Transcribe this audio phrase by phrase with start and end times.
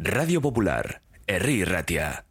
[0.00, 2.24] Radio Popular, Herri Ratia.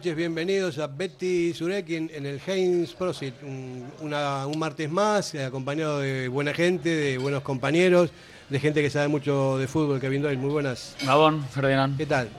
[0.00, 3.34] Noches, bienvenidos a Betty Surekin en el Heinz Prosit.
[3.42, 8.08] Un, una- un martes más, eh, acompañado de buena gente, de buenos compañeros,
[8.48, 10.38] de gente que sabe mucho de fútbol, Kevin Doyle.
[10.38, 10.96] Muy buenas.
[11.04, 11.98] Gabón, Ferdinand.
[11.98, 12.30] ¿Qué tal?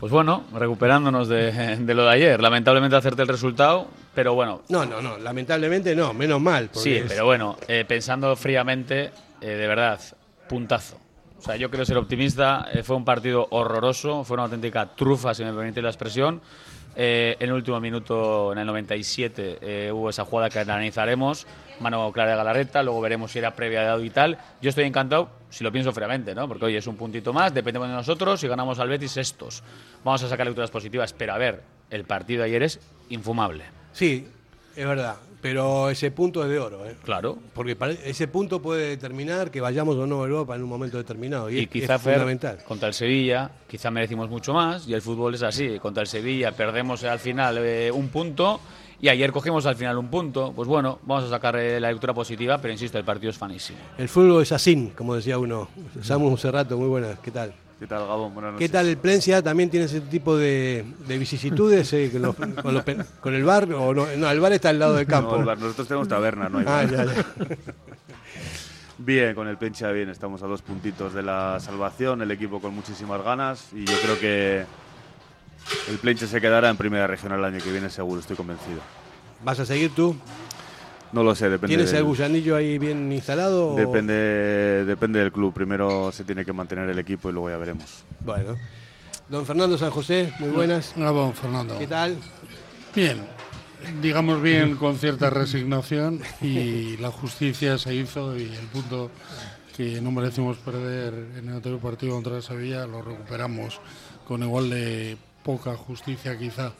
[0.00, 2.40] Pues bueno, recuperándonos de, de lo de ayer.
[2.40, 4.62] Lamentablemente hacerte el resultado, pero bueno.
[4.70, 6.70] No, no, no, lamentablemente no, menos mal.
[6.72, 9.10] Sí, es- pero bueno, eh, pensando fríamente,
[9.42, 10.00] eh, de verdad,
[10.48, 10.96] puntazo.
[11.38, 12.66] O sea, yo quiero ser optimista.
[12.72, 16.40] eh, fue un partido horroroso, fue una auténtica trufa, si me permite la expresión.
[16.98, 21.46] Eh, en el último minuto, en el 97, eh, hubo esa jugada que analizaremos,
[21.80, 24.38] mano clara de Galarreta, luego veremos si era previa de dado y tal.
[24.62, 26.48] Yo estoy encantado, si lo pienso fríamente, ¿no?
[26.48, 29.62] Porque hoy es un puntito más, dependemos de nosotros, si ganamos al Betis, estos.
[30.04, 33.64] Vamos a sacar lecturas positivas, pero a ver, el partido de ayer es infumable.
[33.92, 34.26] Sí,
[34.74, 35.16] es verdad,
[35.50, 36.96] pero ese punto es de oro, ¿eh?
[37.04, 40.96] Claro, Porque ese punto puede determinar que vayamos o no a Europa en un momento
[40.98, 41.48] determinado.
[41.48, 42.58] Y, Y es- quizá es Fer, fundamental.
[42.66, 45.78] contra el Sevilla, quizá merecimos mucho más y el fútbol es así.
[45.78, 48.60] Contra el Sevilla perdemos al final eh, un punto
[49.00, 50.52] y ayer cogimos al final un punto.
[50.56, 53.78] Pues bueno, vamos a sacar eh, la lectura positiva, pero insisto, el partido es fanísimo.
[53.98, 55.68] El fútbol es así, como decía uno.
[56.02, 57.52] Samu Cerrato, muy buenas, ¿qué tal?
[57.78, 58.32] ¿Qué tal, Gabón?
[58.32, 58.68] Buenas noches.
[58.68, 59.42] ¿Qué tal el Plencia?
[59.42, 63.44] ¿También tiene ese tipo de, de vicisitudes eh, con, los- con los pe- con el
[63.44, 63.70] bar?
[63.74, 65.32] O no, no, el bar está al lado del campo.
[65.34, 66.90] No, el bar- nosotros tenemos taberna, no hay Ah, bar.
[66.90, 67.26] ya, ya.
[68.98, 72.74] Bien, con el Pencha bien, estamos a dos puntitos de la salvación, el equipo con
[72.74, 74.64] muchísimas ganas y yo creo que
[75.90, 78.80] el Pencha se quedará en primera regional el año que viene seguro, estoy convencido.
[79.44, 80.16] ¿Vas a seguir tú?
[81.16, 83.72] No lo sé, depende ¿Tienes del, el gusanillo ahí bien instalado?
[83.72, 85.54] o- depende, depende del club.
[85.54, 88.04] Primero se tiene que mantener el equipo y luego ya veremos.
[88.22, 88.54] Bueno.
[89.30, 90.92] Don Fernando San José, muy buenas.
[90.94, 91.78] Bravo, Fernando.
[91.78, 92.18] ¿Qué tal?
[92.94, 93.22] Bien,
[94.02, 99.10] digamos bien con cierta resignación y la justicia se hizo y el punto
[99.74, 103.80] que no merecimos perder en el anterior partido contra Sevilla lo recuperamos
[104.28, 106.72] con igual de poca justicia quizá.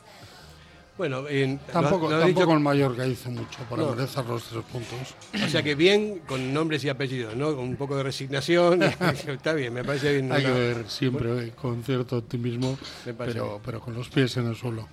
[0.99, 3.91] Bueno, en, Tampoco, lo- lo tampoco dicho- el Mallorca hizo mucho para No.
[3.95, 5.15] merecer los tres puntos.
[5.45, 7.55] o sea que bien, con nombres y apellidos, ¿no?
[7.55, 8.83] Con un poco de resignación.
[9.29, 10.33] Está bien, me parece bien.
[10.33, 12.79] Hay que ver siempre con cierto optimismo,
[13.19, 14.89] pero, pero con los pies en el suelo.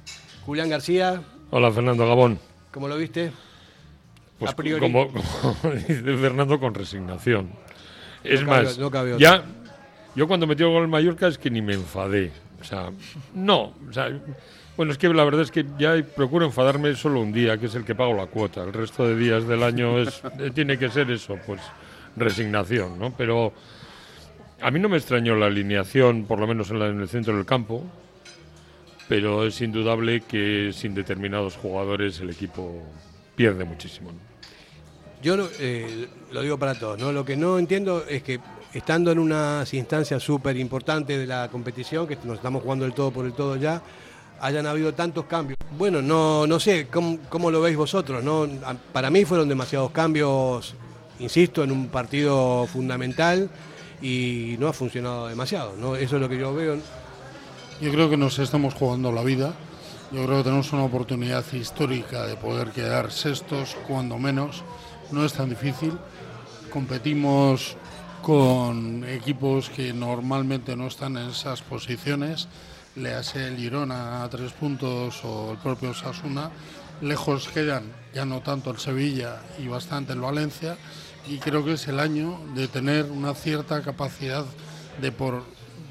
[0.45, 1.21] Julián García,
[1.51, 2.37] Hola Fernando Gabón.
[2.73, 3.31] ¿cómo lo viste?
[4.39, 4.81] Pues A priori.
[4.81, 7.49] como, como dice Fernando con resignación.
[8.25, 9.43] Es No cabe- más, no cabe ya
[10.15, 12.31] yo cuando metió el gol el Mallorca es que ni me enfadé.
[12.61, 12.91] O sea,
[13.33, 14.09] no, o sea,
[14.77, 17.75] bueno, es que la verdad es que ya procuro enfadarme solo un día, que es
[17.75, 18.63] el que pago la cuota.
[18.63, 20.07] El resto de días del año eh,
[20.53, 21.61] tiene que ser eso, pues
[22.15, 23.13] resignación, ¿no?
[23.15, 23.53] Pero
[24.61, 27.45] a mí no me extrañó la alineación, por lo menos en, la- el centro del
[27.45, 27.83] campo,
[29.07, 32.81] pero es indudable que sin determinados jugadores el equipo
[33.35, 34.11] pierde muchísimo.
[35.21, 37.11] Yo eh, lo digo para todos, ¿no?
[37.11, 38.39] Lo que no entiendo es que
[38.73, 43.11] estando en unas instancias súper importantes de la competición, que nos estamos jugando el todo
[43.11, 43.81] por el todo ya,
[44.39, 45.57] hayan habido tantos cambios.
[45.77, 48.23] Bueno, no, no sé, ¿cómo, cómo lo veis vosotros?
[48.23, 48.47] ¿no?
[48.91, 50.75] Para mí fueron demasiados cambios,
[51.19, 53.49] insisto, en un partido fundamental
[54.01, 55.95] y no ha funcionado demasiado, ¿no?
[55.95, 56.77] Eso es lo que yo veo.
[57.81, 59.53] Yo creo que nos estamos jugando la vida.
[60.11, 64.63] Yo creo que tenemos una oportunidad histórica de poder quedar sextos, cuando menos.
[65.11, 65.97] No es tan difícil.
[66.71, 67.77] Competimos
[68.21, 72.47] con equipos que normalmente no están en esas posiciones.
[72.95, 76.51] Le hace el Girona a tres puntos o el propio Sasuna.
[77.01, 80.77] Lejos quedan ya no tanto el Sevilla y bastante el Valencia.
[81.27, 84.45] Y creo que es el año de tener una cierta capacidad
[85.01, 85.43] de por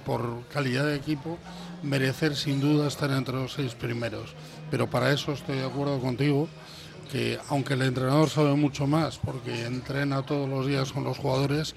[0.05, 1.39] por calidad de equipo,
[1.83, 4.35] merecer sin duda estar entre los seis primeros.
[4.71, 6.49] Pero para eso estoy de acuerdo contigo,
[7.11, 11.75] que aunque el entrenador sabe mucho más, porque entrena todos los días con los jugadores,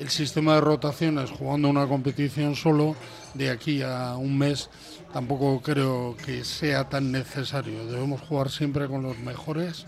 [0.00, 2.96] el sistema de rotaciones jugando una competición solo
[3.34, 4.70] de aquí a un mes
[5.12, 7.86] tampoco creo que sea tan necesario.
[7.86, 9.86] Debemos jugar siempre con los mejores,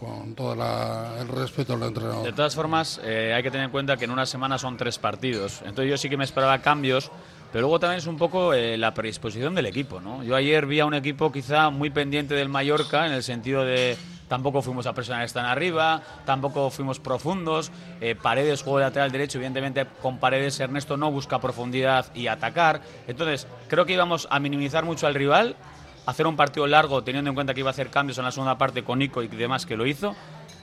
[0.00, 2.24] con todo la- el respeto al entrenador.
[2.24, 4.98] De todas formas, eh, hay que tener en cuenta que en una semana son tres
[4.98, 5.60] partidos.
[5.64, 7.10] Entonces yo sí que me esperaba cambios,
[7.52, 10.00] pero luego también es un poco eh, la predisposición del equipo.
[10.00, 10.22] ¿no?
[10.22, 13.96] Yo ayer vi a un equipo quizá muy pendiente del Mallorca, en el sentido de
[14.28, 17.72] tampoco fuimos a presionar están arriba, tampoco fuimos profundos.
[18.00, 22.80] Eh, paredes, juego de lateral derecho, evidentemente con Paredes Ernesto no busca profundidad y atacar.
[23.06, 25.56] Entonces, creo que íbamos a minimizar mucho al rival,
[26.06, 28.56] hacer un partido largo teniendo en cuenta que iba a hacer cambios en la segunda
[28.56, 30.14] parte con Nico y demás que lo hizo.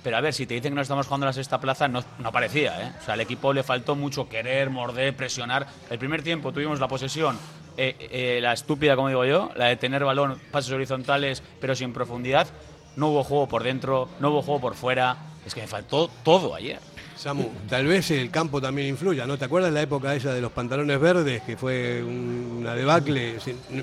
[0.06, 2.32] Pero a ver, si te dicen que no estamos jugando la sexta plaza, no, no
[2.32, 2.80] parecía.
[2.80, 2.94] ¿eh?
[3.02, 5.66] O sea, al equipo le faltó mucho querer, morder, presionar.
[5.90, 7.40] El primer tiempo tuvimos la posesión,
[7.76, 11.92] eh, eh, la estúpida, como digo yo, la de tener balón, pases horizontales, pero sin
[11.92, 12.48] profundidad.
[12.96, 15.18] No hubo juego por dentro, no hubo juego por fuera.
[15.46, 16.80] Es que me faltó todo ayer.
[17.16, 19.38] Samu, tal vez el campo también influya, ¿no?
[19.38, 23.36] ¿Te acuerdas la época esa de los pantalones verdes, que fue un- una debacle?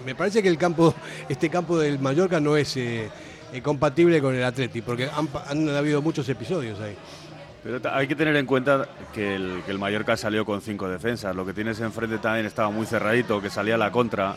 [0.04, 0.94] Me parece que el campo,
[1.28, 3.08] este campo del Mallorca no es eh,
[3.52, 6.94] eh, compatible con el Atleti, porque han, habido muchos episodios ahí.
[7.64, 11.34] Pero hay que tener en cuenta que el, que el Mallorca salió con cinco defensas.
[11.34, 14.36] Lo que tienes enfrente también estaba muy cerradito, que salía a la contra.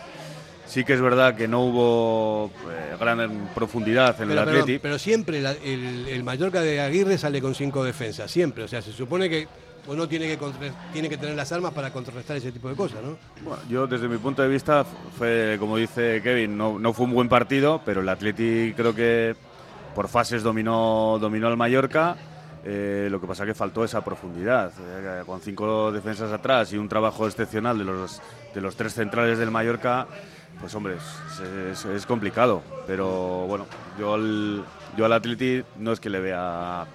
[0.65, 4.79] Sí que es verdad que no hubo eh, gran profundidad en Pero, el pero- Atleti.
[4.79, 8.63] pero siempre la- el, el Mallorca de Aguirre sale con cinco defensas, siempre.
[8.63, 9.47] O sea, se supone que
[9.87, 13.03] uno tiene que, contra- tiene que tener las armas para contrarrestar ese tipo de cosas,
[13.03, 13.17] ¿no?
[13.43, 14.83] Bueno, yo desde mi punto de vista
[15.17, 19.35] fue, como dice Kevin, no, no fue un buen partido, pero el Atleti creo que
[19.93, 22.15] por fases dominó, dominó al Mallorca.
[22.67, 24.71] Eh, lo que pasa que faltó esa profundidad.
[24.79, 28.19] Eh, con cinco defensas atrás y un trabajo excepcional de los,
[28.55, 30.07] de los tres centrales del Mallorca,
[30.65, 31.39] pues hombre, es,
[31.71, 32.63] es- es complicado.
[32.87, 33.67] Pero bueno,
[33.99, 34.65] yo al,
[34.97, 36.87] yo al Atleti no es que le vea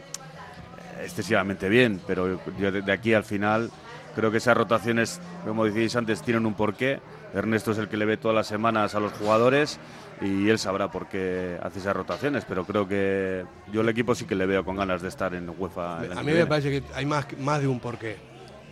[1.05, 3.71] excesivamente bien, pero yo de, de aquí al final
[4.17, 6.99] creo que esas rotaciones, como decíais antes, tienen un porqué.
[7.33, 9.79] Ernesto es el que le ve todas las semanas a los jugadores
[10.21, 14.25] y él sabrá por qué hace esas rotaciones, pero creo que yo el equipo sí
[14.25, 16.07] que le veo con ganas de estar en UEFA.
[16.07, 18.17] el A mí me parece que hay más, más de un porqué.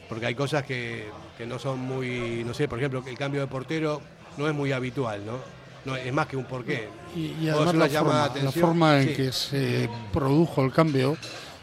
[0.09, 3.47] Porque hay cosas que, que no son muy, no sé, por ejemplo, el cambio de
[3.47, 4.01] portero
[4.39, 5.59] no es muy habitual, ¿no?
[5.85, 6.89] no es más que un porqué.
[7.17, 9.15] Y, además la forma, la forma en sí.
[9.15, 11.17] que se produjo el cambio,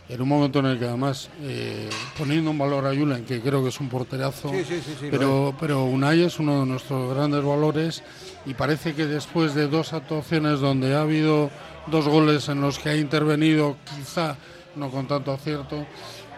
[0.10, 3.64] en un momento en el que además, eh, poniendo un valor a Julen, que creo
[3.64, 8.04] que es un porterazo, Sí, sí, pero, pero Unai es uno de nuestros grandes valores
[8.46, 11.50] y parece que después de dos actuaciones donde ha habido
[11.88, 14.38] dos goles en los que ha intervenido, quizá
[14.76, 15.86] no con tanto acierto,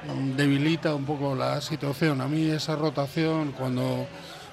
[0.07, 2.21] mm, debilita un poco la situación.
[2.21, 4.07] A mí esa rotación, cuando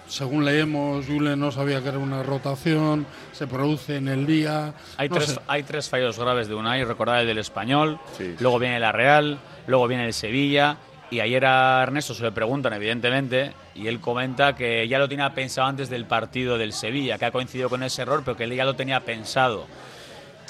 [0.08, 4.74] según leemos, Julen no sabía que era una rotación, se produce en el día.
[4.96, 5.40] Hay, no tres, sé.
[5.46, 8.34] hay tres fallos graves de Unai, recordad el del Español, Sí.
[8.40, 10.76] luego viene la Real, luego viene el Sevilla,
[11.10, 15.30] y ayer a Ernesto se le preguntan, evidentemente, y él comenta que ya lo tenía
[15.34, 18.54] pensado antes del partido del Sevilla, que ha coincidido con ese error, pero que él
[18.54, 19.66] ya lo tenía pensado.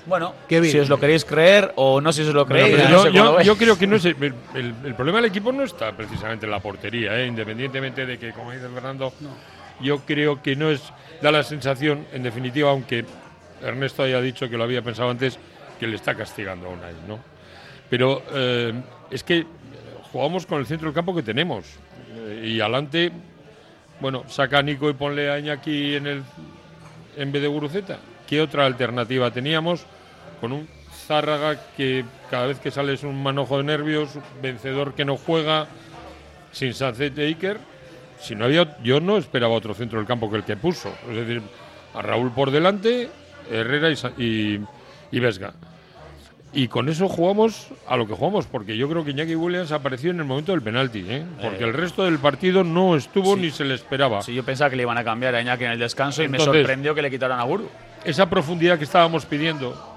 [0.07, 2.91] Bueno, si os lo queréis creer o no si os lo Bueno, creéis, pero ya
[2.91, 3.47] no yo, sé cómo yo- lo veis.
[3.47, 4.17] yo creo que no es el,
[4.55, 7.27] el- el problema del equipo no está precisamente en la portería, ¿eh?
[7.27, 9.13] independientemente de que, como dice Fernando,
[9.81, 10.83] yo creo que no es,
[11.23, 13.05] da la sensación, en definitiva, aunque
[13.63, 15.39] Ernesto haya dicho que lo había pensado antes,
[15.81, 17.19] que le está castigando a Unai, ¿no?
[17.89, 18.75] Pero eh,
[19.11, 19.47] es que
[20.13, 21.65] jugamos con el centro del campo que tenemos
[22.15, 23.11] eh, y adelante,
[24.01, 26.23] bueno, saca a Nico y ponle a Iñaki en el
[27.17, 27.99] en vez de Guruceta.
[28.27, 29.87] ¿Qué otra alternativa teníamos?
[30.45, 30.69] Con un
[31.07, 34.11] Zárraga que cada vez que sale es un manojo de nervios,
[34.43, 35.69] vencedor que no juega,
[36.53, 37.57] sin Sánchez de Iker.
[38.21, 40.93] Si no había, yo no esperaba otro centro del campo que el que puso.
[41.09, 41.41] Es decir,
[41.95, 43.09] a Raúl por delante,
[43.51, 44.61] Herrera y, y,
[45.13, 45.55] y Vesga.
[46.53, 50.11] Y con eso jugamos a lo que jugamos, porque yo creo que Iñaki Williams apareció
[50.11, 51.25] en el momento del penalti, ¿eh?
[51.41, 53.41] porque Eh, el resto del partido no estuvo sí.
[53.41, 54.21] ni se le esperaba.
[54.21, 56.39] Sí, yo pensaba que le iban a cambiar a Iñaki en el descanso y me
[56.39, 57.67] sorprendió que le quitaran a Guru.
[58.05, 59.94] esa profundidad que estábamos pidiendo,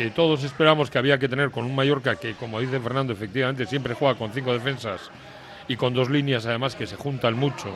[0.00, 3.66] que todos esperamos que había que tener con un Mallorca que, como dice Fernando, efectivamente
[3.66, 5.10] siempre juega con cinco defensas
[5.68, 7.68] y con dos líneas además que se juntan mucho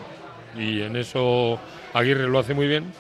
[0.57, 1.61] y en eso
[1.93, 2.91] Aguirre lo hace muy bien,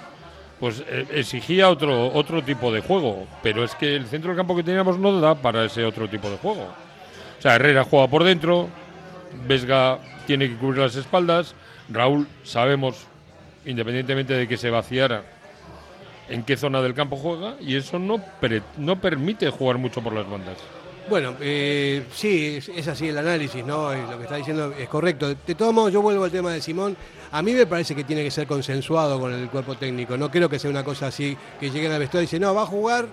[0.61, 4.55] pues eh, exigía otro, otro tipo de juego, pero es que el centro del campo
[4.55, 6.75] que teníamos no da para ese otro tipo de juego.
[7.39, 8.69] O sea, Herrera juega por dentro,
[9.49, 11.55] Vesga tiene que cubrir las espaldas,
[11.89, 13.07] Raúl sabemos,
[13.65, 15.23] independientemente de que se vaciara,
[16.29, 18.23] en qué zona del campo juega y eso no,
[18.79, 20.59] no permite jugar mucho por las bandas.
[21.09, 23.95] Bueno, eh, sí, es, así el análisis, ¿no?
[23.95, 25.35] Y lo que está diciendo es correcto.
[25.35, 26.97] De todos modos, yo vuelvo al tema de Simón.
[27.31, 30.17] A mí me parece que tiene que ser consensuado con el cuerpo técnico.
[30.17, 32.63] No creo que sea una cosa así que lleguen al vestuario y dicen, no, va
[32.63, 33.07] a jugar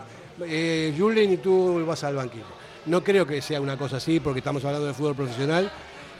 [0.46, 2.46] eh, Julien y tú vas al banquillo.
[2.86, 5.70] No creo que sea una cosa así porque estamos hablando de fútbol profesional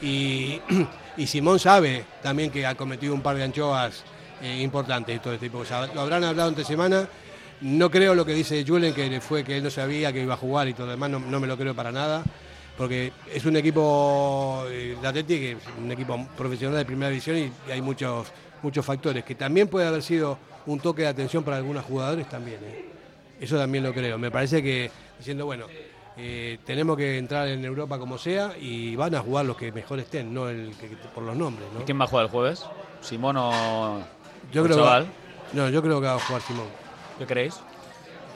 [0.02, 0.60] y,
[1.16, 4.04] y Simón sabe también que ha cometido un par de anchoas
[4.42, 5.94] eh, importantes y todo este tipo de.
[5.94, 7.08] Lo habrán hablado entre semana.
[7.60, 10.36] No creo lo que dice Julen, que fue que él no sabía que iba a
[10.36, 12.24] jugar y todo lo demás, no, no me lo creo para nada,
[12.76, 17.70] porque es un equipo eh, de Atleti, un equipo profesional de primera división y, y
[17.70, 18.32] hay muchos,
[18.62, 22.58] muchos factores, que también puede haber sido un toque de atención para algunos jugadores también.
[22.64, 22.84] ¿eh?
[23.40, 24.18] Eso también lo creo.
[24.18, 25.66] Me parece que diciendo, bueno,
[26.16, 29.98] eh, tenemos que entrar en Europa como sea y van a jugar los que mejor
[29.98, 31.68] estén, no el que, por los nombres.
[31.72, 31.80] ¿no?
[31.80, 32.64] ¿Y quién va a jugar el jueves?
[33.00, 34.02] ¿Simón o,
[34.52, 35.06] Yo o creo que va- Chaval?
[35.52, 36.66] no, yo creo que va a jugar Simón.
[37.18, 37.54] ¿Qué creéis?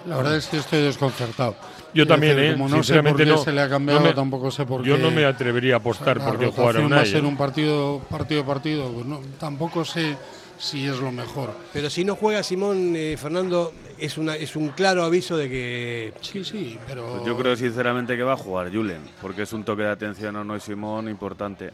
[0.06, 1.56] La verdad es que estoy desconcertado.
[1.92, 2.52] Yo Es también, decir, ¿eh?
[2.54, 3.38] Como no sé por Sinceramente qué no.
[3.38, 4.88] se le ha cambiado, No me- tampoco sé por qué.
[4.90, 8.00] Yo no me atrevería a apostar la porque rotación jugaron va a ser un partido,
[8.11, 8.88] partido a partido.
[8.92, 10.16] Pues no, tampoco sé
[10.58, 11.52] si es lo mejor.
[11.73, 16.12] Pero si no juega Simón, eh, Fernando, es, una, es un claro aviso de que
[16.20, 17.06] Sí, sí, pero.
[17.14, 20.37] Pues yo creo sinceramente que va a jugar Julen, porque es un toque de atención
[20.37, 21.70] a no Simón importante.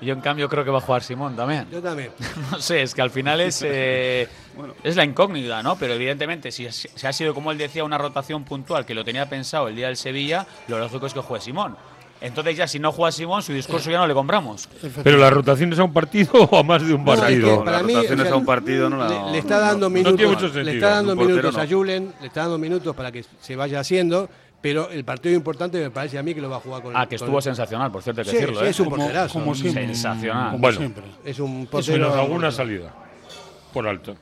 [0.00, 1.66] Yo, en cambio, creo que va a jugar Simón también.
[1.70, 2.10] yo también.
[2.50, 4.28] No sé, es que al final es, eh,
[4.82, 5.76] es la incógnita, ¿no?
[5.76, 9.28] Pero evidentemente, si, si ha sido, como él decía, una rotación puntual que lo tenía
[9.28, 11.76] pensado el día del Sevilla, lo lógico es que juegue Simón.
[12.20, 14.66] Entonces ya si no juega Simón, su discurso ya no le compramos.
[15.02, 17.64] Pero las rotaciones a un partido o a más de un No, es que partido.
[17.64, 19.86] para Las mí, rotaciones o sea, a un partido no la- le, le está dando
[19.86, 20.64] no minutos, tiene mucho sentido.
[20.64, 21.68] le está dando minutos a no.
[21.70, 24.30] Julen, le está dando minutos para que se vaya haciendo,
[24.64, 27.06] pero el partido importante me parece a mí que lo va a jugar con Ah,
[27.06, 28.60] que estuvo sensacional, por cierto, hay que Sí, decirlo.
[28.60, 28.70] sí, ¿eh?
[28.70, 29.32] es un como, porterazo.
[29.38, 29.86] como siempre.
[29.88, 30.46] Sensacional.
[30.52, 30.78] Como Bueno.
[30.78, 31.04] siempre.
[31.22, 32.14] Es un Menos portero.
[32.14, 32.94] alguna salida.
[33.74, 34.16] Por alto.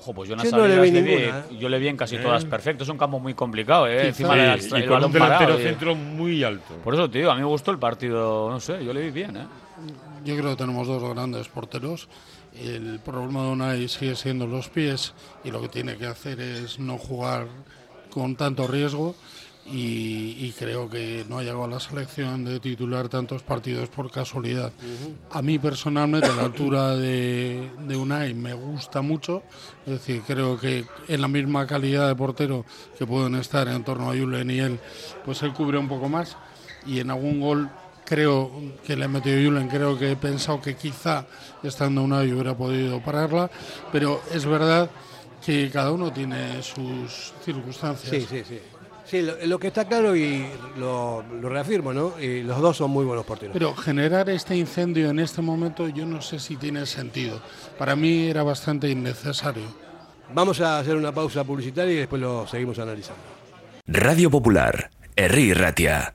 [0.00, 1.56] Ojo, pues yo, no le vi le vi- ninguna, ¿eh?
[1.60, 2.82] yo le vi en casi todas perfecto.
[2.82, 4.08] Es un campo muy complicado, ¿eh?
[4.08, 5.58] Encima Sí, da y el, con un delantero parado.
[5.58, 6.74] centro muy alto.
[6.82, 9.36] Por eso, tío, a mí me gustó el partido, no sé, yo le vi bien,
[9.36, 9.46] ¿eh?
[10.24, 12.08] Yo creo que tenemos dos grandes porteros.
[12.60, 15.12] El problema de Unai sigue siendo los pies
[15.44, 17.46] y lo que tiene que hacer es no jugar
[18.10, 19.14] con tanto riesgo.
[19.66, 24.10] Y, y creo que no ha llegado a la selección de titular tantos partidos por
[24.10, 24.72] casualidad.
[25.30, 29.42] A mí personalmente la altura de, de Unai me gusta mucho,
[29.86, 32.64] es decir, creo que en la misma calidad de portero
[32.98, 34.80] que pueden estar en torno a Julen y él,
[35.24, 36.36] pues él cubre un poco más
[36.86, 37.70] y en algún gol
[38.04, 38.50] creo
[38.84, 41.26] que le ha metido Julen, creo que he pensado que quizá
[41.62, 43.48] estando Unai hubiera podido pararla,
[43.92, 44.90] pero es verdad
[45.44, 48.10] que cada uno tiene sus circunstancias.
[48.10, 48.58] Sí, sí, sí.
[49.10, 50.46] Sí, lo, lo que está claro y
[50.78, 52.14] lo, lo reafirmo, ¿no?
[52.20, 53.52] Y los dos son muy buenos porteros.
[53.52, 57.42] Pero generar este incendio en este momento yo no sé si tiene sentido.
[57.76, 59.64] Para mí era bastante innecesario.
[60.32, 63.20] Vamos a hacer una pausa publicitaria y después lo seguimos analizando.
[63.88, 66.14] Radio Popular, Herri Ratia.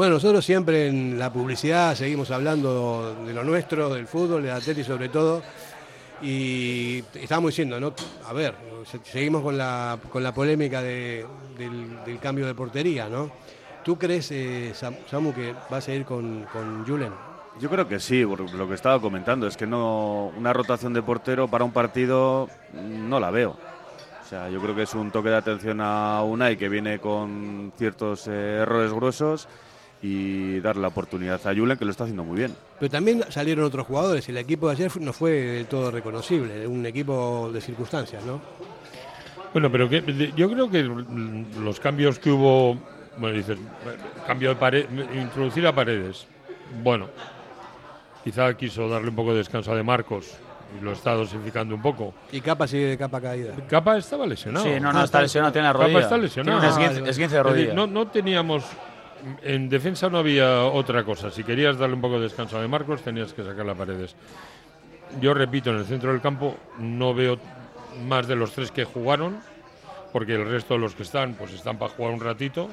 [0.00, 4.82] Bueno, nosotros siempre en la publicidad seguimos hablando de lo nuestro, del fútbol, del Atleti
[4.82, 5.42] sobre todo.
[6.22, 7.92] Y estábamos diciendo, ¿no?
[8.26, 8.54] A ver,
[8.90, 11.26] se- seguimos con la, con la polémica de-
[11.58, 13.30] del, cambio de portería, ¿no?
[13.84, 17.12] ¿Tú crees, eh, Sam- Samu, que va a seguir con, con Julen?
[17.60, 21.02] Yo creo que sí, por lo que estaba comentando, es que no una rotación de
[21.02, 23.50] portero para un partido no la veo.
[23.50, 27.70] O sea, yo creo que es un toque de atención a Unai que viene con
[27.76, 29.46] ciertos eh, errores gruesos
[30.02, 32.54] y darle la oportunidad a Julen, que lo está haciendo muy bien.
[32.78, 34.28] Pero también salieron otros jugadores.
[34.28, 38.40] El equipo de ayer no fue del todo reconocible, un equipo de circunstancias, ¿no?
[39.52, 42.78] Bueno, pero que, yo creo que los cambios que hubo,
[43.18, 43.58] bueno, dices,
[44.26, 46.26] cambio de pared, introducir a paredes,
[46.82, 47.08] bueno,
[48.24, 50.30] quizá quiso darle un poco de descanso a De Marcos
[50.78, 52.14] y lo está dosificando un poco.
[52.30, 53.52] Y capa sigue de capa caída.
[53.68, 54.64] Capa estaba lesionado.
[54.64, 55.88] Sí, no, no, está lesionado, tiene la rodilla.
[55.94, 56.60] Capa está lesionado.
[56.60, 57.74] Tiene un esguince- esguince de Es decir, rodilla.
[57.74, 58.64] No, no teníamos.
[59.42, 61.30] En defensa no había otra cosa.
[61.30, 64.14] Si querías darle un poco de descanso a De Marcos, tenías que sacar las paredes.
[65.20, 67.38] Yo repito, en el centro del campo no veo
[68.06, 69.40] más de los tres que jugaron,
[70.12, 72.68] porque el resto de los que están, pues están para jugar un ratito.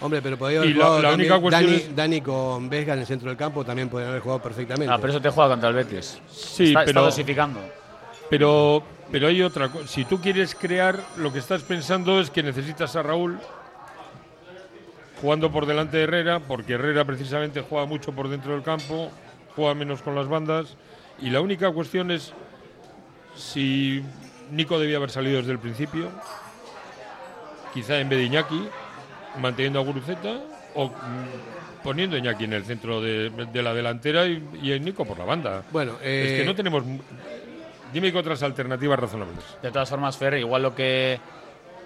[0.00, 2.68] Hombre, pero podría haber Y la- jugado la también única cuestión Dani, es- Dani con
[2.70, 4.92] Vesga en el centro del campo también podrían haber jugado perfectamente.
[4.92, 6.20] Ah, pero eso te juega contra el Betis.
[6.30, 7.60] Sí, está, está pero- dosificando.
[8.30, 9.86] Pero, pero hay otra cosa.
[9.88, 13.38] Si tú quieres crear, lo que estás pensando es que necesitas a Raúl
[15.20, 19.10] jugando por delante de Herrera, porque Herrera precisamente juega mucho por dentro del campo,
[19.56, 20.76] juega menos con las bandas.
[21.20, 22.32] Y la única cuestión es
[23.34, 24.02] si
[24.50, 26.10] Nico debía haber salido desde el principio,
[27.74, 28.68] quizá en vez de Iñaki,
[29.40, 30.40] manteniendo a Guruceta
[30.74, 34.78] o mm, poniendo a Iñaki en el centro de, de la delantera y, y a
[34.78, 35.62] Nico por la banda.
[35.70, 36.84] Bueno, es que eh, no tenemos.
[37.92, 39.44] Dime que otras alternativas razonables.
[39.62, 41.18] De todas formas, Fer, igual lo que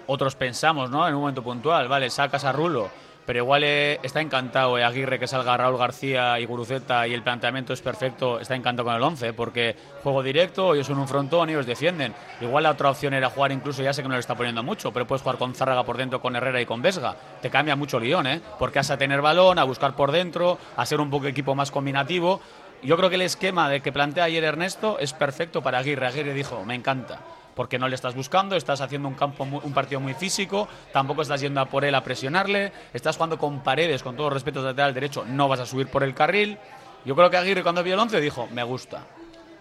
[0.07, 1.07] otros pensamos, ¿no?
[1.07, 2.89] En un momento puntual, vale, sacas a Rulo,
[3.25, 7.23] pero igual eh, está encantado eh, Aguirre que salga Raúl García y Guruceta y el
[7.23, 11.49] planteamiento es perfecto, está encantado con el 11, porque juego directo, ellos son un frontón
[11.49, 12.13] y ellos defienden.
[12.41, 14.91] Igual la otra opción era jugar incluso, ya sé que no le está poniendo mucho,
[14.91, 17.15] pero puedes jugar con Zárraga por dentro, con Herrera y con Vesga.
[17.41, 18.41] Te cambia mucho el guion, ¿eh?
[18.59, 21.71] Porque has a tener balón, a buscar por dentro, a ser un poco equipo más
[21.71, 22.41] combinativo.
[22.81, 26.05] Yo creo que el esquema de que plantea ayer Ernesto es perfecto para Aguirre.
[26.05, 27.19] Aguirre dijo, me encanta,
[27.55, 31.21] porque no le estás buscando, estás haciendo un campo mu- un partido muy físico, tampoco
[31.21, 34.65] estás yendo a por él a presionarle, estás jugando con paredes, con todo respeto al
[34.65, 36.57] lateral derecho, no vas a subir por el carril.
[37.05, 39.05] Yo creo que Aguirre cuando vio el 11 dijo, me gusta.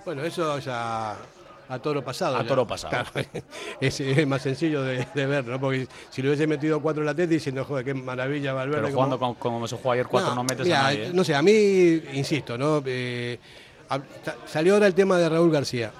[0.05, 1.17] Bueno, eso ya
[1.69, 2.37] a toro pasado.
[2.37, 2.49] A ya.
[2.49, 3.05] toro pasado.
[3.13, 3.29] Claro,
[3.81, 5.59] es, es más sencillo de, de ver, ¿no?
[5.61, 8.83] Porque si le hubiese metido cuatro la teta diciendo, joder, qué maravilla Valverde.
[8.83, 11.07] Pero jugando como, como se jugó ayer, cuatro no, No, metes mira, a nadie.
[11.07, 11.11] ¿eh?
[11.15, 11.53] No sé, a mí,
[12.15, 12.83] insisto, ¿no?
[12.85, 13.39] Eh,
[14.47, 15.91] salió ahora el tema de Raúl García.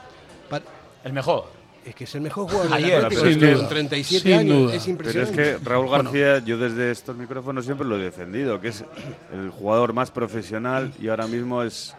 [0.49, 0.61] Pa-
[1.05, 1.47] El mejor.
[1.85, 4.57] Es que es el mejor jugador Ayer, pero es que- con 37 sin años.
[4.57, 4.65] duda.
[4.67, 5.35] Es Pero es impresionante.
[5.43, 8.85] que Raúl García, yo desde estos micrófonos siempre lo he defendido, que es
[9.33, 11.95] el jugador más profesional y ahora mismo es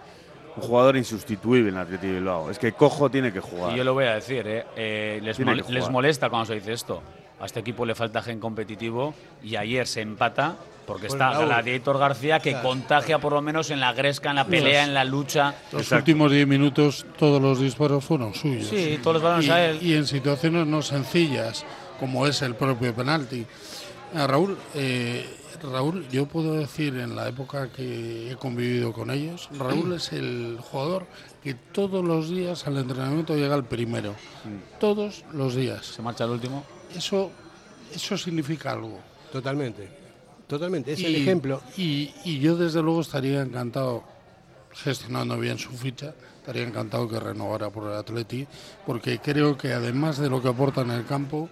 [0.56, 2.50] un jugador insustituible en Atleti Bilbao.
[2.50, 3.74] Es que Cojo tiene que jugar.
[3.74, 4.66] Y yo lo voy a decir, ¿eh?
[4.76, 7.02] Eh, les, mol- les molesta cuando se dice esto.
[7.42, 11.46] A este equipo le falta gen competitivo y ayer se empata porque Con está Raúl.
[11.46, 12.68] Gladiator García que Claro.
[12.70, 15.56] contagia por lo menos en la gresca, en la pelea, en la lucha.
[15.72, 16.02] Los Exacto.
[16.04, 18.68] últimos 10 minutos todos los disparos fueron suyos.
[18.68, 19.80] Sí, todos los balones y, a él.
[19.82, 21.66] y en situaciones no sencillas,
[22.00, 23.46] como es el propio penalti.
[24.16, 25.26] A Raúl, eh,
[25.64, 30.58] Raúl, yo puedo decir en la época que he convivido con ellos, Raúl es el
[30.62, 31.06] jugador
[31.42, 34.12] que todos los días al entrenamiento llega el primero.
[34.44, 34.80] Mm.
[34.80, 35.86] Todos los días.
[35.86, 36.66] Se marcha el último.
[36.96, 37.32] Eso,
[37.96, 39.00] eso significa algo.
[39.32, 40.03] Totalmente.
[40.48, 40.94] Totalmente.
[40.94, 41.62] Es Y- el ejemplo.
[41.78, 44.04] Y, y yo desde luego estaría encantado,
[44.72, 48.46] gestionando bien su ficha, estaría encantado que renovara por el Atleti,
[48.86, 51.50] porque creo que además de lo que aporta en el campo,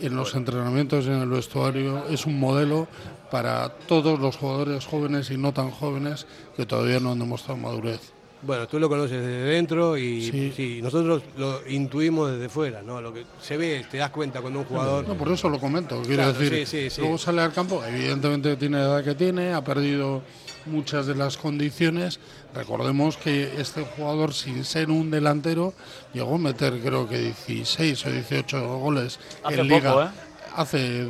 [0.00, 2.86] en los entrenamientos y en el vestuario, es un modelo
[3.30, 8.12] para todos los jugadores jóvenes y no tan jóvenes que todavía no han demostrado madurez.
[8.42, 10.52] Bueno, tú lo conoces desde dentro y Sí.
[10.54, 13.00] sí, nosotros lo intuimos desde fuera, ¿no?
[13.00, 15.08] Lo que se ve, te das cuenta cuando un jugador.
[15.08, 16.00] No, por eso lo comento.
[16.02, 17.00] Quiero Claro, decir, sí, sí, sí.
[17.00, 20.22] luego sale al campo, evidentemente tiene la edad que tiene, ha perdido
[20.66, 22.20] muchas de las condiciones.
[22.54, 25.72] Recordemos que este jugador, sin ser un delantero,
[26.12, 30.20] llegó a meter creo que 16 o 18 goles Hace en poco, liga ¿eh?
[30.56, 31.08] hace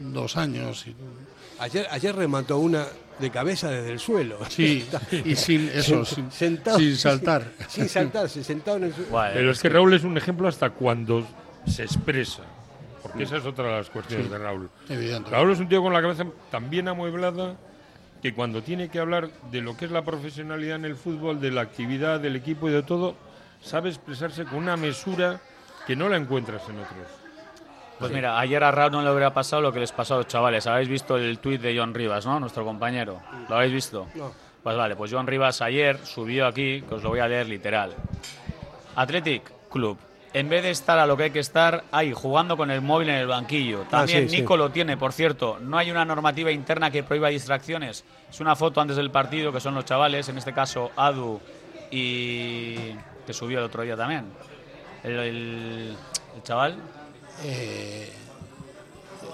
[0.00, 0.84] dos años.
[1.60, 2.86] Ayer, ayer remató una
[3.18, 4.38] de cabeza desde el suelo.
[4.48, 4.86] Sí,
[5.24, 6.78] y sin eso, sin, Sentado.
[6.78, 7.44] sin saltar.
[7.68, 9.10] Sin saltarse, sentado en el suelo.
[9.32, 11.26] Pero es que Raúl es un ejemplo hasta cuando
[11.66, 12.42] se expresa.
[13.02, 14.70] Porque esa es otra de las cuestiones de Raúl.
[14.88, 15.30] Evidente.
[15.30, 17.56] Raúl es un tío con la cabeza tan bien amueblada
[18.22, 21.50] que cuando tiene que hablar de lo que es la profesionalidad en el fútbol, de
[21.50, 23.14] la actividad del equipo y de todo,
[23.62, 25.40] sabe expresarse con una mesura
[25.86, 27.23] que no la encuentras en otros.
[27.98, 30.26] Pues mira, ayer a Raúl no le hubiera pasado lo que les pasó a los
[30.26, 30.66] chavales.
[30.66, 32.38] Habéis visto el tuit de John Rivas, ¿no?
[32.40, 33.20] Nuestro compañero.
[33.48, 34.06] ¿Lo habéis visto?
[34.14, 34.32] No.
[34.62, 37.94] Pues vale, pues John Rivas ayer subió aquí, que os lo voy a leer literal.
[38.96, 39.98] Athletic Club.
[40.32, 43.08] En vez de estar a lo que hay que estar, ahí jugando con el móvil
[43.10, 43.82] en el banquillo.
[43.88, 44.58] También Ah, sí, Nico sí.
[44.58, 45.58] lo tiene, por cierto.
[45.60, 48.04] No hay una normativa interna que prohíba distracciones.
[48.28, 51.40] Es una foto antes del partido, que son los chavales, en este caso Adu
[51.90, 52.94] y.
[53.26, 54.24] que subió el otro día también.
[55.04, 55.96] El, el-
[56.34, 56.76] el chaval,
[57.42, 58.12] Eh,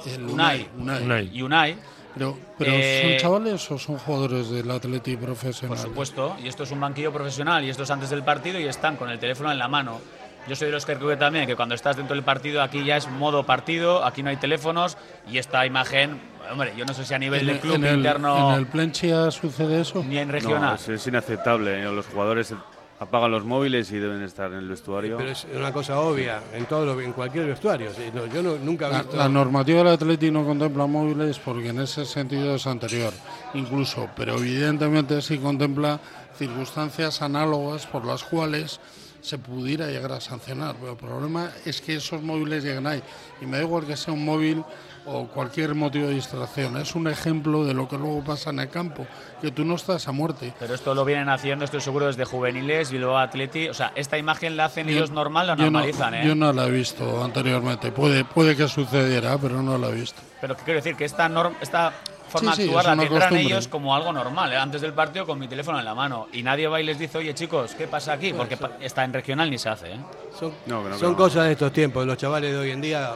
[0.07, 0.69] el Unai.
[0.79, 1.03] Unai.
[1.05, 1.31] Unai.
[1.33, 1.77] y Unai.
[2.15, 5.77] Pero, pero Eh, ¿son chavales o son jugadores del Atleti profesional?
[5.77, 8.65] Por supuesto, y esto es un banquillo profesional, y esto es antes del partido y
[8.67, 10.01] están con el teléfono en la mano.
[10.49, 12.83] Yo soy de los que creo que también que cuando estás dentro del partido aquí
[12.83, 14.97] ya es modo partido, aquí no hay teléfonos
[15.31, 16.19] y esta imagen,
[16.51, 18.59] hombre, yo no sé si a nivel ¿En de el- club en el, interno ¿En
[18.59, 20.03] el Plencia sucede eso?
[20.03, 20.75] ni en No, regional.
[20.77, 21.85] es, es inaceptable.
[21.93, 22.55] Los jugadores
[23.01, 25.17] apagan los móviles y deben estar en el vestuario.
[25.17, 27.91] Pero es una cosa obvia en todo lo- en cualquier vestuario.
[28.15, 29.17] no, yo no- nunca he La, visto.
[29.17, 33.13] la normativa del Atleti no contempla móviles porque en ese sentido es anterior,
[33.55, 35.99] incluso, pero evidentemente sí contempla
[36.37, 38.81] circunstancias análogas por las cuales
[39.23, 40.75] se pudiera llegar a sancionar.
[40.79, 43.03] Pero el problema es que esos móviles llegan ahí.
[43.41, 44.63] Y me da igual que sea un móvil
[45.13, 46.77] o cualquier motivo de distracción.
[46.77, 49.07] Es un ejemplo de lo que luego pasa en el campo,
[49.41, 50.55] que tú no estás a muerte.
[50.59, 53.69] Pero esto lo vienen haciendo, estoy seguro, desde juveniles, Bilbao Atleti.
[53.69, 56.23] O sea, esta imagen la hacen ellos normal, la Yo no- normalizan, ¿eh?
[56.27, 57.91] Yo no la he visto anteriormente.
[57.93, 60.21] Puede, puede que sucediera, pero no la he visto.
[60.41, 60.95] Pero ¿qué quiero decir?
[60.97, 61.93] Que esta, norm- esta
[62.31, 63.43] forma Sí, de sí, actuar la tendrán costumbre.
[63.43, 64.57] ellos como algo normal, ¿eh?
[64.57, 66.29] antes del partido con mi teléfono en la mano.
[66.33, 68.33] Y nadie va y les dice, oye chicos, ¿qué pasa aquí?
[68.33, 69.93] Porque pa- está en regional ni se hace.
[69.93, 70.01] ¿eh?
[70.39, 71.17] Son, No, no, son no.
[71.19, 72.07] cosas de estos tiempos.
[72.07, 73.15] Los chavales de hoy en día,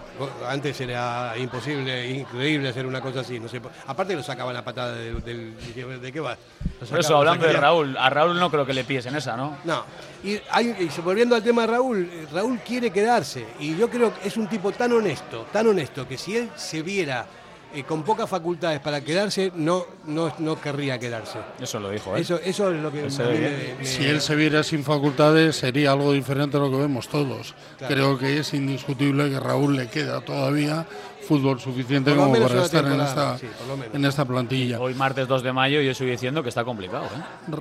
[0.49, 3.39] antes era imposible, increíble hacer una cosa así.
[3.41, 5.23] No sé, aparte lo sacaban a patada del.
[5.23, 5.55] del-
[6.01, 6.37] ¿De qué va?
[6.81, 7.53] Lo Por eso, hablando de.
[7.55, 9.57] Raúl, a Raúl no creo que le pies en esa, ¿no?
[9.65, 9.85] No.
[10.25, 13.47] Y, hay- y volviendo al tema de Raúl, Raúl quiere quedarse.
[13.61, 16.83] Y yo creo que es un tipo tan honesto, tan honesto, que si él se
[16.83, 17.27] viera
[17.75, 21.39] eh, con pocas facultades para quedarse, no, no, no querría quedarse.
[21.61, 22.21] Eso lo dijo, ¿eh?
[22.21, 25.93] Eso, eso es lo que Él me- me- Si él se viera sin facultades sería
[25.93, 27.55] algo diferente a lo que vemos todos.
[27.79, 27.95] Claro.
[27.95, 30.87] Creo que es indiscutible que Raúl le queda todavía
[31.27, 33.47] fútbol suficiente Por como para estar en esta, sí,
[33.95, 34.79] en esta plantilla.
[34.79, 37.05] Hoy martes 2 de mayo yo estoy diciendo que está complicado.
[37.07, 37.55] ¿eh?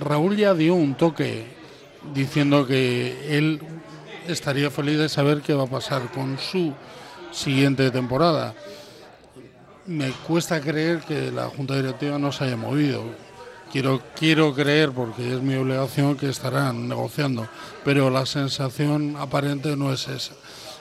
[0.00, 1.44] Raúl ya dio un toque
[2.12, 3.60] diciendo que él
[4.26, 6.72] estaría feliz de saber qué va a pasar con su
[7.30, 8.54] siguiente temporada.
[9.86, 13.04] Me cuesta creer que la Junta Directiva no se haya movido.
[13.70, 17.48] Quiero, quiero creer, porque es mi obligación, que estarán negociando,
[17.84, 20.34] pero la sensación aparente no es esa.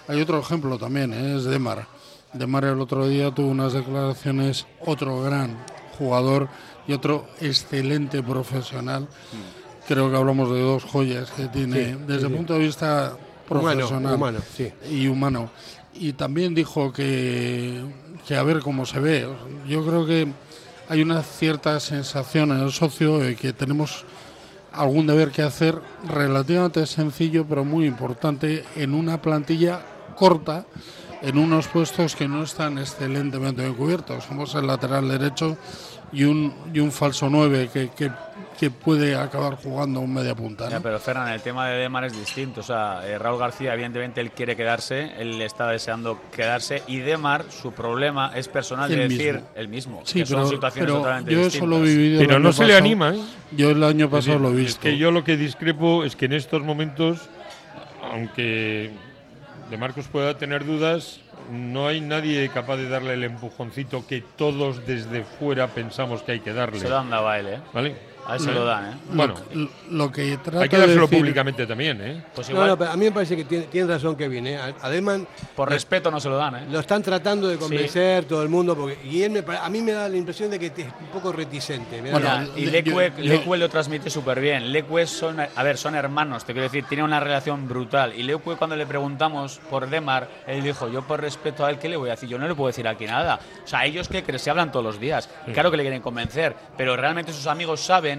[0.08, 1.36] Hay otro ejemplo también, ¿eh?
[1.36, 1.88] es Demar.
[2.34, 5.58] Demar el otro día tuvo unas declaraciones, otro gran
[5.98, 6.48] jugador
[6.88, 9.08] y otro excelente profesional.
[9.88, 13.18] Creo que hablamos de dos joyas que tiene Sí, desde sí, el punto de vista
[13.50, 14.72] Humano, profesional humano, sí.
[14.90, 15.50] y humano.
[15.94, 17.82] Y también dijo que,
[18.28, 19.28] que a ver cómo se ve.
[19.68, 20.28] Yo creo que
[20.90, 24.06] hay una cierta sensación en el socio de que tenemos
[24.72, 29.82] algún deber que hacer relativamente sencillo pero muy importante en una plantilla
[30.16, 30.66] corta
[31.22, 34.26] en unos puestos que no están excelentemente bien cubiertos.
[34.26, 35.58] Somos el lateral derecho
[36.12, 38.12] y un, y un falso 9 que, que,
[38.60, 40.70] que puede acabar jugando un media punta.
[40.70, 40.82] Ya, ¿no?
[40.82, 42.62] pero Ferran, el tema de Demar es distinto.
[42.62, 46.84] O sea, eh, Raúl García, evidentemente, él quiere quedarse, él está deseando quedarse.
[46.88, 49.50] Y Demar, su problema es personal de El decir mismo.
[49.56, 50.02] el mismo.
[50.06, 51.56] Sí, que son pero, situaciones pero totalmente yo distintas.
[51.56, 52.20] eso lo he vivido.
[52.26, 52.86] Pero no se le pasado.
[52.86, 53.20] anima, ¿eh?
[53.52, 54.82] Yo el año pasado lo he Es visto.
[54.82, 57.30] que yo lo que discrepo es que en estos momentos,
[58.12, 58.92] aunque
[59.70, 61.20] de Marcos pueda tener dudas,
[61.52, 66.40] no hay nadie capaz de darle el empujoncito que todos desde fuera pensamos que hay
[66.40, 66.80] que darle.
[66.80, 67.60] Se lo han dado a él, ¿eh?
[67.74, 67.96] ¿Vale?
[68.28, 68.98] A él se lo dan, ¿eh?
[69.12, 72.24] Bueno, Lo, lo que trata hay que de dárselo decir- públicamente también, ¿eh?
[72.34, 74.48] Pues igual, no, pero a mí me parece que tiene, tiene razón Kevin.
[74.48, 74.60] ¿eh?
[74.82, 75.22] Además,
[75.56, 76.66] por respeto no se lo dan, ¿eh?
[76.72, 78.76] lo están tratando de convencer todo el mundo.
[78.76, 81.32] Porque, y él me a mí me da la impresión de que es un poco
[81.32, 82.02] reticente.
[82.02, 84.72] Bueno, la- y yo- Leque, yo- Leque lo transmite súper bien.
[84.72, 88.14] Leque son, a ver, son hermanos, te quiero decir, tienen una relación brutal.
[88.16, 91.90] Y Leque cuando le preguntamos por Demar, él dijo, yo por respeto a él, ¿qué
[91.90, 92.28] le voy a decir?
[92.28, 93.40] Yo no le puedo decir aquí nada.
[93.64, 95.30] O sea, ellos que creen, se hablan todos los días.
[95.54, 98.15] Claro que le quieren convencer, pero realmente sus amigos saben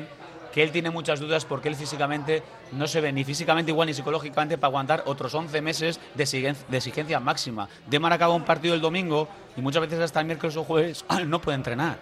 [0.57, 2.43] que él tiene muchas dudas porque él físicamente
[2.73, 6.57] no se ve ni físicamente igual ni psicológicamente para aguantar otros 11 meses de exigen-
[6.67, 7.69] de exigencia máxima.
[7.87, 11.43] Demar acaba un partido el domingo y muchas veces hasta el miércoles o jueves no
[11.43, 11.99] puede entrenar.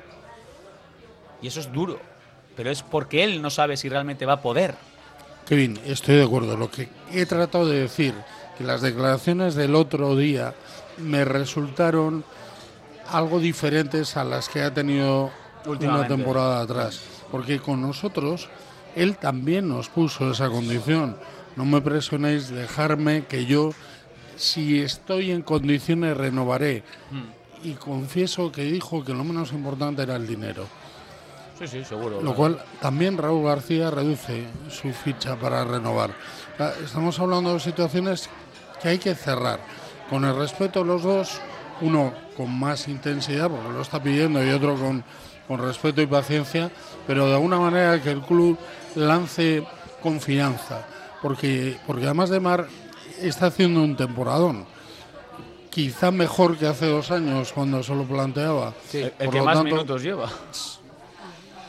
[1.43, 1.99] Y eso es duro.
[2.55, 4.77] Pero es porque él no sabe si realmente va a poder.
[5.49, 6.57] Kevin, estoy de acuerdo.
[6.57, 8.15] Lo que he tratado de decir,
[8.57, 10.55] que las declaraciones del otro día
[10.99, 12.25] me resultaron
[13.11, 15.33] algo diferentes a las que ha tenido
[15.67, 17.01] una temporada atrás.
[17.31, 18.49] Porque con nosotros,
[18.95, 21.17] él también nos puso esa condición.
[21.57, 23.71] No me presionéis, dejarme que yo,
[24.37, 26.83] si estoy en condiciones, renovaré.
[27.63, 30.67] Y confieso que dijo que lo menos importante era el dinero.
[31.59, 32.21] Sí, sí, seguro.
[32.21, 36.11] Lo cual también Raúl García reduce su ficha para renovar.
[36.59, 38.29] Ah, Estamos hablando de situaciones
[38.83, 39.61] que hay que cerrar.
[40.11, 41.41] Con el respeto de los dos,
[41.81, 45.05] uno con más intensidad, porque lo está pidiendo, y otro con,
[45.47, 46.71] con respeto y paciencia,
[47.07, 48.59] pero de alguna manera que el club
[48.95, 49.65] lance
[50.03, 50.87] confianza.
[51.23, 52.67] Porque, porque además de Mar
[53.21, 54.67] está haciendo un temporadón.
[55.71, 58.73] quizá mejor que hace dos años cuando se lo planteaba.
[58.93, 60.31] El, el Por que lo más tanto- minutos lleva.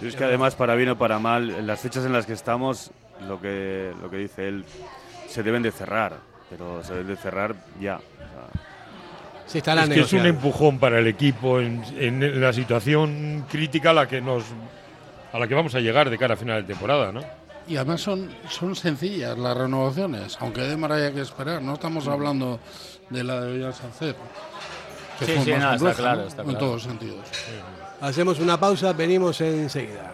[0.02, 2.34] Yo es que además, para bien o para mal, en las fechas en las que
[2.34, 2.92] estamos,
[3.28, 4.66] lo que, lo que dice él,
[5.28, 6.18] se deben de cerrar,
[6.50, 7.96] pero se deben de cerrar ya.
[7.96, 8.62] O sea,
[9.48, 13.92] Se estará es que es un empujón para el equipo en, en la situación crítica
[13.92, 14.44] a la que nos
[15.36, 17.22] a la que vamos a llegar de cara a final de temporada, ¿no?
[17.68, 21.62] Y además son, son sencillas las renovaciones, aunque de haya que esperar.
[21.62, 22.60] No estamos hablando
[23.10, 24.16] de la de Villas hacer.
[25.20, 26.28] Que Sí, fue sí, más no, está claro, ¿no?
[26.28, 26.66] está En claro.
[26.66, 27.26] todos sentidos.
[28.00, 30.14] Hacemos una pausa, venimos enseguida.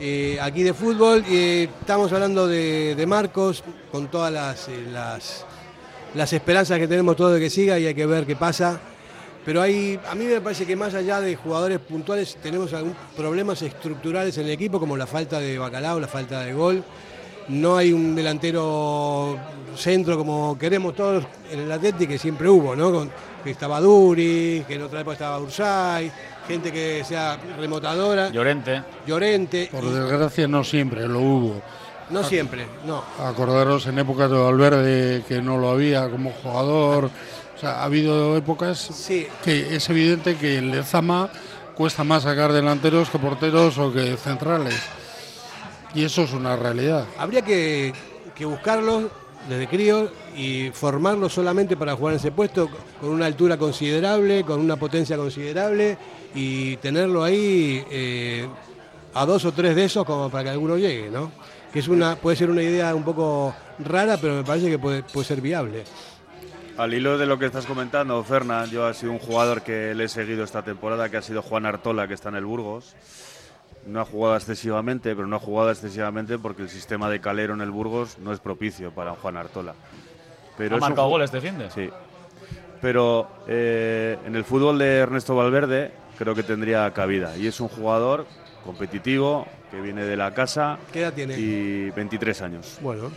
[0.00, 1.24] eh, aquí de fútbol.
[1.28, 5.44] y estamos hablando de, de Marcos con todas las, eh, las,
[6.14, 8.80] las esperanzas que tenemos todos de que siga y hay que ver qué pasa.
[9.44, 13.62] Pero hay, a mí me parece que más allá de jugadores puntuales tenemos algunos problemas
[13.62, 16.84] estructurales en el equipo como la falta de bacalao, la falta de gol.
[17.48, 19.38] No hay un delantero
[19.74, 23.08] centro como queremos todos en el Atlético que siempre hubo, ¿no?
[23.42, 26.12] Que estaba Duri, que en otra época estaba Ursay,
[26.48, 28.30] gente que sea remotadora.
[28.30, 28.82] Llorente.
[29.06, 29.68] Llorente.
[29.70, 31.62] Por desgracia no siempre lo hubo.
[32.08, 33.04] No siempre, no.
[33.22, 37.10] Acordaros en épocas de Valverde que no lo había como jugador.
[37.54, 38.90] O sea, ha habido épocas
[39.44, 41.28] que es evidente que el Lezama
[41.74, 44.80] cuesta más sacar delanteros que porteros o que centrales.
[45.94, 47.04] Y eso es una realidad.
[47.18, 47.92] Habría que,
[48.34, 49.04] que buscarlos
[49.48, 54.60] desde crío y formarlos solamente para jugar en ese puesto con una altura considerable, con
[54.60, 55.98] una potencia considerable
[56.34, 58.48] y tenerlo ahí eh,
[59.14, 61.30] a dos o tres de esos como para que alguno llegue, ¿no?
[61.72, 65.02] Que es una, puede ser una idea un poco rara, pero me parece que puede,
[65.02, 65.84] puede ser viable.
[66.78, 70.04] Al hilo de lo que estás comentando, Ferna, yo ha sido un jugador que le
[70.04, 72.94] he seguido esta temporada, que ha sido Juan Artola, que está en el Burgos.
[73.86, 77.62] No ha jugado excesivamente, pero no ha jugado excesivamente porque el sistema de Calero en
[77.62, 79.74] el Burgos no es propicio para Juan Artola.
[80.56, 81.70] Pero ¿Ha un marcado goles finde?
[81.70, 81.90] Sí.
[82.80, 87.36] Pero eh, en el fútbol de Ernesto Valverde creo que tendría cabida.
[87.36, 88.26] Y es un jugador
[88.64, 90.78] competitivo, que viene de la casa.
[90.92, 91.38] ¿Qué edad tiene?
[91.38, 92.78] Y 23 años.
[92.80, 93.10] Bueno.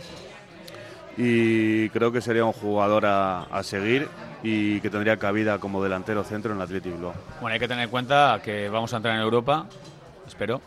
[1.16, 4.08] Y creo que sería un jugador a, a seguir
[4.42, 7.14] y que tendría cabida como delantero centro en el Athletic Bilbao.
[7.40, 9.66] Bueno, hay que tener en cuenta que vamos a entrar en Europa,
[10.26, 10.60] espero.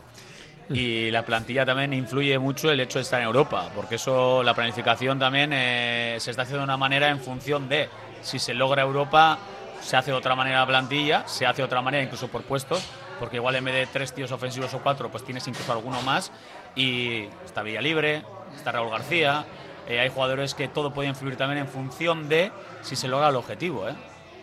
[0.68, 4.52] Y la plantilla también influye mucho el hecho de estar en Europa, porque eso, la
[4.52, 7.88] planificación también eh, se está haciendo de una manera en función de
[8.22, 9.38] si se logra Europa,
[9.86, 12.84] se hace de otra manera la plantilla, se hace de otra manera incluso por puestos,
[13.20, 16.32] porque igual en vez de tres tíos ofensivos o cuatro, pues tienes incluso alguno más.
[16.74, 18.24] Y está Villalibre,
[18.56, 19.44] está Raúl García,
[19.88, 22.50] eh, hay jugadores que todo puede influir también en función de
[22.82, 23.88] si se logra el objetivo.
[23.88, 23.94] ¿eh?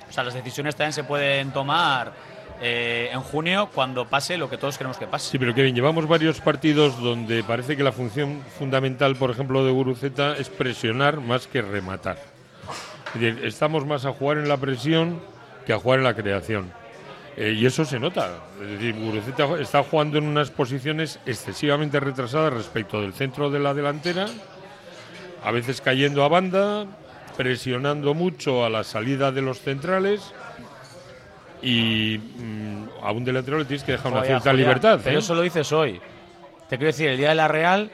[0.10, 2.14] O sea, las decisiones también se pueden tomar
[2.62, 5.30] eh, en junio cuando pase lo que todos queremos que pase.
[5.30, 9.74] Sí, pero Kevin, llevamos varios partidos donde parece que la función fundamental, por ejemplo, de
[9.74, 12.18] Guruceta es presionar más que rematar.
[13.14, 15.33] Es decir, estamos más a jugar en la presión
[15.66, 16.72] que a jugar en la creación.
[17.36, 18.30] Eh, y eso se nota.
[18.62, 23.74] Es decir, Guruceta está jugando en unas posiciones excesivamente retrasadas respecto del centro de la
[23.74, 24.28] delantera,
[25.44, 26.86] a veces cayendo a banda,
[27.36, 30.34] presionando mucho a la salida de los centrales.
[31.62, 35.00] Y mm, a un delantero le tienes que dejar una cierta Julián, libertad.
[35.04, 35.20] Pero ¿eh?
[35.20, 36.00] eso lo dices hoy.
[36.70, 37.90] Te quiero decir, el día de la Real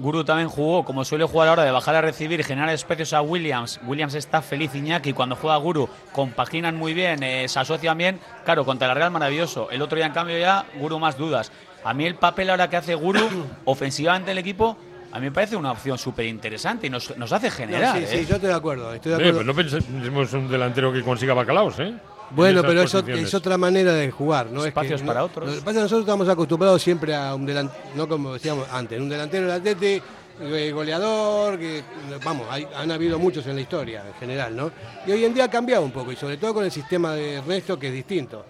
[0.00, 3.22] Guru también jugó, como suele jugar ahora, de bajar a recibir y generar espacios a
[3.22, 3.80] Williams.
[3.86, 5.12] Williams está feliz, Iñaki.
[5.12, 8.18] Cuando juega Guru, compaginan muy bien, eh, se asocian bien.
[8.44, 9.70] Claro, contra el Real maravilloso.
[9.70, 11.52] El otro día, en cambio, ya Guru más dudas.
[11.84, 13.20] A mí el papel ahora que hace Guru,
[13.64, 14.76] ofensivamente el equipo,
[15.12, 17.96] a mí me parece una opción súper interesante y nos, nos hace No, generar.
[17.98, 18.06] sí, ¿eh?
[18.06, 18.92] sí, yo estoy de acuerdo.
[18.94, 19.54] Estoy de Eh, acuerdo.
[19.54, 21.94] pues no pensemos un delantero que consiga bacalaos, ¿eh?
[22.30, 24.64] Bueno, pero es otra manera de jugar, ¿no?
[24.64, 25.48] Espacios es que, para no- otros.
[25.48, 28.66] Lo que pasa es que nosotros estamos acostumbrados siempre a un delantero, no como decíamos
[28.70, 30.02] antes, un delantero del Atleti,
[30.42, 31.82] eh, goleador, que
[32.24, 34.70] vamos, hay- han habido muchos en la historia en general, ¿no?
[35.06, 37.34] Y hoy en día ha cambiado un poco, y sobre todo con el sistema de
[37.34, 38.46] Ernesto, que es distinto.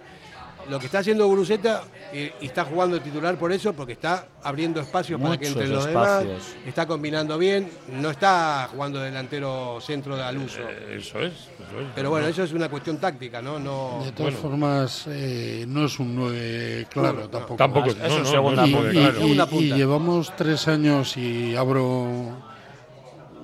[0.71, 4.27] Lo que está haciendo Guruceta, eh, y está jugando de titular por eso, porque está
[4.41, 6.23] abriendo espacios para que entre los demás,
[6.65, 7.69] está combinando bien,
[8.01, 10.61] no está jugando delantero centro de al uso.
[10.61, 11.87] Eh, Eso es, eso es.
[11.93, 13.59] Pero bueno, eso es una cuestión táctica, ¿no?
[13.59, 17.55] no De todas formas, eh, no es un 9 claro No, tampoco.
[17.57, 18.89] Tampoco, Es- no, un no, segunda y, punta.
[18.93, 19.55] y- claro.
[19.59, 21.83] y- llevamos tres años y abro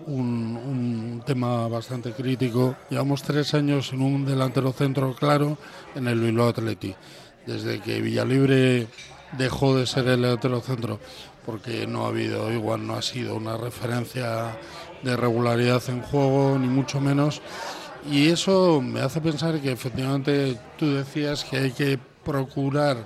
[0.05, 2.75] un, un tema bastante crítico.
[2.89, 5.57] Llevamos tres años en un delantero centro claro
[5.93, 6.95] en el Bilbao Atleti.
[7.47, 8.87] Desde que Villalibre
[9.37, 10.99] dejó de ser el centro,
[11.45, 14.57] porque no ha habido, igual no ha sido una referencia
[15.01, 17.41] de regularidad en juego, ni mucho menos.
[18.11, 22.97] Y eso me hace pensar que efectivamente tú decías que hay que procurar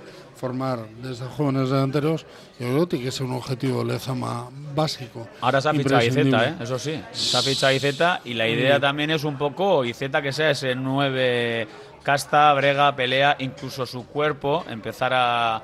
[0.42, 2.26] formar desde jóvenes delanteros.
[2.58, 5.28] Yo creo que tiene que ser un objetivo de Lezama básico.
[5.40, 6.02] Ahora se ha fichado.
[6.02, 6.54] Izeta, ¿eh?
[6.60, 7.00] eso sí.
[7.12, 10.74] Se ha fichado Izeta y la idea también es un poco Izeta que sea ese
[10.74, 11.68] 9
[12.02, 15.62] casta, brega, pelea, incluso su cuerpo, empezar a,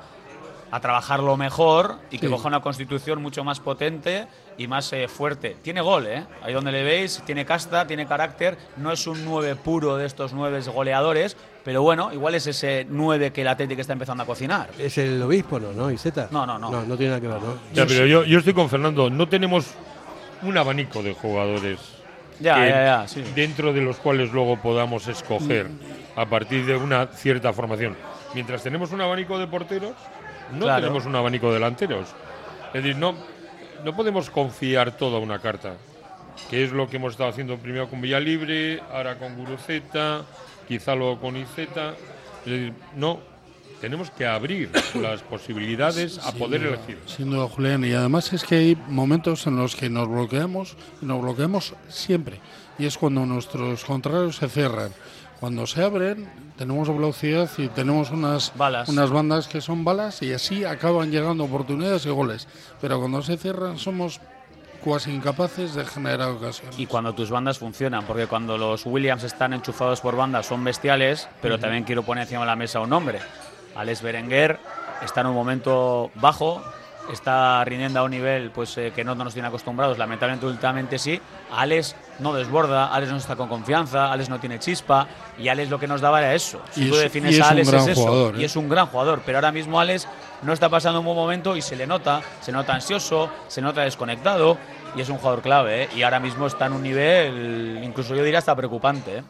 [0.71, 2.31] a trabajarlo mejor y que Sí.
[2.31, 5.55] coja una constitución mucho más potente y más eh, fuerte.
[5.61, 6.25] Tiene gol, ¿eh?
[6.43, 10.33] Ahí donde le veis, tiene casta, tiene carácter, no es un 9 puro de estos
[10.33, 14.69] 9 goleadores, pero bueno, igual es ese 9 que el Atlético está empezando a cocinar.
[14.77, 15.71] ¿Es el obispo, no?
[15.71, 15.89] ¿No?
[15.91, 16.27] ¿Y Z?
[16.31, 16.69] No, no, no.
[16.71, 17.55] No, no tiene nada que ver, ¿no?
[17.73, 19.09] Ya, pero yo, yo estoy con Fernando.
[19.09, 19.67] No tenemos
[20.43, 21.79] un abanico de jugadores
[22.39, 23.23] Ya, que- ya, ya, sí.
[23.35, 25.67] dentro de los cuales luego podamos escoger
[26.19, 27.95] a partir de una cierta formación.
[28.33, 29.93] Mientras tenemos un abanico de porteros,
[30.53, 30.81] no Claro.
[30.81, 32.07] tenemos un abanico de delanteros.
[32.73, 33.15] Es decir, no,
[33.85, 35.75] no podemos confiar toda una carta,
[36.49, 40.23] que es lo que hemos estado haciendo primero con Villalibre, ahora con Guruceta,
[40.67, 41.91] quizá luego con Izeta.
[42.45, 43.19] Es decir, no,
[43.79, 46.97] tenemos que abrir las posibilidades a Sin poder duda, elegir.
[47.05, 47.85] Sin duda, Julián.
[47.85, 52.39] Y además es que hay momentos en los que nos bloqueamos y nos bloqueamos siempre.
[52.77, 54.91] Y es cuando nuestros contrarios se cierran.
[55.39, 58.89] Cuando se abren, tenemos velocidad y tenemos unas, Balas.
[58.89, 62.47] unas bandas que son balas y así acaban llegando oportunidades y goles.
[62.81, 64.19] Pero cuando se cierran, somos
[64.83, 66.77] cuasi incapaces de generar ocasiones.
[66.77, 71.29] Y cuando tus bandas funcionan, porque cuando los Williams están enchufados por bandas son bestiales,
[71.41, 73.19] pero también quiero poner encima de la mesa un nombre.
[73.75, 74.59] Alex Berenguer
[75.03, 76.61] está en un momento bajo,
[77.11, 81.19] está rindiendo a un nivel pues eh, que no nos tiene acostumbrados, lamentablemente últimamente sí.
[81.51, 85.79] Alex no desborda, Alex no está con confianza, Alex no tiene chispa y Alex lo
[85.79, 86.61] que nos daba era eso.
[86.71, 88.45] Si Y tú es- defines y a un Alex gran es eso, jugador, y ¿eh?
[88.45, 90.07] es un gran jugador, pero ahora mismo Alex
[90.43, 93.81] no está pasando un buen momento y se le nota, se nota ansioso, se nota
[93.81, 94.57] desconectado
[94.95, 95.89] y es un jugador clave, ¿eh?
[95.95, 99.17] y ahora mismo está en un nivel, incluso yo diría hasta preocupante.
[99.17, 99.23] ¿eh?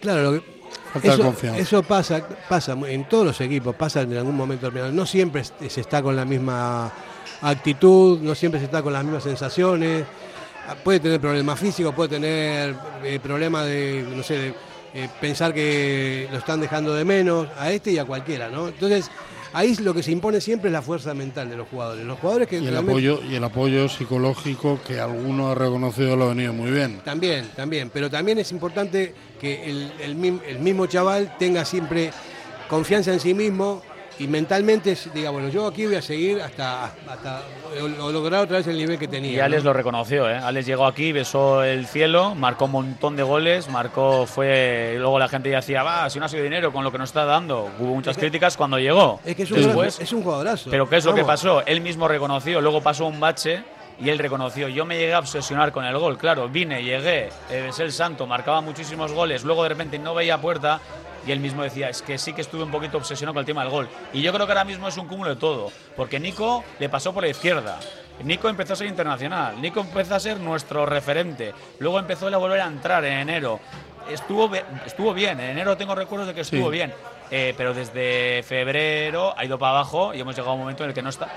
[0.00, 0.62] Claro, lo que-
[1.02, 1.58] eso, confianza.
[1.60, 4.70] eso pasa, pasa en todos los equipos, pasa en algún momento.
[4.70, 6.92] No siempre se está con la misma
[7.42, 10.04] actitud, no siempre se está con las mismas sensaciones.
[10.84, 12.74] Puede tener problemas físicos, puede tener
[13.04, 14.54] eh, problemas de, no sé, de
[14.94, 18.68] eh, pensar que lo están dejando de menos a este y a cualquiera, ¿no?
[18.68, 19.10] Entonces,
[19.52, 22.06] ahí lo que se impone siempre es la fuerza mental de los jugadores.
[22.06, 26.26] Los jugadores que Y el, apoyo, y el apoyo psicológico que alguno ha reconocido lo
[26.26, 27.00] ha venido muy bien.
[27.04, 32.12] También, también, pero también es importante que el, el mismo chaval tenga siempre
[32.68, 33.82] confianza en sí mismo
[34.18, 37.42] y mentalmente diga, bueno, yo aquí voy a seguir hasta, hasta
[37.80, 39.32] o- o lograr otra vez el nivel que tenía.
[39.32, 39.70] Y Alex ¿no?
[39.70, 40.36] lo reconoció, ¿eh?
[40.36, 44.96] Alex llegó aquí, besó el cielo, marcó un montón de goles, marcó, fue.
[44.98, 47.08] Luego la gente ya decía, va, si no ha sido dinero con lo que nos
[47.10, 47.70] está dando.
[47.78, 49.20] Hubo muchas críticas cuando llegó.
[49.24, 50.70] Es que es un, Después, es un jugadorazo.
[50.70, 51.64] pero ¿qué es lo que pasó?
[51.66, 53.62] Él mismo reconoció, luego pasó un bache
[54.00, 57.62] y él reconoció, yo me llegué a obsesionar con el gol, claro, vine, llegué, eh,
[57.62, 60.80] besé el santo, marcaba muchísimos goles, luego de repente no veía puerta
[61.26, 63.62] y él mismo decía, es que sí que estuve un poquito obsesionado con el tema
[63.62, 63.88] del gol.
[64.12, 67.12] Y yo creo que ahora mismo es un cúmulo de todo, porque Nico le pasó
[67.12, 67.78] por la izquierda.
[68.24, 72.38] Nico empezó a ser internacional, Nico empezó a ser nuestro referente, luego empezó él a
[72.38, 73.58] volver a entrar en enero.
[74.10, 74.50] Estuvo,
[74.84, 76.72] estuvo bien, en enero tengo recuerdos de que estuvo Sí.
[76.72, 76.92] bien,
[77.30, 80.90] eh, pero desde febrero ha ido para abajo y hemos llegado a un momento en
[80.90, 81.28] el que no está.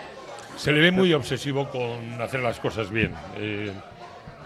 [0.58, 3.14] Se le ve muy obsesivo con hacer las cosas bien.
[3.38, 3.72] Eh,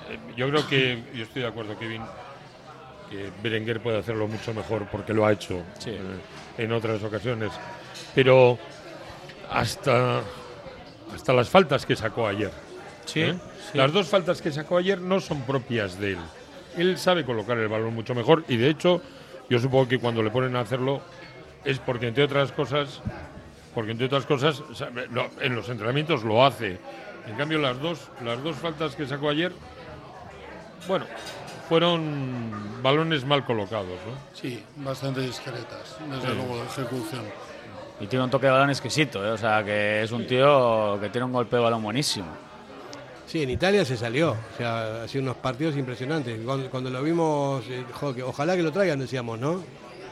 [0.09, 2.01] eh, yo creo que, yo estoy de acuerdo, Kevin,
[3.09, 5.91] que Berenguer puede hacerlo mucho mejor porque lo ha hecho Sí.
[5.91, 5.99] eh,
[6.57, 7.51] en otras ocasiones.
[8.13, 8.57] Pero
[9.49, 10.21] hasta,
[11.13, 12.51] hasta las faltas que sacó ayer.
[13.05, 13.35] Sí, ¿eh?
[13.71, 13.77] sí.
[13.77, 16.19] Las dos faltas que sacó ayer no son propias de él.
[16.77, 19.01] Él sabe colocar el balón mucho mejor y de hecho
[19.49, 21.01] yo supongo que cuando le ponen a hacerlo
[21.65, 23.01] es porque entre otras cosas,
[23.73, 24.61] porque entre otras cosas
[25.41, 26.77] en los entrenamientos lo hace.
[27.27, 29.51] En cambio las dos, las dos faltas que sacó ayer,
[30.87, 31.05] bueno,
[31.69, 34.13] fueron balones mal colocados, ¿no?
[34.33, 36.33] Sí, bastante discretas, desde Sí.
[36.35, 37.21] luego, de ejecución.
[38.01, 39.31] Y tiene un toque de balón exquisito, ¿eh?
[39.31, 42.27] o sea, que es un tío que tiene un golpe de balón buenísimo.
[43.27, 44.31] Sí, en Italia se salió.
[44.31, 46.39] O sea, ha sido unos partidos impresionantes.
[46.43, 49.61] Cuando, cuando lo vimos, eh, jo, que ojalá que lo traigan, decíamos, ¿no?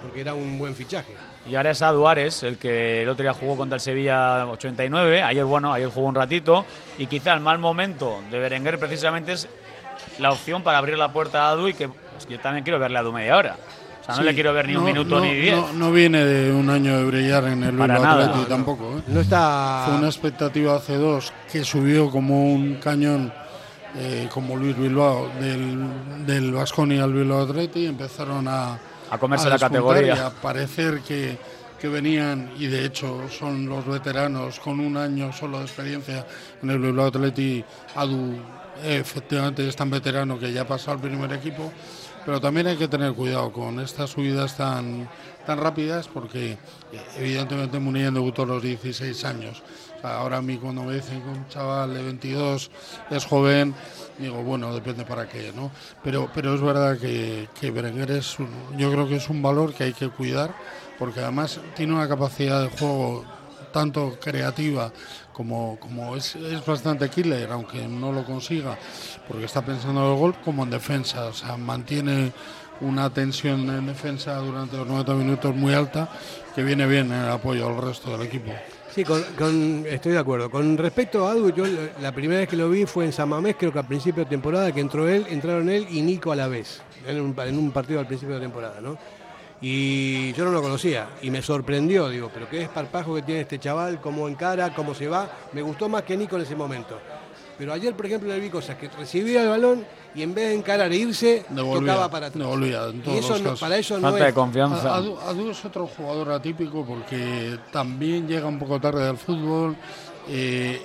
[0.04, 1.14] Porque era un buen fichaje.
[1.50, 5.46] Y ahora es Aduares, el que el otro día jugó contra el Sevilla 89, ayer
[5.46, 6.66] bueno, ayer jugó un ratito,
[7.00, 9.48] y quizá el mal momento de Berenguer precisamente es
[10.20, 12.98] la opción para abrir la puerta a Adu y que pues, yo también quiero verle
[12.98, 13.56] a Adu media hora.
[14.02, 15.56] O sea, no Sí, le quiero ver ni un minuto no- ni diez.
[15.56, 18.46] No, no viene de un año de brillar en el Bilbao no.
[18.48, 18.98] tampoco.
[19.00, 19.02] ¿eh?
[19.08, 19.84] No está.
[19.88, 23.34] Fue una expectativa hace dos que subió como un cañón,
[23.98, 28.80] eh, como Luis Bilbao, del, del Vasconi al Bilbao Athletic y empezaron a,
[29.12, 30.16] A comerse la categoría.
[30.16, 31.38] Y a parecer que,
[31.78, 36.26] que venían, y de hecho son los veteranos con un año solo de experiencia
[36.64, 37.66] en el Bilbao Athletic.
[37.96, 38.38] Adu
[38.84, 41.72] efectivamente es tan veterano que ya ha pasado al primer equipo.
[42.26, 45.08] Pero también hay que tener cuidado con estas subidas tan,
[45.46, 46.58] tan rápidas porque
[47.18, 49.64] evidentemente Munier debutó a los 16 años.
[50.04, 52.70] Ahora a mí cuando me dicen que un chaval de 22
[53.10, 53.74] es joven,
[54.18, 55.72] digo, bueno, depende para qué, ¿no?
[56.04, 59.74] Pero, pero es verdad que, que Berenguer es un- yo creo que es un valor
[59.74, 60.54] que hay que cuidar
[61.00, 63.24] porque además tiene una capacidad de juego
[63.72, 64.92] tanto creativa
[65.38, 68.76] como, como es, es bastante killer, aunque no lo consiga,
[69.28, 72.32] porque está pensando en el gol como en defensa, o sea, mantiene
[72.82, 76.10] una tensión en defensa durante los 90 minutos muy alta
[76.56, 78.52] que viene bien en el apoyo al resto del equipo.
[78.94, 80.50] Sí, con, estoy de acuerdo.
[80.50, 83.30] Con respecto a Adu, yo la- la primera vez que lo vi fue en San
[83.30, 86.36] Mamés, creo que al principio de temporada, que entró él, entraron él y Nico a
[86.36, 88.98] la vez, en un, en un partido al principio de temporada, ¿no?
[89.62, 93.58] Y yo no lo conocía y me sorprendió, digo, pero qué esparpajo que tiene este
[93.60, 95.28] chaval, cómo encara, cómo se va.
[95.54, 97.00] Me gustó más que Nico en ese momento.
[97.58, 99.84] Pero ayer, por ejemplo, le vi cosas que recibía el balón
[100.14, 102.40] y en vez de encarar e irse, Devolvía, tocaba para atrás.
[102.44, 103.60] devolvía en y eso los no- casos.
[103.62, 104.34] para eso no es...
[104.34, 104.96] confianza.
[104.96, 109.76] Adu, Adu es otro jugador atípico porque también llega un poco tarde al fútbol.
[110.30, 110.80] eh,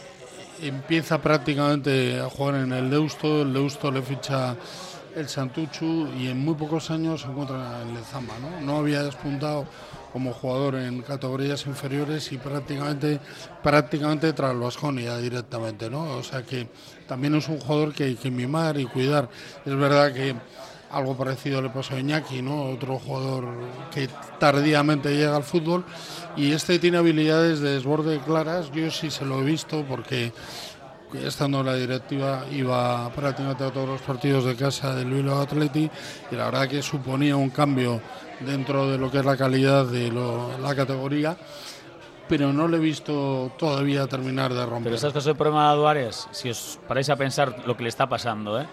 [0.63, 3.43] empieza prácticamente a jugar en el Deusto.
[3.43, 4.57] El Deusto le ficha
[5.17, 8.35] el Santuchu y en muy pocos años se encuentra en Lezama.
[8.41, 8.61] ¿no?
[8.61, 9.67] no había despuntado
[10.13, 13.19] como jugador en categorías inferiores y prácticamente
[13.63, 15.89] prácticamente tras Asconia directamente.
[15.89, 16.17] ¿no?
[16.17, 16.69] O sea que
[17.07, 19.29] también es un jugador que hay que mimar y cuidar.
[19.65, 20.35] Es verdad que
[20.93, 22.65] algo parecido le pasó a Iñaki, ¿no?
[22.65, 23.47] Otro jugador
[23.91, 24.09] que
[24.39, 25.85] tardíamente llega al fútbol
[26.37, 28.71] y este tiene habilidades de desborde claras.
[28.73, 30.33] Yo sí se lo he visto porque
[31.15, 35.91] estando en la directiva iba prácticamente a todos los partidos de casa del Bilbao Athletic
[36.31, 38.01] y la verdad que suponía un cambio
[38.41, 41.37] dentro de lo que es la calidad de lo- la categoría,
[42.29, 44.85] pero no le he visto todavía terminar de romper.
[44.85, 46.29] Pero ¿sabes qué es el problema de Aduares?
[46.31, 48.67] Si os paráis a pensar lo que le está pasando, ¿eh?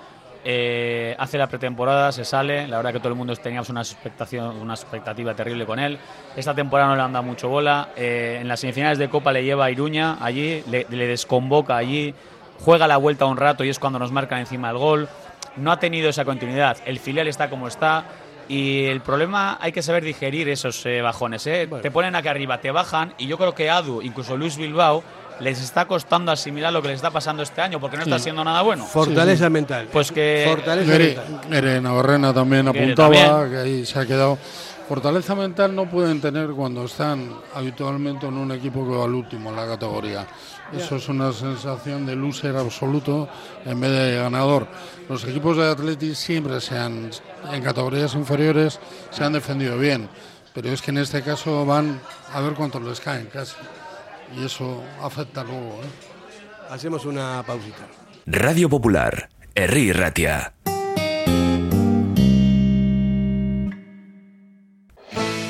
[0.46, 4.58] Eh, hace la pretemporada, se sale, la verdad que todo el mundo teníamos una expectación,
[4.58, 5.98] una expectativa terrible con él.
[6.36, 7.90] Esta temporada no le han dado mucho bola.
[7.96, 12.14] Eh, en las semifinales de Copa le lleva a Iruña allí, le, le desconvoca allí,
[12.60, 15.10] juega la vuelta un rato y es cuando nos marcan encima el gol.
[15.58, 16.78] No ha tenido esa continuidad.
[16.86, 18.06] El filial está como está.
[18.48, 21.46] Y el problema hay que saber digerir esos eh, bajones.
[21.46, 21.70] ¿eh?
[21.84, 23.14] Te ponen aquí arriba, te bajan.
[23.20, 25.04] Y yo creo que Adu, incluso Luis Bilbao,
[25.40, 28.44] les está costando asimilar lo que les está pasando este año porque no está siendo
[28.44, 28.86] nada bueno.
[28.86, 29.88] Fortaleza mental.
[29.92, 30.46] Pues que.
[30.48, 31.84] Fortaleza mental.
[31.84, 33.52] Navarrena también apuntaba también.
[33.52, 34.38] que ahí se ha quedado.
[34.90, 39.52] Fortaleza mental no pueden tener cuando están habitualmente en un equipo que va al último
[39.52, 40.26] en la categoría.
[40.76, 43.30] Eso es una sensación de loser absoluto
[43.66, 44.66] en vez de ganador.
[45.08, 47.12] Los equipos de Athletic siempre se han,
[47.52, 48.80] en categorías inferiores
[49.12, 50.10] se han defendido bien,
[50.56, 52.02] pero es que en este caso van
[52.34, 53.56] a ver cuántos les caen casi.
[54.38, 55.82] Y eso afecta luego.
[55.84, 56.70] ¿eh?
[56.70, 57.88] Hacemos una pausita.
[58.26, 60.54] Radio Popular, Herri Ratia.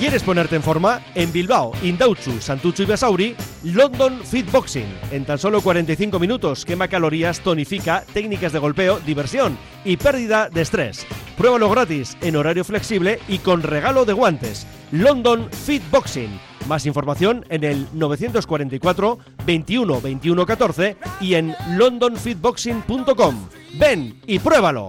[0.00, 1.02] ¿Quieres ponerte en forma?
[1.14, 4.86] En Bilbao, Indauchu, Santucho y Basauri, London Fit Boxing.
[5.12, 10.62] En tan solo 45 minutos quema calorías, tonifica, técnicas de golpeo, diversión y pérdida de
[10.62, 11.06] estrés.
[11.36, 14.66] Pruébalo gratis, en horario flexible y con regalo de guantes.
[14.90, 16.40] London Fit Boxing.
[16.66, 23.48] Más información en el 944 21 21 14 y en londonfitboxing.com.
[23.78, 24.88] Ven y pruébalo.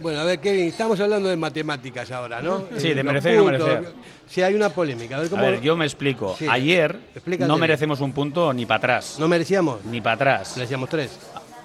[0.00, 2.64] Bueno, a ver, Kevin, estamos hablando de matemáticas ahora, ¿no?
[2.76, 3.92] Sí, Eh, de merecer y no merecer.
[4.28, 5.16] Sí, hay una polémica.
[5.16, 6.36] A ver, ¿cómo A ver, yo me explico.
[6.38, 6.46] Sí.
[6.48, 7.48] Ayer Explícate.
[7.48, 9.16] no merecemos un punto ni para atrás.
[9.18, 9.84] ¿No merecíamos?
[9.86, 10.52] Ni para atrás.
[10.56, 11.18] Merecíamos tres.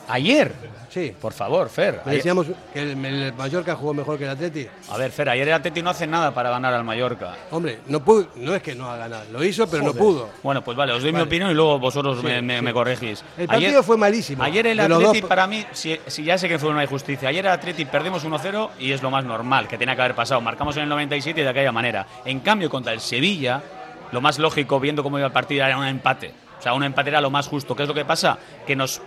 [0.07, 0.53] ¿Ayer?
[0.89, 1.11] Sí.
[1.19, 1.95] Por favor, Fer.
[1.95, 4.67] Ayer- Merecíamos que el, el Mallorca jugó mejor que el Atleti.
[4.91, 7.35] A ver, Fer, ayer el Atleti no hace nada para ganar al Mallorca.
[7.49, 10.29] Hombre, no pudo, no es que no ha ganado, lo hizo, pero no pudo.
[10.43, 11.23] Bueno, pues vale, os doy Vale.
[11.23, 12.63] mi opinión y luego vosotros Sí, me, me- sí.
[12.63, 13.23] me corregís.
[13.37, 14.43] El partido fue malísimo.
[14.43, 17.45] Ayer el Atleti, dos- para mí, si, si ya sé que fue una injusticia, ayer
[17.45, 20.41] el Atleti perdemos 1-0 y es lo más normal que tenía que haber pasado.
[20.41, 22.05] Marcamos en el 97 de aquella manera.
[22.25, 23.63] En cambio, contra el Sevilla,
[24.11, 26.33] lo más lógico, viendo cómo iba el partido, era un empate.
[26.59, 27.75] O sea, un empate era lo más justo.
[27.75, 28.37] ¿Qué es lo que pasa?
[28.65, 29.01] Que nos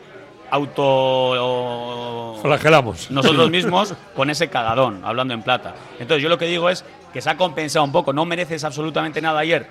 [0.50, 3.10] auto Flagelamos.
[3.10, 5.74] nosotros mismos con ese cagadón, hablando en plata.
[5.98, 9.20] Entonces yo lo que digo es que se ha compensado un poco, no mereces absolutamente
[9.20, 9.68] nada ayer,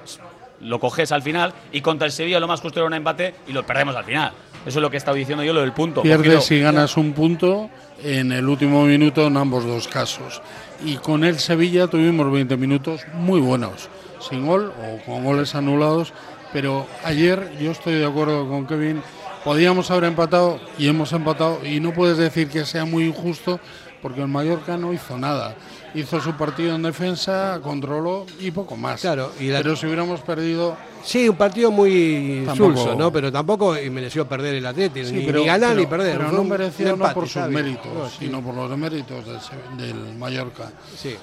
[0.61, 3.53] lo coges al final y contra el Sevilla lo más justo era un empate y
[3.53, 4.31] lo perdemos al final.
[4.65, 6.01] Eso es lo que he estado diciendo yo, lo del punto.
[6.01, 7.69] Pierdes y ganas un punto
[8.03, 10.41] en el último minuto en ambos dos casos.
[10.83, 16.13] Y con el Sevilla tuvimos 20 minutos muy buenos, sin gol o con goles anulados.
[16.51, 19.03] Pero ayer yo estoy de acuerdo con Kevin,
[19.45, 23.59] podíamos haber empatado y hemos empatado y no puedes decir que sea muy injusto
[24.01, 25.55] porque el Mallorca no hizo nada.
[25.95, 28.99] Hizo su partido en defensa, controló y poco más.
[29.01, 33.11] Claro, y la- Pero si hubiéramos perdido Sí, un partido muy Tampoco- insulso, ¿no?
[33.13, 36.17] Pero tampoco mereció perder el Atleti, Sí, ni, pero- ni ganar pero- ni perder.
[36.17, 38.15] Pero no mereció un no empate, por sus méritos, No, sí.
[38.19, 40.71] sino por los méritos del, del Mallorca.
[40.97, 41.15] Sí.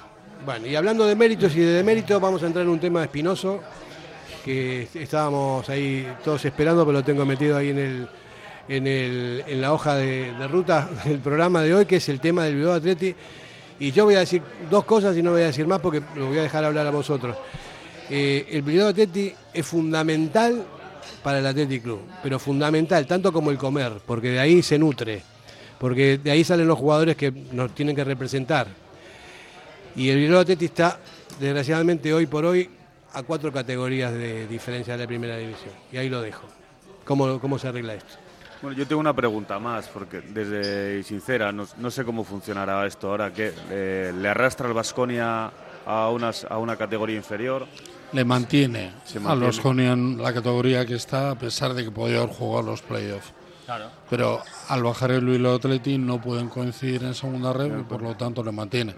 [0.46, 3.60] Bueno, y hablando de méritos y de deméritos, vamos a entrar en un tema espinoso
[4.45, 8.09] que estábamos ahí todos esperando, pero lo tengo metido ahí en el
[8.68, 12.20] en, el, en la hoja de, de ruta del programa de hoy, que es el
[12.20, 13.14] tema del Bilbao Atleti.
[13.80, 16.28] Y yo voy a decir dos cosas y no voy a decir más porque lo
[16.28, 17.36] voy a dejar hablar a vosotros.
[18.09, 20.64] Eh, el Bilbao Atleti es fundamental
[21.22, 25.22] para el Athletic Club, pero fundamental, tanto como el comer, porque de ahí se nutre,
[25.78, 28.68] porque de ahí salen los jugadores que nos tienen que representar.
[29.95, 31.01] Y el Bilbao Athletic está,
[31.40, 32.68] desgraciadamente, hoy por hoy,
[33.14, 35.72] a cuatro categorías de diferencia de la primera división.
[35.92, 36.46] Y ahí lo dejo.
[37.04, 38.14] ¿Cómo, cómo se arregla esto?
[38.62, 42.86] Bueno, yo tengo una pregunta más, porque desde y sincera, no, no sé cómo funcionará
[42.86, 45.50] esto ahora, que eh, le arrastra el Vasconia
[45.84, 47.66] a, unas, a una categoría inferior.
[48.12, 49.46] Le mantiene, Se a mantiene.
[49.46, 52.82] los Jonia en la categoría que está, a pesar de que podía haber jugado los
[52.82, 53.32] playoffs.
[53.66, 53.86] Claro.
[54.10, 58.14] Pero al bajar el Bilbao Athletic no pueden coincidir en segunda red y por lo
[58.16, 58.94] tanto le mantiene.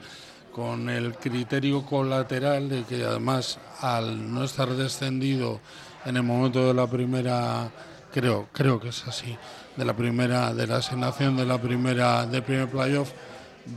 [0.55, 5.61] Con el criterio colateral de que además al no estar descendido
[6.05, 7.71] en el momento de la primera,
[8.13, 9.37] creo, creo que es así,
[9.77, 13.11] de la primera, de la asignación de la primera, del primer playoff,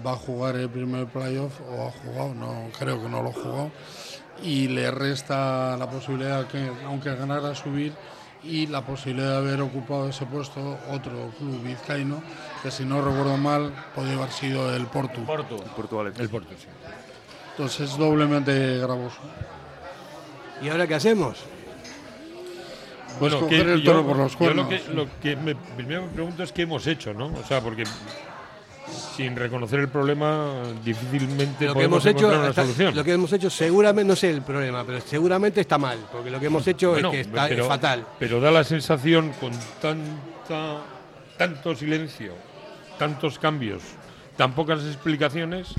[0.06, 3.72] va a jugar el primer playoff o ha jugado, no, creo que no lo jugado
[4.44, 7.94] y le resta la posibilidad que aunque ganara subir
[8.44, 12.22] y la posibilidad de haber ocupado ese puesto otro club vizcaíno
[12.64, 15.22] que si no recuerdo mal podía haber sido el Porto.
[15.26, 15.58] Porto.
[16.18, 16.68] El Porto, sí.
[17.52, 19.18] Entonces es doblemente gravoso.
[20.62, 21.38] ¿Y ahora qué hacemos?
[23.20, 24.66] Pues Bueno, coger que el yo- toro por los yo cuernos.
[24.66, 27.28] lo que, lo que me, primero me pregunto es qué hemos hecho, ¿no?
[27.28, 27.84] O sea, porque
[29.16, 32.96] sin reconocer el problema, difícilmente lo que podemos hemos hecho encontrar una está- solución.
[32.96, 36.40] lo que hemos hecho seguramente no sé el problema pero seguramente está mal porque lo
[36.40, 39.52] que hemos hecho Bueno, es que está pero- es fatal Pero da la sensación con
[39.82, 40.82] tanta,
[41.38, 42.34] tanto silencio,
[42.98, 43.82] tantos cambios,
[44.36, 45.74] tan pocas explicaciones,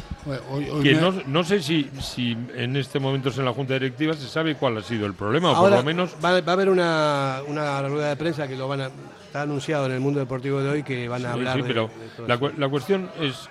[0.51, 3.75] hoy- hoy que me- no, no sé si, si en este momento en la Junta
[3.75, 6.55] Directiva se sabe cuál ha sido el problema, o por lo menos va, va a
[6.55, 8.91] haber una, una rueda de prensa que lo van a
[9.27, 11.69] está anunciado en el mundo deportivo de hoy que van a Sí, hablar sí, de-
[11.69, 13.49] pero de todo la, cu- la cuestión es,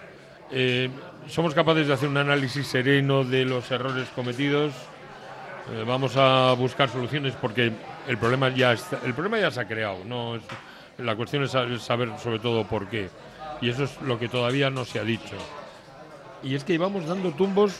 [0.51, 0.89] eh,
[1.28, 4.74] ¿somos capaces de hacer un análisis sereno de los errores cometidos?
[5.72, 7.72] Eh, vamos a buscar soluciones porque
[8.08, 9.97] el problema ya está- el problema ya se ha creado.
[10.05, 10.43] No es-
[10.98, 13.10] la cuestión es sa- es saber sobre todo por qué.
[13.62, 15.36] Y eso es lo que todavía no se ha dicho.
[16.43, 17.80] Y es que íbamos dando tumbos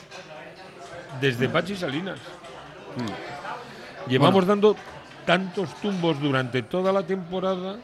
[1.20, 2.18] desde Pachi Salinas.
[4.08, 4.76] Llevamos dando
[5.26, 7.76] tantos tumbos durante toda la temporada,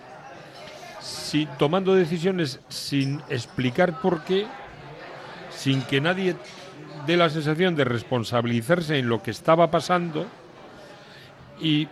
[1.01, 4.47] si- tomando decisiones sin explicar por qué,
[5.51, 6.35] sin que nadie
[7.07, 10.27] dé la sensación de responsabilizarse en lo que estaba pasando
[11.61, 11.87] y,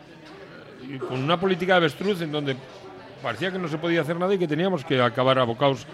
[0.89, 2.57] y con una política de avestruz en donde
[3.23, 5.87] parecía que no se podía hacer nada y que teníamos que acabar abocados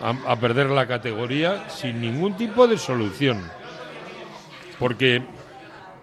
[0.00, 3.42] a, a perder la categoría sin ningún tipo de solución.
[4.78, 5.22] Porque,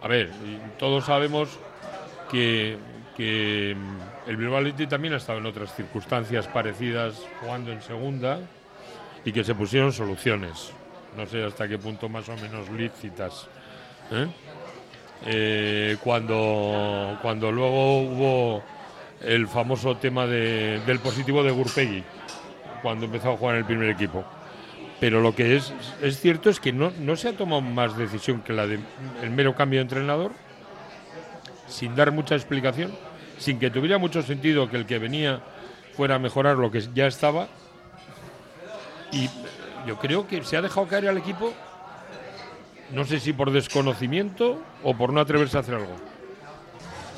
[0.02, 0.32] a ver,
[0.78, 1.50] todos sabemos
[2.30, 2.78] que,
[3.16, 3.76] que
[4.28, 8.40] el Bilbao Athletic también ha estado en otras circunstancias parecidas jugando en segunda
[9.24, 10.72] y que se pusieron soluciones.
[11.16, 13.48] No sé hasta qué punto más o menos lícitas.
[14.12, 14.28] ¿eh?
[15.26, 18.64] Eh, cuando, cuando luego hubo
[19.24, 22.04] el famoso tema de- del positivo de Gurpegui,
[22.82, 24.24] cuando empezó a jugar en el primer equipo.
[25.00, 28.42] Pero lo que es, es cierto es que no, no se ha tomado más decisión
[28.42, 28.82] que la del
[29.32, 30.32] mero cambio de entrenador,
[31.68, 32.92] sin dar mucha explicación,
[33.38, 35.42] sin que tuviera mucho sentido que el que venía
[35.96, 37.48] fuera a mejorar lo que ya estaba.
[39.12, 39.30] Y
[39.88, 41.54] yo creo que se ha dejado caer al equipo,
[42.92, 45.96] no sé si por desconocimiento o por no atreverse a hacer algo.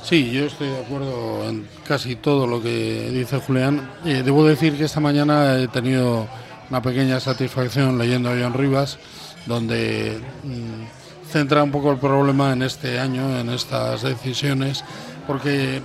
[0.05, 3.89] Sí, yo estoy de acuerdo en casi todo lo que dice Julián.
[4.05, 6.27] Eh, debo decir que esta mañana he tenido
[6.69, 8.99] una pequeña satisfacción leyendo a John Rivas,
[9.47, 14.85] donde mm, centra un poco el problema en este año, en estas decisiones,
[15.25, 15.81] porque eh,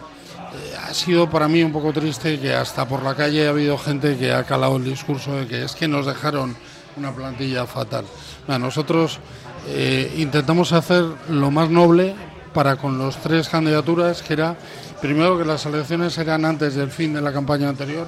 [0.87, 4.19] ha sido para mí un poco triste que hasta por la calle ha habido gente
[4.19, 6.55] que ha calado el discurso de que es que nos dejaron
[6.99, 8.05] una plantilla fatal.
[8.47, 9.19] Mira, nosotros
[9.67, 12.15] eh, intentamos hacer lo más noble
[12.53, 14.57] para con los tres candidaturas, que era
[15.01, 18.07] primero que las elecciones eran antes del fin de la campaña anterior,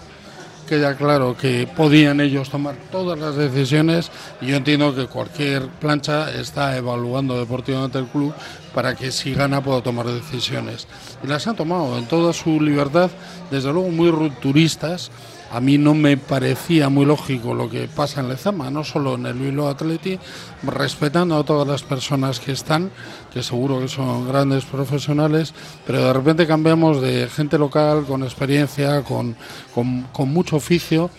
[0.69, 6.31] queda claro que podían ellos tomar todas las decisiones y yo entiendo que cualquier plancha
[6.33, 8.33] está evaluando deportivamente el club
[8.75, 10.87] para que si gana pueda tomar decisiones.
[11.23, 13.11] Y las han tomado en toda su libertad,
[13.51, 15.11] desde luego muy rupturistas.
[15.53, 19.27] A mí no me parecía muy lógico lo que pasa en Lezama, no solo en
[19.27, 20.19] el Bilbao Atleti,
[20.63, 22.91] respetando a todas las personas que están,
[23.31, 25.53] que seguro que son grandes profesionales,
[25.87, 29.37] pero de repente cambiamos de gente local con experiencia, con,
[29.75, 31.11] con, mucho oficio,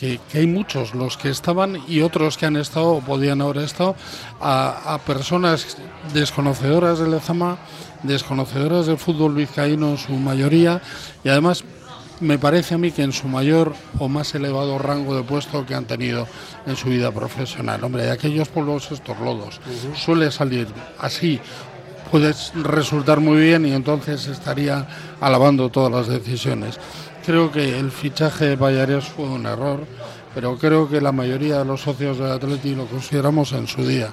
[0.00, 3.96] que, hay muchos, los que estaban y otros que han estado o podían haber estado,
[4.40, 5.76] a, personas
[6.14, 7.58] desconocedoras del Lezama,
[8.02, 10.80] desconocedoras del fútbol vizcaíno en su mayoría,
[11.22, 11.64] y además
[12.20, 15.74] me parece a mí que en su mayor o más elevado rango de puesto que
[15.74, 16.26] han tenido
[16.66, 17.82] en su vida profesional.
[17.82, 19.60] Hombre, de aquellos polvos estos lodos
[19.96, 21.40] suele salir así,
[22.10, 24.86] puede resultar muy bien y entonces estaría
[25.20, 26.78] alabando todas las decisiones.
[27.26, 29.86] Creo que el fichaje de Payares fue un error,
[30.34, 34.10] pero creo que la mayoría de los socios del Atleti lo consideramos en su día.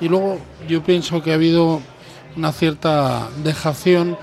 [0.00, 0.38] Y luego
[0.68, 1.80] yo pienso que ha habido
[2.36, 4.16] una cierta dejación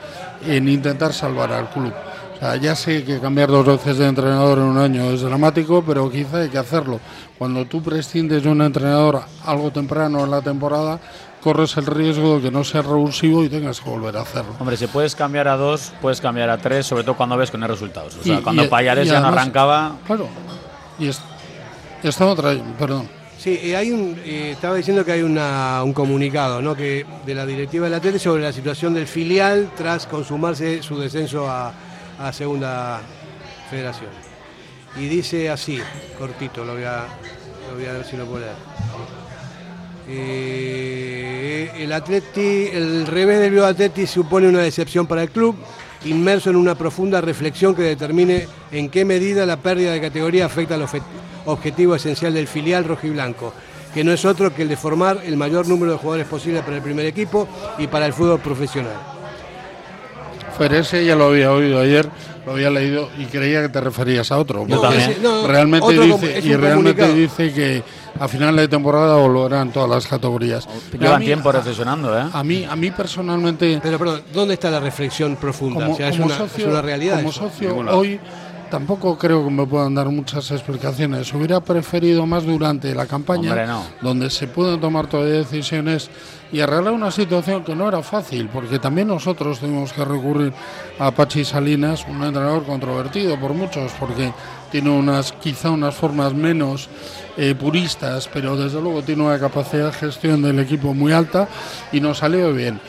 [0.47, 1.93] en intentar salvar al club.
[2.39, 5.83] O sea, ya sé que cambiar dos veces de entrenador en un año es dramático,
[5.85, 7.01] pero quizá hay que hacerlo.
[7.37, 10.99] Cuando tú prescindes de un entrenador algo temprano en la temporada,
[11.43, 14.53] corres el riesgo de que no sea revulsivo y tengas que volver a hacerlo.
[14.57, 17.57] Hombre, si puedes cambiar a dos, puedes cambiar a tres, sobre todo cuando ves que
[17.57, 18.15] no hay resultados.
[18.17, 19.97] O sea, Y- cuando y- Payares y ya no arrancaba.
[20.07, 20.27] Claro.
[20.97, 21.21] Y es-
[22.03, 23.09] esta otra, perdón.
[23.37, 26.73] Sí, hay un, eh, estaba diciendo que hay una- un comunicado ¿no?
[26.75, 31.49] que de la directiva del Atleti sobre la situación del filial tras consumarse su descenso
[31.49, 31.71] a,
[32.19, 33.01] a Segunda
[33.69, 34.09] Federación.
[34.97, 35.79] Y dice así,
[36.17, 37.05] cortito, lo voy a,
[37.69, 38.55] lo voy a ver si lo puedo leer.
[40.07, 45.55] Eh, el Atleti, el revés del Bilbao Atleti supone una decepción para el club,
[46.05, 50.75] inmerso en una profunda reflexión que determine en qué medida la pérdida de categoría afecta
[50.75, 50.87] al
[51.45, 53.53] objetivo esencial del filial rojiblanco,
[53.93, 56.77] que no es otro que el de formar el mayor número de jugadores posible para
[56.77, 57.47] el primer equipo
[57.77, 59.18] y para el fútbol profesional.
[60.59, 62.07] Pero ese ya lo había oído ayer,
[62.45, 64.67] lo había leído y creía que te referías a otro.
[64.67, 65.23] Yo porque también.
[65.23, 67.13] No, realmente otro dice, y realmente comunicado.
[67.13, 67.83] dice que
[68.19, 70.67] a final de temporada volverán todas las categorías.
[70.99, 72.25] Llevan mí- tiempo reflexionando, ¿eh?
[72.33, 75.79] A mí, a mí personalmente, Pero, perdón, ¿dónde está la reflexión profunda?
[75.81, 77.15] como, o sea, es, como una, socio, es una realidad.
[77.17, 77.39] como eso.
[77.49, 77.97] socio Ningún lado.
[78.69, 81.33] Tampoco creo que me puedan dar muchas explicaciones.
[81.33, 83.83] Hubiera preferido más durante la campaña, Hombre, no.
[84.01, 86.09] donde se pueden tomar todavía decisiones
[86.51, 90.53] y arreglar una situación que no era fácil, porque también nosotros tuvimos que recurrir
[90.97, 94.33] a Pachi Salinas, un entrenador controvertido por muchos, porque
[94.71, 96.89] tiene unas quizá unas formas menos
[97.37, 101.47] eh, puristas, pero desde luego tiene una capacidad de gestión del equipo muy alta
[101.91, 102.79] y nos salió bien.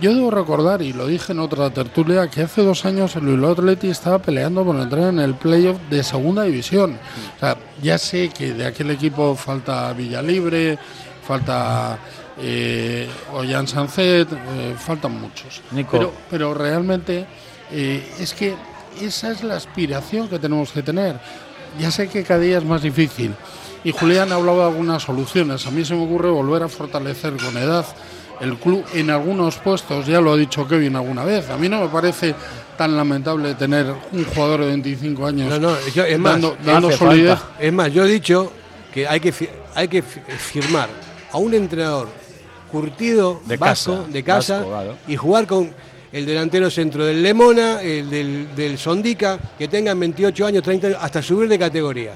[0.00, 3.52] Yo debo recordar, y lo dije en otra tertulia, que hace dos años el Bilbao
[3.52, 6.98] Athletic estaba peleando por entrar en el playoff de segunda división.
[7.36, 10.78] O sea, ya sé que de aquel equipo falta Villalibre,
[11.26, 11.98] falta
[12.38, 15.62] eh, Ollán Sancet, eh, faltan muchos.
[15.70, 15.90] Nico.
[15.92, 17.26] Pero, pero realmente
[17.72, 18.54] eh, es que
[19.00, 21.18] esa es la aspiración que tenemos que tener.
[21.80, 23.34] Ya sé que cada día es más difícil.
[23.84, 25.66] Y Julián ha hablado de algunas soluciones.
[25.66, 27.86] A mí se me ocurre volver a fortalecer con edad
[28.40, 31.48] el club en algunos puestos, ya lo ha dicho Kevin alguna vez.
[31.50, 32.34] A mí no me parece
[32.76, 36.92] tan lamentable tener un jugador de 25 años No, no, yo- es más, dando, dando
[36.92, 37.38] solidez.
[37.38, 37.54] falta.
[37.58, 38.52] Es más, yo he dicho
[38.94, 39.32] que hay que,
[39.74, 40.88] hay que fi- firmar
[41.32, 42.08] a un entrenador
[42.70, 44.96] curtido, De vasco, casa, de casa, vasco, claro.
[45.08, 45.70] y jugar con
[46.12, 50.98] el delantero centro del Lemona, el del, del Sondica, que tengan 28 años, 30 años,
[51.02, 52.12] hasta subir de categoría.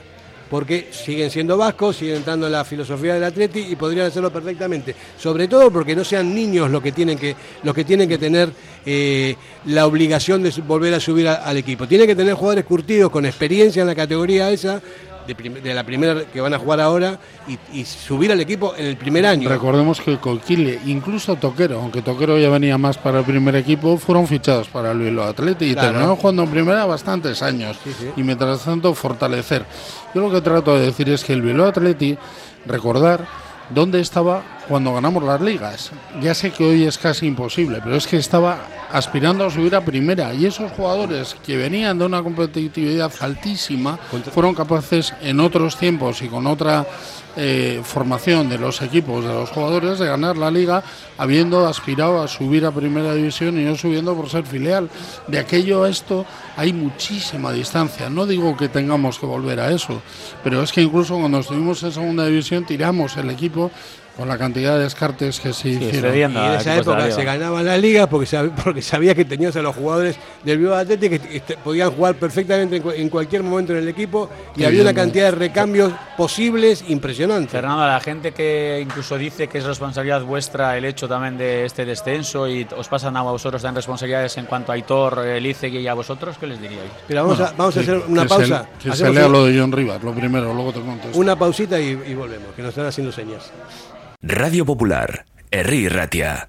[0.52, 4.94] Porque siguen siendo vascos, siguen entrando en la filosofía del Atleti y podrían hacerlo perfectamente.
[5.18, 8.50] Sobre todo porque no sean niños los que tienen que, los que, tienen que tener
[8.84, 9.34] eh,
[9.64, 11.88] la obligación de volver a subir al equipo.
[11.88, 14.82] Tienen que tener jugadores curtidos con experiencia en la categoría esa,
[15.26, 18.96] de, la primera que van a jugar ahora, y, y subir al equipo en el
[18.96, 19.48] primer año.
[19.48, 24.26] Recordemos que Coquile, incluso Toquero, aunque Toquero ya venía más para el primer equipo, fueron
[24.26, 25.88] fichados para el Bilbao Athletic y Claro.
[25.88, 27.78] terminaron jugando en primera bastantes años.
[28.16, 29.64] Y mientras tanto, fortalecer.
[30.14, 32.18] Yo lo que trato de decir es que el Bilbao Athletic,
[32.66, 33.26] recordar
[33.70, 35.90] dónde estaba cuando ganamos las ligas.
[36.20, 38.58] Ya sé que hoy es casi imposible, pero es que estaba
[38.92, 43.96] aspirando a subir a primera y esos jugadores que venían de una competitividad altísima
[44.32, 46.86] fueron capaces en otros tiempos y con otra
[47.34, 50.82] eh, formación de los equipos, de los jugadores, de ganar la liga
[51.16, 54.90] habiendo aspirado a subir a primera división y no subiendo por ser filial.
[55.26, 56.26] De aquello a esto
[56.58, 58.10] hay muchísima distancia.
[58.10, 60.02] No digo que tengamos que volver a eso,
[60.44, 63.70] pero es que incluso cuando estuvimos en segunda división tiramos el equipo
[64.16, 66.14] con la cantidad de descartes que se hicieron.
[66.16, 69.62] Y en esa época se ganaban las ligas porque, sab- porque sabía que tenías a
[69.62, 73.72] los jugadores del Bilbao Athletic que este, podían jugar perfectamente en, cu- en cualquier momento
[73.72, 77.50] en el equipo y Qué había una bien, cantidad de recambios posibles impresionantes.
[77.50, 81.64] Fernando, a la gente que incluso dice que es responsabilidad vuestra el hecho también de
[81.64, 85.88] este descenso y os pasan a vosotros también responsabilidades en cuanto a Aitor, Licegui y
[85.88, 86.90] a vosotros, ¿qué les diríais?
[87.08, 88.66] Pero vamos, a, vamos a hacer una que pausa.
[88.78, 91.18] Se, que se lea un- lo de John Rivas, lo primero, luego te contesto.
[91.18, 93.50] una pausita y, y volvemos, que nos están haciendo señas.
[94.24, 96.48] Radio Popular, Herri Ratia.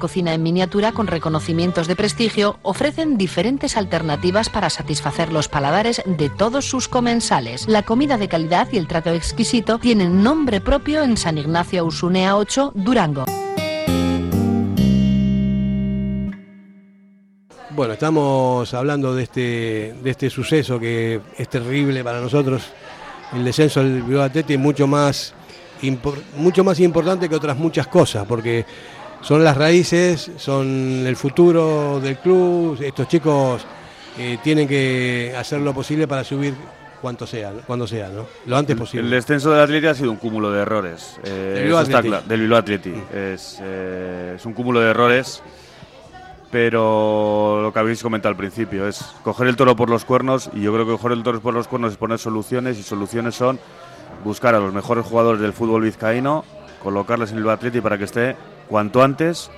[0.01, 6.29] cocina en miniatura con reconocimientos de prestigio ofrecen diferentes alternativas para satisfacer los paladares de
[6.29, 7.67] todos sus comensales.
[7.69, 12.35] La comida de calidad y el trato exquisito tienen nombre propio en San Ignacio Usunea
[12.35, 13.25] 8, Durango.
[17.69, 22.63] Bueno, estamos hablando de este, de este suceso que es terrible para nosotros,
[23.33, 25.33] el descenso del Bilbao Athletic, mucho más,
[26.35, 28.65] mucho más importante que otras muchas cosas, porque
[29.21, 33.65] son las raíces, son el futuro del club, estos chicos
[34.17, 36.53] eh, tienen que hacer lo posible para subir
[37.01, 38.27] cuanto sea, cuando sea, ¿no?
[38.45, 39.15] lo antes El posible.
[39.15, 41.19] descenso del Atleti ha sido un cúmulo de errores.
[41.23, 43.13] Eh, Del Bilbao claro, del Athletic.
[43.13, 45.41] Es, eh, es un cúmulo de errores
[46.51, 50.61] pero lo que habéis comentado al principio es coger el toro por los cuernos y
[50.61, 53.57] yo creo que coger el toro por los cuernos es poner soluciones y soluciones son
[54.25, 56.43] buscar a los mejores jugadores del fútbol vizcaíno,
[56.83, 58.35] colocarles en el Atleti para que esté
[58.71, 59.51] cuanto antes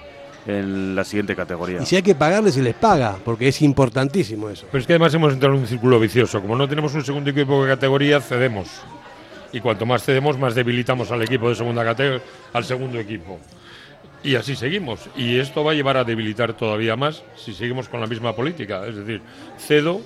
[0.48, 1.82] en la siguiente categoría.
[1.84, 4.66] Y si hay que pagarles, se les paga, porque es importantísimo eso.
[4.72, 6.42] Pero es que además hemos entrado en un círculo vicioso.
[6.42, 8.68] Como no tenemos un segundo equipo de categoría, cedemos.
[9.54, 13.40] Y cuanto más cedemos, más debilitamos al equipo de segunda categoría, al segundo equipo.
[14.24, 15.08] Y así seguimos.
[15.16, 18.86] Y esto va a llevar a debilitar todavía más si seguimos con la misma política.
[18.88, 19.22] Es decir,
[19.60, 20.02] cedo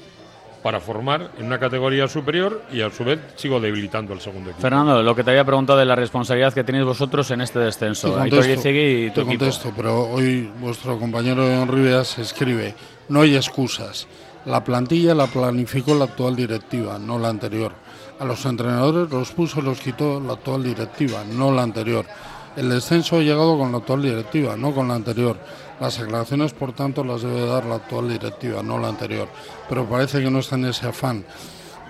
[0.64, 4.62] para formar en una categoría superior y a su vez sigo debilitando al segundo equipo.
[4.62, 8.10] Fernando, lo que te había preguntado de la responsabilidad que tenéis vosotros en este descenso.
[8.14, 12.76] Te contesto, y tu te contesto, pero hoy vuestro compañero Don Rivas escribe,
[13.10, 14.08] no hay excusas.
[14.45, 17.74] La plantilla la planificó la actual directiva, no la anterior.
[18.20, 22.05] A los entrenadores los puso y los quitó la actual directiva, no la anterior.
[22.55, 25.38] El descenso ha llegado con la actual directiva, no con la anterior.
[25.80, 29.28] Las aclaraciones, por tanto, las debe dar la actual directiva, no la anterior.
[29.70, 31.26] Pero parece que no está en ese afán.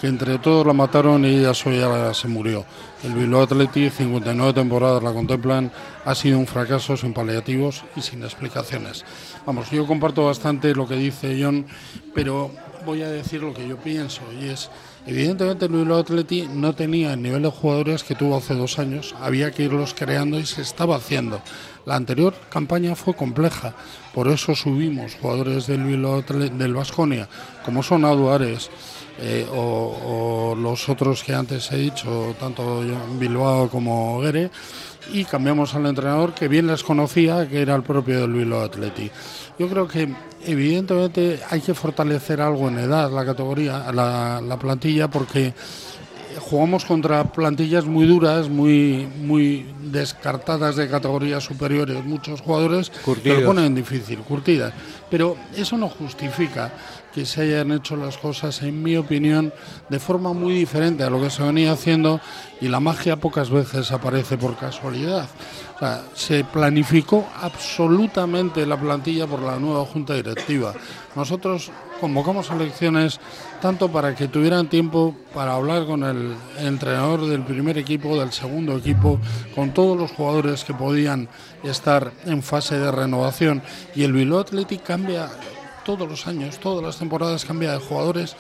[0.02, 2.66] Que entre todos la mataron y ella sola se murió.
[3.04, 5.72] El Bilbao Athletic, 59 temporadas la contemplan,
[6.06, 9.06] ha sido un fracaso sin paliativos y sin explicaciones.
[9.46, 11.66] Vamos, yo comparto bastante lo que dice John,
[12.14, 12.52] pero
[12.86, 14.70] voy a decir lo que yo pienso y es
[15.08, 19.16] Evidentemente el Bilbao Athletic no tenía el nivel de jugadores que tuvo hace dos años,
[19.22, 21.42] había que irlos creando y se estaba haciendo.
[21.88, 23.74] La anterior campaña fue compleja,
[24.14, 27.30] por eso subimos jugadores del Bilbao del Vasconia,
[27.64, 28.70] como son Aduares
[29.22, 32.84] eh, o, los otros que antes he dicho, tanto
[33.18, 34.52] Bilbao como Guere,
[35.14, 39.14] y cambiamos al entrenador que bien les conocía, que era el propio del Bilbao Athletic.
[39.58, 40.14] Yo creo que
[40.46, 45.54] evidentemente hay que fortalecer algo en edad la categoría, la plantilla, porque
[46.40, 52.92] jugamos contra plantillas muy duras, muy muy descartadas de categorías superiores, muchos jugadores
[53.24, 54.74] que lo ponen difícil, curtidas.
[55.10, 56.72] Pero eso no justifica
[57.14, 59.52] que se hayan hecho las cosas, en mi opinión,
[59.90, 62.20] de forma muy diferente a lo que se venía haciendo
[62.62, 65.28] y la magia pocas veces aparece por casualidad.
[65.76, 70.74] O sea, se planificó absolutamente la plantilla por la nueva junta directiva.
[71.16, 73.20] Nosotros convocamos elecciones
[73.62, 78.78] tanto para que tuvieran tiempo para hablar con el entrenador del primer equipo, del segundo
[78.78, 79.20] equipo,
[79.56, 81.28] con todos los jugadores que podían
[81.64, 83.62] estar en fase de renovación.
[83.96, 85.30] Y el Bilbao Athletic cambia
[85.88, 88.36] todos los años, todas las temporadas cambia de jugadores,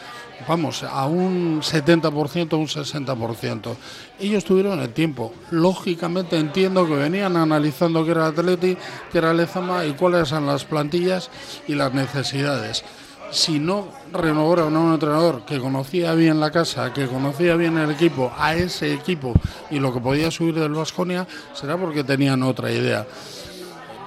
[0.49, 3.75] vamos, a un 70%, un 60%.
[4.19, 5.33] Ellos tuvieron el tiempo.
[5.51, 8.77] Lógicamente entiendo que venían analizando qué era el Atleti,
[9.11, 11.29] qué era Lezama y cuáles eran las plantillas
[11.69, 12.83] y las necesidades.
[13.31, 17.91] Si no renovaron a un entrenador que conocía bien la casa, que conocía bien el
[17.91, 19.33] equipo, a ese equipo
[19.69, 23.05] y lo que podía subir del Vasconia, será porque tenían otra idea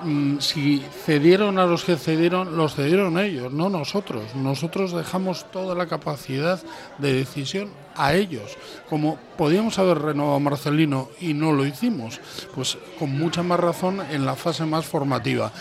[0.02, 4.34] mm, si cedieron a los que cedieron, los cedieron ellos, no nosotros.
[4.34, 6.60] Nosotros dejamos toda la capacidad
[6.98, 8.56] de decisión a ellos.
[8.88, 12.20] Como podíamos haber renovado a Marcelino y no lo hicimos,
[12.54, 15.52] pues con mucha más razón en la fase más formativa.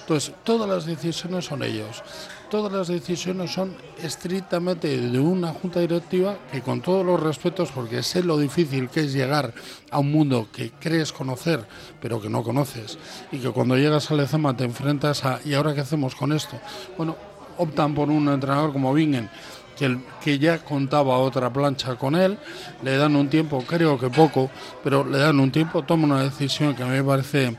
[0.00, 2.02] Entonces, todas las decisiones son ellos.
[2.50, 8.02] Todas las decisiones son estrictamente de una junta directiva que con todos los respetos, porque
[8.02, 9.52] sé lo difícil que es llegar
[9.90, 11.66] a un mundo que crees conocer,
[12.00, 12.98] pero que no conoces,
[13.32, 16.58] y que cuando llegas al Lezama te enfrentas a ¿y ahora qué hacemos con esto?
[16.96, 17.16] Bueno,
[17.58, 19.28] optan por un entrenador como Bingen,
[19.76, 22.38] que, que ya contaba otra plancha con él,
[22.82, 24.50] le dan un tiempo, creo que poco,
[24.82, 27.54] pero le dan un tiempo, toma una decisión que a mí me parece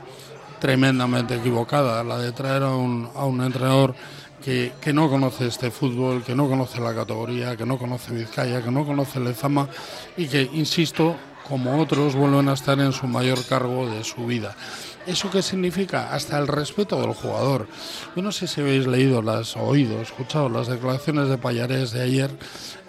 [0.60, 3.94] tremendamente equivocada, la de traer a un, a un entrenador
[4.40, 8.70] que, no conoce este fútbol, que no conoce la categoría, que no conoce Vizcaya, que
[8.70, 9.68] no conoce Lezama
[10.16, 11.16] y que, insisto,
[11.48, 14.56] como otros, vuelven a estar en su mayor cargo de su vida.
[15.06, 16.12] ¿Eso qué significa?
[16.14, 17.66] Hasta el respeto del jugador.
[18.14, 19.22] Yo no sé si habéis leído
[19.56, 22.30] oído, escuchado las declaraciones de Payarés de ayer.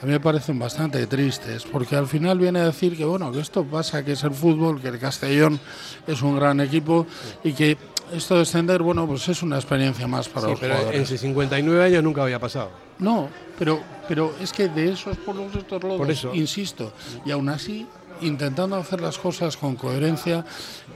[0.02, 3.40] A mí me parecen bastante tristes, porque al final viene a decir que, bueno, que
[3.40, 5.60] esto pasa, que es el fútbol, que el Castellón
[6.06, 7.08] es un gran equipo
[7.44, 7.78] y que
[8.14, 11.12] esto de descender, bueno, pues es una experiencia más para Sí, los pero jugadores.
[11.12, 12.70] en 59 años nunca había pasado.
[13.00, 16.34] No, pero, pero es que de esos pueblos estos lodos, Por eso.
[16.34, 16.94] insisto,
[17.26, 17.88] y aún así,
[18.22, 20.46] intentando hacer las cosas con coherencia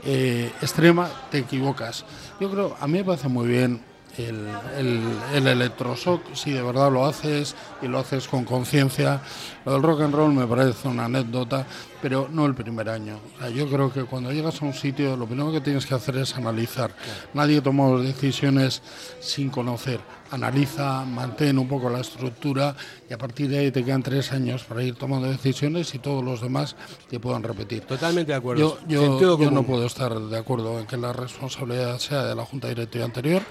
[0.04, 2.04] eh, extrema, te equivocas.
[2.40, 3.80] Yo creo, a mí me parece muy bien
[4.18, 4.46] el,
[4.78, 5.02] el,
[5.34, 9.20] el electroshock, si de verdad lo haces y lo haces con conciencia.
[9.64, 11.66] Lo del rock and roll me parece una anécdota,
[12.00, 13.18] pero no el primer año.
[13.34, 15.94] O sea, yo creo que cuando llegas a un sitio, lo primero que tienes que
[15.94, 16.94] hacer es analizar.
[17.34, 18.82] Nadie toma decisiones
[19.20, 20.00] sin conocer.
[20.30, 22.74] Analiza, mantén un poco la estructura
[23.08, 26.24] y a partir de ahí te quedan tres años para ir tomando decisiones y todos
[26.24, 26.74] los demás
[27.08, 27.82] te puedan repetir.
[27.82, 28.60] Totalmente de acuerdo.
[28.60, 32.34] Yo, yo- Sentido yo no puedo estar de acuerdo en que la responsabilidad sea de
[32.34, 33.42] la Junta Directiva anterior.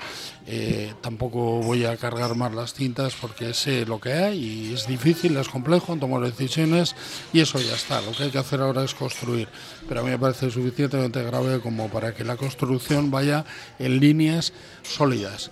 [0.47, 4.37] Eh, tampoco voy a cargar más las cintas porque sé lo que hay
[4.69, 6.95] y es difícil, es complejo, tomar decisiones
[7.33, 8.01] y eso ya está.
[8.01, 9.47] Lo que hay que hacer ahora es construir.
[9.87, 13.45] Pero a mí me parece suficientemente grave como para que la construcción vaya
[13.79, 14.53] en líneas
[14.83, 15.51] sólidas.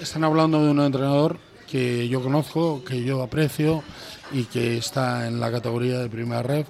[0.00, 1.38] Están hablando de un entrenador
[1.70, 3.82] que yo conozco, que yo aprecio
[4.32, 6.66] y que está en la categoría de primera red,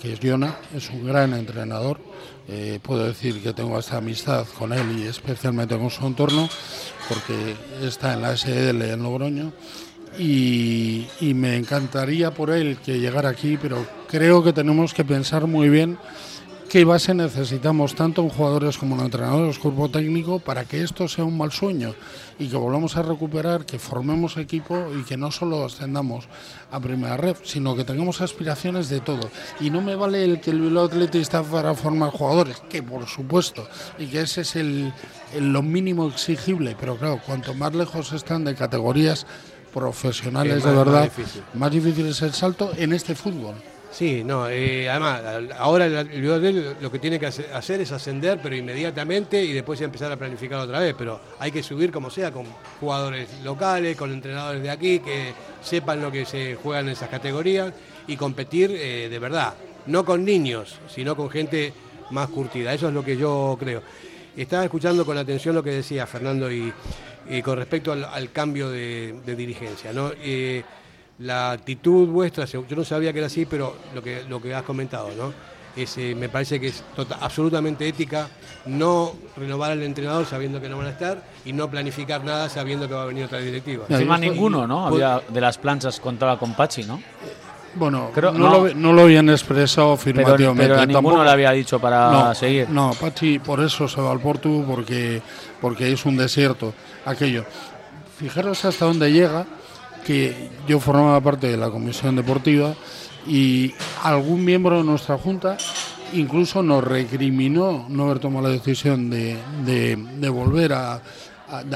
[0.00, 1.98] que es Jona, es un gran entrenador.
[2.46, 6.48] Eh, puedo decir que tengo esta amistad con él y especialmente con su entorno,
[7.08, 9.52] porque está en la SL en Logroño.
[10.18, 15.46] Y, y me encantaría por él que llegara aquí, pero creo que tenemos que pensar
[15.46, 15.98] muy bien
[16.68, 21.24] qué base necesitamos tanto en jugadores como en entrenadores, cuerpo técnico, para que esto sea
[21.24, 21.94] un mal sueño
[22.38, 26.28] y que volvamos a recuperar, que formemos equipo y que no solo ascendamos
[26.70, 29.30] a primera red, sino que tengamos aspiraciones de todo.
[29.60, 33.06] Y no me vale el que el Bilbao Athletic está para formar jugadores, que por
[33.06, 33.66] supuesto,
[33.98, 34.92] y que ese es el,
[35.34, 39.26] el- lo mínimo exigible, pero claro, cuanto más lejos están de categorías
[39.72, 41.42] profesionales Es de más verdad, difícil.
[41.54, 43.54] más difícil es el salto en este fútbol.
[43.90, 45.22] Sí, no, eh, además,
[45.58, 49.52] ahora el, el Athletic lo que tiene que hace- hacer es ascender, pero inmediatamente y
[49.54, 50.94] después empezar a planificar otra vez.
[50.96, 52.44] Pero hay que subir como sea, con
[52.80, 55.32] jugadores locales, con entrenadores de aquí, que
[55.62, 57.72] sepan lo que se juega en esas categorías
[58.06, 59.54] y competir eh, de verdad.
[59.86, 61.72] No con niños, sino con gente
[62.10, 62.74] más curtida.
[62.74, 63.82] Eso es lo que yo creo.
[64.36, 66.72] Estaba escuchando con atención lo que decía Fernando y,
[67.42, 69.92] con respecto al, cambio de, de dirigencia.
[69.92, 70.12] ¿no?
[70.22, 70.62] Eh,
[71.18, 74.62] la actitud vuestra, yo no sabía que era así, pero lo que, lo que has
[74.62, 75.32] comentado, ¿no?
[75.76, 78.28] Es, eh, me parece que es tota- absolutamente ética
[78.66, 82.88] no renovar al entrenador sabiendo que no van a estar y no planificar nada sabiendo
[82.88, 83.84] que va a venir otra directiva.
[83.88, 84.88] Encima ninguno, ¿no?
[84.88, 87.00] Pues- Había, de las planchas contaba con Pachi, ¿no?
[87.74, 88.66] Bueno, Creo- no, no.
[88.66, 90.62] Lo, no lo habían expresado afirmativamente.
[90.68, 92.68] pero a ninguno tampoco- le había dicho para no, seguir.
[92.70, 95.22] No, Pachi por eso se va al Porto, porque,
[95.60, 96.72] porque es un desierto
[97.04, 97.44] aquello.
[98.18, 99.46] Fijaros hasta dónde llega,
[100.08, 102.74] que yo formaba parte de la comisión deportiva
[103.26, 105.58] y algún miembro de nuestra junta
[106.14, 109.36] incluso nos recriminó no haber tomado la decisión de,
[109.66, 111.00] de- de volver a, a-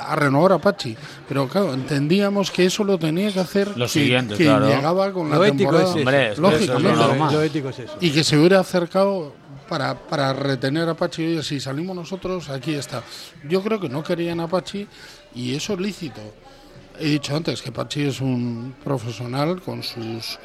[0.07, 0.97] a renovar a Pachi.
[1.29, 4.67] Pero claro, entendíamos que eso lo tenía que hacer Los que- siguientes, que claro.
[4.67, 5.91] llegaba con la Lo ético temporada.
[5.91, 5.97] es.
[5.97, 6.97] Hombre, es eso es lo lógicamente.
[6.97, 7.33] normal.
[7.35, 7.97] Lo ético es eso.
[8.01, 9.35] Y que se hubiera acercado
[9.69, 11.27] para, para retener a Pachi.
[11.27, 13.03] Oye, si salimos nosotros, aquí está.
[13.47, 14.87] Yo creo que no querían a Pachi
[15.35, 16.21] y eso es lícito.
[17.03, 20.39] He dicho antes que Pachi es un profesional con sus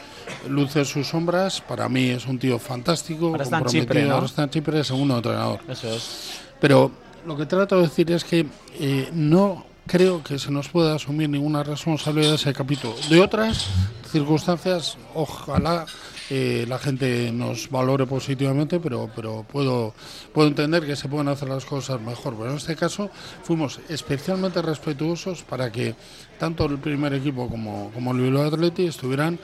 [0.49, 1.61] luces, sus sombras.
[1.61, 3.27] Para mí es un tío fantástico.
[3.27, 3.93] Ahora está en comprometido.
[3.93, 4.13] Chipre, ¿no?
[4.15, 5.59] Ahora está en Chipre, segundo entrenador.
[5.69, 6.39] Eso es.
[6.59, 6.91] Pero
[7.27, 8.47] lo que trato de decir es que
[8.79, 12.95] eh, no creo que se nos pueda asumir ninguna responsabilidad de ese capítulo.
[13.07, 13.67] De otras
[14.11, 15.85] circunstancias, ojalá
[16.29, 19.93] eh, la gente nos valore positivamente, pero, pero puedo,
[20.33, 22.35] puedo entender que se pueden hacer las cosas mejor.
[22.35, 23.09] Pero en este caso
[23.43, 25.95] fuimos especialmente respetuosos para que
[26.37, 29.39] tanto el primer equipo como, como el Bilbao Athletic estuvieran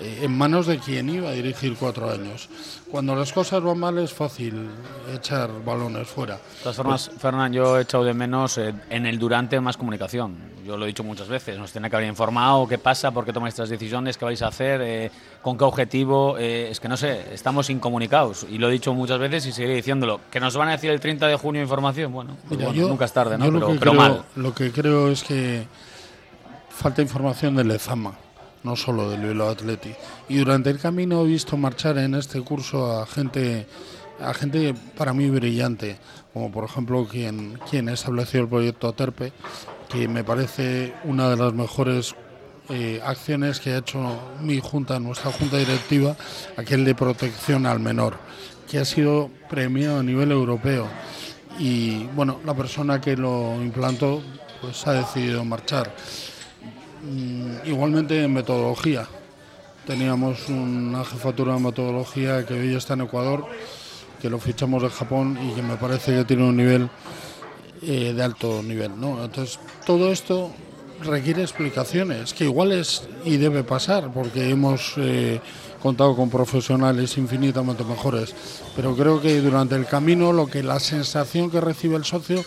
[0.00, 2.48] eh, en manos de quien iba a dirigir cuatro años.
[2.90, 4.68] Cuando las cosas van mal es fácil
[5.14, 6.34] echar balones fuera.
[6.34, 10.54] De todas formas, Fernán, yo he echado de menos eh, en el durante más comunicación.
[10.64, 13.32] Yo lo he dicho muchas veces, nos tiene que haber informado qué pasa, por qué
[13.34, 15.10] tomáis estas decisiones, qué vais a hacer, eh,
[15.42, 16.36] con qué objetivo.
[16.38, 18.46] eh, es que no sé, estamos incomunicados.
[18.50, 20.20] Y lo he dicho muchas veces y seguiré diciéndolo.
[20.30, 22.12] ¿Que nos van a decir el 30 de junio información?
[22.12, 23.44] Bueno, pues Mira, bueno, yo- nunca es tarde, ¿no?
[23.44, 24.24] Pero, que pero creo- mal.
[24.36, 25.66] Lo que creo es que
[26.74, 28.14] falta información del Lezama,
[28.62, 29.96] no solo del Bilbao Athletic.
[30.28, 33.66] Y durante el camino he visto marchar en este curso a gente,
[34.20, 35.98] a gente para mí brillante,
[36.32, 39.32] como por ejemplo quien, quien estableció el proyecto Terpe,
[39.88, 42.14] que me parece una de las mejores
[42.70, 46.16] eh, acciones que ha hecho mi junta, nuestra junta directiva,
[46.56, 48.16] aquel de protección al menor,
[48.68, 50.88] que ha sido premiado a nivel europeo.
[51.58, 54.22] Y bueno, la persona que lo implantó
[54.60, 55.94] pues ha decidido marchar.
[57.04, 59.06] Mm, igualmente en metodología.
[59.86, 63.46] Teníamos una jefatura de metodología que hoy está en Ecuador,
[64.22, 66.88] que lo fichamos de Japón y que me parece que tiene un nivel
[67.82, 68.98] eh, de alto nivel.
[68.98, 69.22] ¿no?
[69.22, 70.50] Entonces, todo esto
[71.02, 75.40] requiere explicaciones, que igual es y debe pasar, porque hemos eh,
[75.82, 78.34] contado con profesionales infinitamente mejores.
[78.74, 82.42] Pero creo que durante el camino lo que la sensación que recibe el socio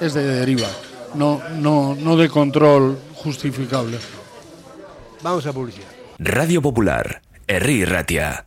[0.00, 0.68] es de deriva,
[1.14, 3.98] no, no, no de control justificable.
[5.22, 5.88] Vamos a publicidad.
[6.18, 8.46] Radio Popular, Herri Ratia.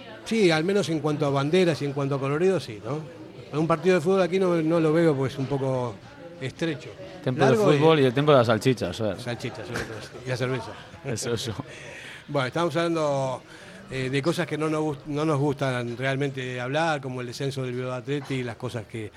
[0.31, 3.59] Sí, al menos en cuanto a banderas y en cuanto a colorido, sí, ¿no?
[3.59, 5.93] Un partido de fútbol aquí no, no lo veo, pues un poco
[6.39, 6.89] estrecho.
[7.21, 8.05] Templo del Largo fútbol y...
[8.05, 8.95] el templo de las salchichas.
[8.95, 9.21] ¿sabes?
[9.21, 10.71] Salchichas, sobre todo, y la cerveza.
[11.03, 11.53] Eso, eso.
[12.29, 13.43] Bueno, estamos hablando
[13.91, 17.73] eh, de cosas que no nos, no nos gustan realmente hablar, como el descenso del
[17.73, 19.11] Bilbao Atleti y las cosas que,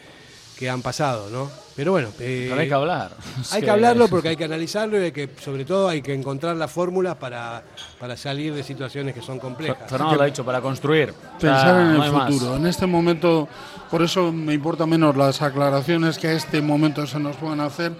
[0.59, 1.51] que han pasado, ¿no?
[1.75, 2.09] Pero bueno...
[2.21, 3.11] eh, Pero hay que hablar.
[3.51, 6.55] Hay que- hablarlo porque hay que analizarlo y hay que, sobre todo hay que encontrar
[6.55, 7.65] la fórmula para,
[7.99, 9.91] para salir de situaciones que son complejas.
[9.91, 11.13] Fernando lo ha dicho, para construir.
[11.41, 12.33] Pensar en no el hay más.
[12.33, 12.57] futuro.
[12.57, 13.49] En este momento,
[13.91, 17.93] por eso me importa menos las aclaraciones que a este momento se nos pueden hacer.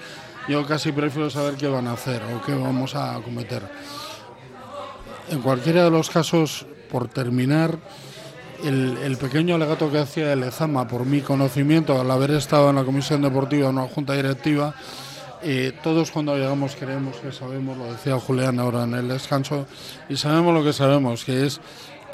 [0.49, 3.63] Yo casi prefiero saber qué van a hacer o qué vamos a cometer.
[5.31, 7.77] En cualquiera de los casos, por terminar,
[8.65, 12.85] el, pequeño alegato que hacía el Ezama, por mi conocimiento, al haber estado en la
[12.85, 14.75] comisión deportiva, en una junta directiva,
[15.43, 19.67] eh, todos cuando llegamos creemos que sabemos, lo decía Julián ahora en el descanso,
[20.09, 21.61] y sabemos lo que sabemos, que es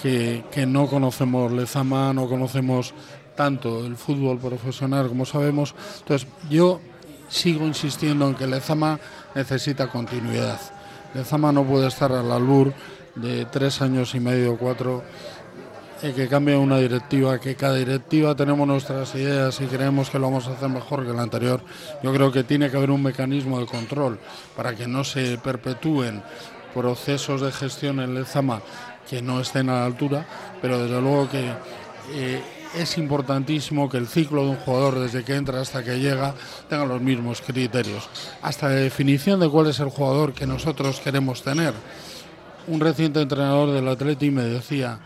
[0.03, 2.95] que, que no conocemos Lezama, no conocemos
[3.37, 5.75] tanto el fútbol profesional como sabemos.
[6.01, 6.81] Entonces, yo
[7.29, 8.99] sigo insistiendo en que Lezama
[9.35, 10.61] necesita continuidad.
[11.15, 12.73] Lezama no puede estar al albur
[13.15, 15.03] de tres años y medio, cuatro,
[16.01, 20.49] que cambie una directiva, que cada directiva tenemos nuestras ideas y creemos que lo vamos
[20.49, 21.61] a hacer mejor que la anterior.
[22.03, 24.19] Yo creo que tiene que haber un mecanismo de control
[24.57, 26.23] para que no se perpetúen
[26.75, 28.63] procesos de gestión en Lezama
[29.09, 30.27] que no estén a la altura,
[30.63, 31.53] pero desde luego que
[32.13, 32.41] eh,
[32.75, 36.35] es importantísimo que el ciclo de un jugador desde que entra hasta que llega
[36.69, 38.09] tenga los mismos criterios.
[38.41, 41.75] Hasta la definición de cuál es el jugador que nosotros queremos tener.
[42.71, 45.01] Un reciente entrenador del Atleti me decía,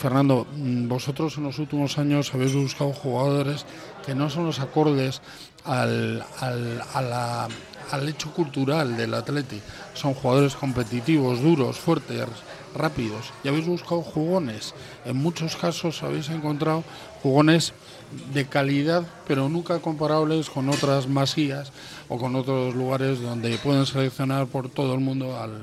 [0.00, 3.66] Fernando, mm, vosotros en los últimos años habéis buscado jugadores
[4.06, 5.20] que no son los acordes
[5.66, 9.60] al, al, hecho cultural del Atleti.
[9.92, 12.24] Son jugadores competitivos, duros, fuertes,
[12.74, 13.30] rápidos.
[13.44, 14.72] Y habéis buscado jugones.
[15.04, 16.82] En muchos casos habéis encontrado
[17.22, 17.74] jugones
[18.32, 21.72] de calidad, pero nunca comparables con otras masías
[22.08, 25.60] o con otros lugares donde pueden seleccionar por todo el mundo al,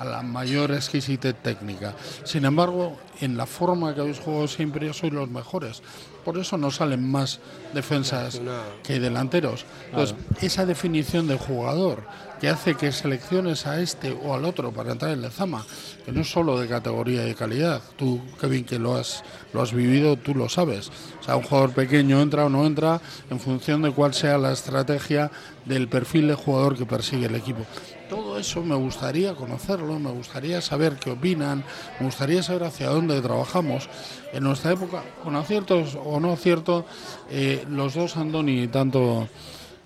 [0.00, 1.94] a la mayor exquisitez técnica.
[2.24, 5.82] Sin embargo, en la forma que habéis jugado siempre sois los mejores.
[6.24, 7.38] Por eso no salen más
[7.74, 8.40] defensas
[8.82, 9.66] que delanteros.
[9.90, 12.04] Entonces, esa definición de jugador
[12.40, 15.64] que hace que selecciones a este o al otro para entrar en Lezama,
[16.04, 17.82] que no es solo de categoría y de calidad.
[17.96, 19.22] Tú, Kevin, que lo has,
[19.52, 20.90] lo has vivido, tú lo sabes.
[21.20, 24.52] O sea, un jugador pequeño entra o no entra en función de cuál sea la
[24.52, 25.30] estrategia
[25.66, 27.66] del perfil de jugador que persigue el equipo.
[28.10, 31.62] Todo eso me gustaría conocerlo, me gustaría saber qué opinan,
[32.00, 33.88] me gustaría saber hacia dónde trabajamos.
[34.32, 36.84] En nuestra época, con aciertos o no aciertos,
[37.30, 39.28] eh, los dos Andoni, tanto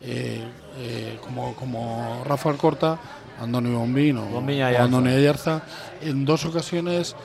[0.00, 0.42] eh,
[0.78, 2.98] eh, como, como Rafael Corta,
[3.38, 4.84] Antonio Bombín o, Bombín y o Ayarza.
[4.84, 5.62] Antonio Ayarza,
[6.00, 7.16] en dos ocasiones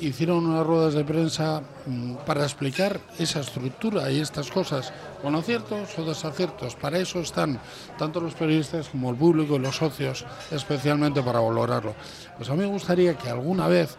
[0.00, 5.98] hicieron unas ruedas de prensa mm, para explicar esa estructura y estas cosas, con aciertos
[5.98, 6.74] o desaciertos.
[6.76, 7.60] Para eso están
[7.98, 11.94] tanto los periodistas como el público y los socios, especialmente para valorarlo.
[12.36, 13.96] Pues a mí me gustaría que alguna vez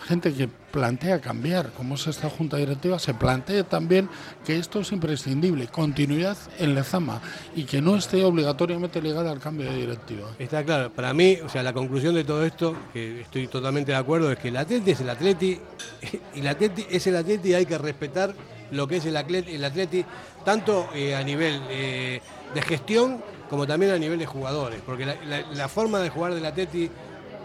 [0.00, 4.08] gente que plantea cambiar, como es esta junta directiva, se plantee también
[4.44, 7.20] que esto es imprescindible, continuidad en Lezama
[7.54, 10.28] y que no esté obligatoriamente ligada al cambio de directiva.
[10.38, 13.98] Está claro, para mí, o sea, la conclusión de todo esto, que estoy totalmente de
[13.98, 15.60] acuerdo, es que el atleti es el atleti
[16.34, 18.34] y el atleti es el atleti y hay que respetar
[18.70, 20.04] lo que es el atleti, el atleti
[20.44, 22.20] tanto eh, a nivel eh,
[22.54, 26.88] de gestión como también a nivel de jugadores, porque la forma de jugar del atleti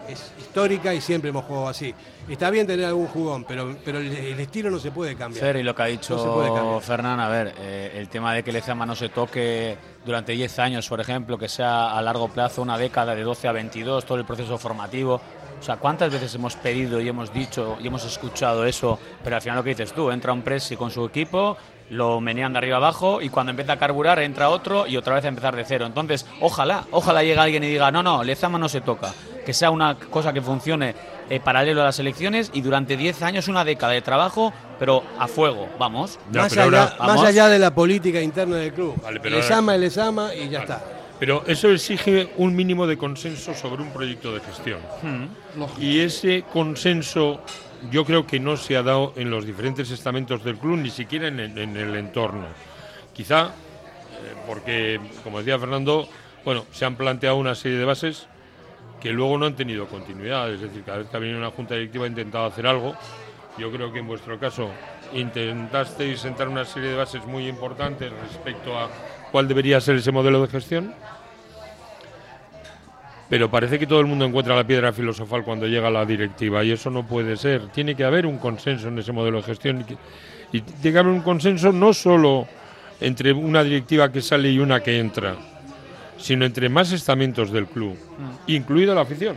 [0.08, 1.94] es histórica y siempre hemos jugado así.
[2.28, 5.44] Está bien tener algún jugón, pero, pero el, el estilo no se puede cambiar.
[5.44, 6.82] Fer, y lo que ha No dicho cambiar.
[6.82, 10.88] Fernán, a ver, eh, el tema de que Lezama no se toque durante 10 años,
[10.88, 14.24] por ejemplo, que sea a largo plazo una década de 12 a 22, todo el
[14.24, 15.20] proceso formativo.
[15.58, 18.98] O sea, ¿cuántas veces hemos pedido y hemos dicho y hemos escuchado eso?
[19.24, 21.56] Pero al final lo que dices tú, entra un Presi con su equipo,
[21.90, 25.24] lo menean de arriba abajo y cuando empieza a carburar entra otro y otra vez
[25.24, 25.86] a empezar de cero.
[25.86, 29.12] Entonces, ojalá, ojalá llegue alguien y diga, no, no, Lezama no se toca.
[29.44, 30.94] Que sea una cosa que funcione
[31.30, 35.28] eh, paralelo a las elecciones y durante 10 años una década de trabajo, pero a
[35.28, 36.18] fuego, vamos.
[36.32, 39.00] más, allá, más allá de la política interna del club.
[39.22, 40.82] pero les ahora- ama, les ama y ya está.
[41.18, 44.80] Pero eso exige un mínimo de consenso sobre un proyecto de gestión.
[45.02, 45.28] Hmm.
[45.80, 47.40] Y ese consenso
[47.90, 51.28] yo creo que no se ha dado en los diferentes estamentos del club, ni siquiera
[51.28, 52.46] en el, en el entorno.
[53.12, 56.08] Quizá eh, porque, como decía Fernando,
[56.44, 58.28] bueno, se han planteado una serie de bases
[59.00, 60.50] que luego no han tenido continuidad.
[60.52, 62.94] Es decir, cada vez que ha venido una junta directiva ha intentado hacer algo.
[63.58, 64.70] Yo creo que en vuestro caso
[65.12, 68.88] intentasteis sentar una serie de bases muy importantes respecto a
[69.30, 70.94] cuál debería ser ese modelo de gestión.
[73.28, 76.70] Pero parece que todo el mundo encuentra la piedra filosofal cuando llega la directiva y
[76.70, 77.68] eso no puede ser.
[77.68, 79.96] Tiene que haber un consenso en ese modelo de gestión y, que-
[80.52, 82.46] y tiene que haber un consenso no solo
[83.00, 85.34] entre una directiva que sale y una que entra,
[86.18, 87.96] sino entre más estamentos del club,
[88.46, 89.36] incluida la afición.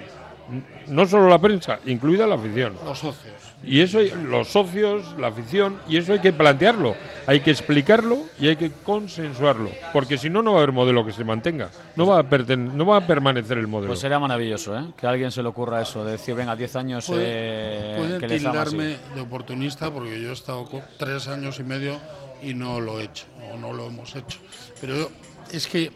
[0.87, 2.73] No solo la prensa, incluida la afición.
[2.85, 3.33] Los socios.
[3.61, 6.95] Y eso, los socios, la afición, y eso hay que plantearlo,
[7.27, 11.05] hay que explicarlo y hay que consensuarlo, porque si no, no va a haber modelo
[11.05, 13.89] que se mantenga, no va a, perten- no va a permanecer el modelo.
[13.89, 14.85] Pues sería maravilloso, ¿eh?
[14.95, 18.19] Que a alguien se le ocurra eso, de decir, venga, 10 años Puede- eh, Pueden
[18.21, 20.67] que les tildarme de oportunista porque yo he estado
[20.97, 21.99] tres años y medio
[22.41, 24.39] y no lo he hecho, o no lo hemos hecho.
[24.79, 25.11] Pero
[25.51, 25.91] es que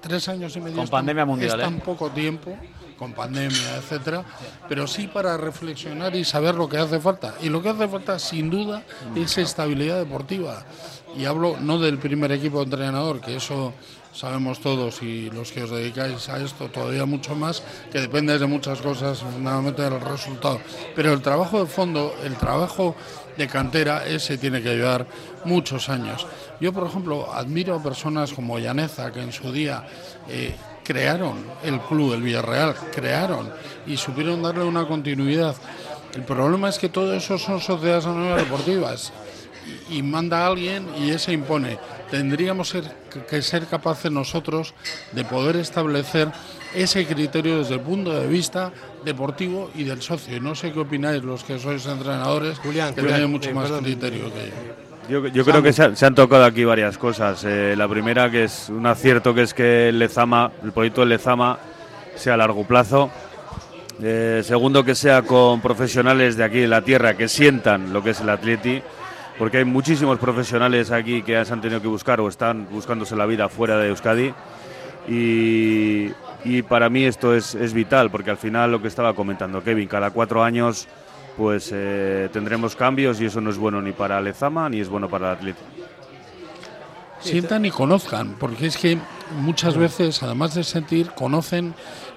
[0.00, 1.82] tres años y medio Con es tan- pandemia mundial, es tan ¿eh?
[1.84, 2.56] poco tiempo,
[3.00, 4.22] con pandemia, etcétera,
[4.68, 7.34] pero sí para reflexionar y saber lo que hace falta.
[7.40, 8.82] Y lo que hace falta, sin duda,
[9.16, 10.66] es estabilidad deportiva.
[11.16, 13.72] Y hablo no del primer equipo entrenador, que eso
[14.12, 18.46] sabemos todos y los que os dedicáis a esto todavía mucho más, que depende de
[18.46, 20.60] muchas cosas, fundamentalmente del resultado.
[20.94, 22.94] Pero el trabajo de fondo, el trabajo
[23.38, 25.06] de cantera, ese tiene que llevar
[25.46, 26.26] muchos años.
[26.60, 29.86] Yo, por ejemplo, admiro a personas como Llaneza, que en su día
[30.28, 30.54] eh,
[30.90, 33.48] crearon el club, el Villarreal, crearon
[33.86, 35.54] y supieron darle una continuidad.
[36.14, 39.12] El problema es que todo eso son sociedades anónimas deportivas
[39.88, 41.78] y, y manda a alguien y ese impone.
[42.10, 42.74] Tendríamos
[43.28, 44.74] que ser capaces nosotros
[45.12, 46.26] de poder establecer
[46.74, 48.72] ese criterio desde el punto de vista
[49.04, 50.36] deportivo y del socio.
[50.36, 53.54] Y no sé qué opináis los que sois entrenadores, Julián, que Julián, tenéis mucho eh,
[53.54, 54.89] más perdón, criterio que yo.
[55.10, 57.42] Yo, yo creo que se, se han tocado aquí varias cosas.
[57.44, 61.08] Eh, la primera, que es un acierto, que es que el Lezama, el proyecto del
[61.08, 61.58] Lezama
[62.14, 63.10] sea a largo plazo.
[64.00, 68.10] Eh, segundo, que sea con profesionales de aquí de la tierra que sientan lo que
[68.10, 68.80] es el atleti,
[69.36, 73.26] porque hay muchísimos profesionales aquí que se han tenido que buscar o están buscándose la
[73.26, 74.32] vida fuera de Euskadi.
[75.08, 76.12] Y,
[76.44, 79.88] y para mí esto es, es vital, porque al final lo que estaba comentando Kevin,
[79.88, 80.86] cada cuatro años
[81.36, 85.08] pues eh, tendremos cambios y eso no es bueno ni para Lezama ni es bueno
[85.08, 85.60] para el atleti.
[87.20, 88.98] sientan y conozcan, porque es que
[89.38, 91.74] muchas veces, además de sentir, conocen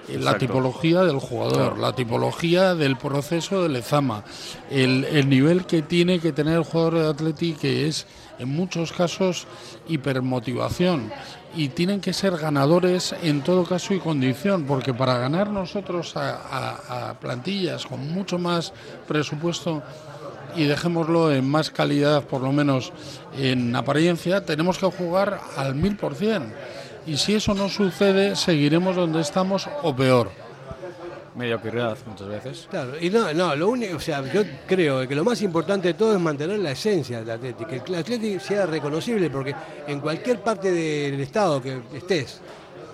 [0.08, 1.76] eh, la tipología del jugador, Claro.
[1.76, 4.24] la tipología del proceso del Lezama,
[4.70, 8.06] el, el nivel que tiene que tener el jugador de Atleti, que es
[8.38, 9.46] en muchos casos
[9.88, 11.12] hipermotivación.
[11.56, 17.10] Y tienen que ser ganadores en todo caso y condición, porque para ganar nosotros a,
[17.10, 18.72] a- plantillas con mucho más
[19.06, 19.82] presupuesto
[20.56, 22.92] y dejémoslo en más calidad, por lo menos
[23.38, 26.52] en apariencia, tenemos que jugar al mil por cien.
[27.06, 30.30] Y si eso no sucede, seguiremos donde estamos o peor.
[31.34, 32.66] Mediocridad muchas veces.
[32.70, 35.94] Claro, y no, no, lo único, o sea, yo creo que lo más importante de
[35.94, 39.54] todo es mantener la esencia del Atlético, que el Atlético sea reconocible, porque
[39.86, 42.40] en cualquier parte del estado que estés,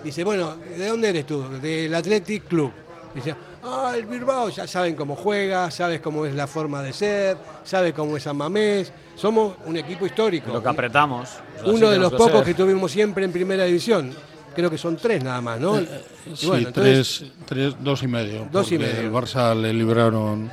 [0.03, 1.43] dice, bueno, ¿de dónde eres tú?
[1.61, 2.71] Del Athletic Club.
[3.13, 7.37] Dice, ah, el Bilbao, ya saben cómo juega, sabes cómo es la forma de ser,
[7.63, 10.51] sabes cómo es San Mamés, somos un equipo histórico.
[10.51, 11.29] Lo que apretamos.
[11.65, 14.15] Uno de los pocos que tuvimos siempre en primera división.
[14.55, 15.79] Creo que son tres nada más, ¿no?
[15.79, 15.87] Y
[16.35, 18.47] Sí, bueno, entonces- tres, tres, dos y medio.
[18.51, 18.99] Dos y medio.
[19.01, 20.51] El Barça le libraron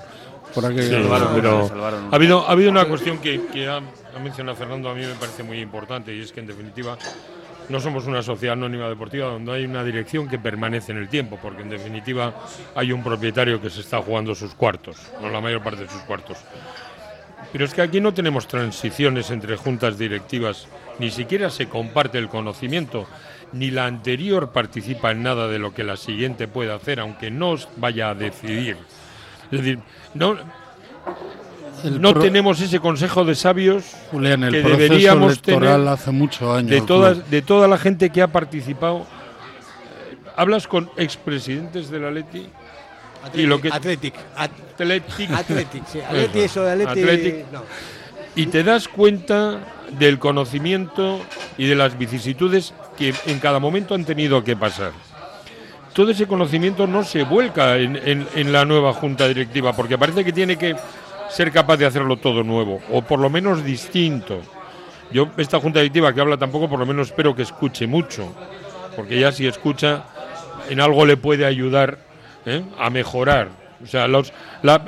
[0.54, 0.82] por aquella.
[0.82, 2.08] Sí, salvaron, pero salvaron.
[2.12, 5.14] ha habido, ha habido una cuestión que, que ha, ha mencionado Fernando, a mí me
[5.14, 6.96] parece muy importante, y es que en definitiva
[7.68, 11.38] no somos una sociedad anónima deportiva donde hay una dirección que permanece en el tiempo,
[11.42, 12.32] porque en definitiva
[12.74, 16.00] hay un propietario que se está jugando sus cuartos, o la mayor parte de sus
[16.02, 16.38] cuartos.
[17.52, 20.66] Pero es que aquí no tenemos transiciones entre juntas directivas,
[20.98, 23.06] ni siquiera se comparte el conocimiento,
[23.52, 27.50] ni la anterior participa en nada de lo que la siguiente puede hacer, aunque no
[27.50, 28.76] os vaya a decidir.
[29.50, 29.78] Es decir,
[30.14, 30.36] no,
[31.84, 35.88] El no pro- tenemos ese consejo de sabios Julián, el que proceso deberíamos electoral tener
[35.88, 36.70] hace mucho años.
[36.70, 38.98] de de toda la gente que ha participado.
[39.00, 42.48] Eh, Hablas con expresidentes del Atleti
[43.34, 44.14] y lo que Athletic.
[44.36, 46.00] Athletic, Athletic, sí.
[46.00, 47.52] Atleti, eso de Atleti, Athletic.
[47.52, 47.62] no.
[48.36, 49.58] Y te das cuenta
[49.98, 51.20] del conocimiento
[51.56, 54.90] y de las vicisitudes que en cada momento han tenido que pasar.
[55.94, 60.56] Todo ese conocimiento no se vuelca en, la nueva junta directiva, porque parece que tiene
[60.56, 60.76] que
[61.30, 64.40] ser capaz de hacerlo todo nuevo, o por lo menos distinto.
[65.10, 68.32] Yo, esta junta directiva que habla tampoco, por lo menos espero que escuche mucho,
[68.94, 70.04] porque ya si escucha,
[70.68, 71.98] en algo le puede ayudar
[72.46, 72.62] ¿eh?
[72.78, 73.48] a mejorar.
[73.82, 74.84] O sea, los, la,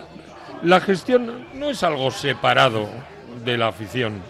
[0.62, 2.89] la gestión no es algo separado
[3.45, 4.20] de la afición.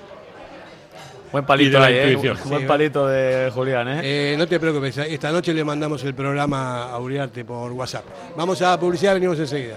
[1.33, 2.13] Buen palito de la ahí, ¿eh?
[2.13, 2.37] intuición.
[2.49, 4.01] Buen palito de Julián, ¿eh?
[4.03, 8.05] Eh, no te preocupes, esta noche le mandamos el programa a Uriarte por WhatsApp.
[8.37, 9.77] Vamos a publicidad, venimos enseguida.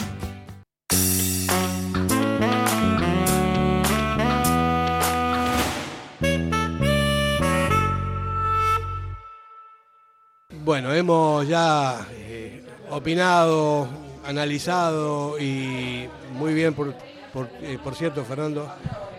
[10.63, 12.61] Bueno, hemos ya eh,
[12.91, 13.87] opinado,
[14.23, 16.93] analizado y muy bien, por,
[17.33, 18.71] por, eh, por cierto, Fernando,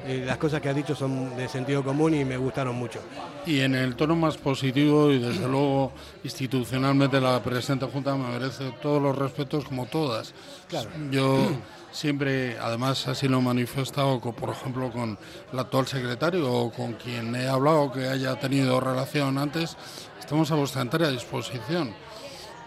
[0.07, 3.01] eh, las cosas que has dicho son de sentido común y me gustaron mucho.
[3.45, 5.93] Y en el tono más positivo y desde luego
[6.23, 10.33] institucionalmente la presente Junta me merece todos los respetos como todas.
[10.69, 10.91] Claro.
[11.11, 11.51] Yo
[11.93, 15.19] siempre, además así lo he manifestado, por ejemplo, con
[15.53, 19.77] el actual secretario o con quien he hablado que haya tenido relación antes,
[20.23, 21.95] estamos a vuestra entera disposición.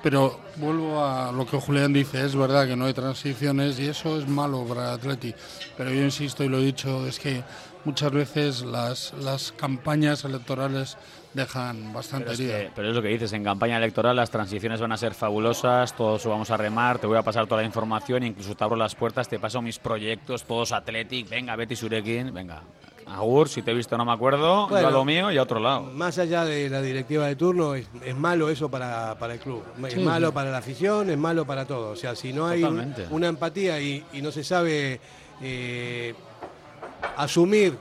[0.04, 4.20] Pero vuelvo a lo que Julián dice, es verdad que no hay transiciones y eso
[4.20, 5.34] es malo para Atleti.
[5.76, 7.42] Pero yo insisto y lo he dicho, es que
[7.86, 10.96] muchas veces las, las campañas electorales
[11.34, 12.60] dejan bastante Pero es, herida.
[12.60, 15.96] que- pero es lo que dices, en campaña electoral las transiciones van a ser fabulosas,
[15.96, 18.94] todos vamos a remar, te voy a pasar toda la información, incluso te abro las
[18.94, 22.62] puertas, te paso mis proyectos, todos Athletic, venga, Betty Surekin, venga.
[23.08, 24.82] Agur, si te he visto no me acuerdo, Bueno.
[24.82, 25.84] yo a lo mío y a otro lado.
[25.94, 29.64] Más allá de la directiva de turno, es, es malo eso para, para el club.
[29.88, 31.92] Es malo para la afición, es malo para todo.
[31.92, 33.06] O sea, si no hay Totalmente.
[33.12, 35.00] una empatía y, y no se sabe
[35.42, 36.14] eh,
[37.18, 37.78] asumir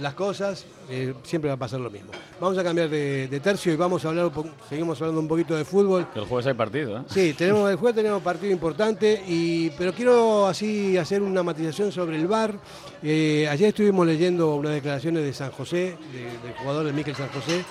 [0.00, 2.10] las cosas, eh, siempre va a pasar lo mismo.
[2.40, 4.30] Vamos a cambiar de, de tercio y vamos a hablar,
[4.68, 6.06] seguimos hablando un poquito de fútbol.
[6.14, 7.02] El jueves hay partido, ¿eh?
[7.08, 12.16] Sí, tenemos el jueves tenemos partido importante, y, pero quiero así hacer una matización sobre
[12.16, 12.54] el VAR.
[13.02, 17.28] Eh, ayer estuvimos leyendo unas declaraciones de San José, de- del jugador de Miquel San
[17.28, 17.64] José,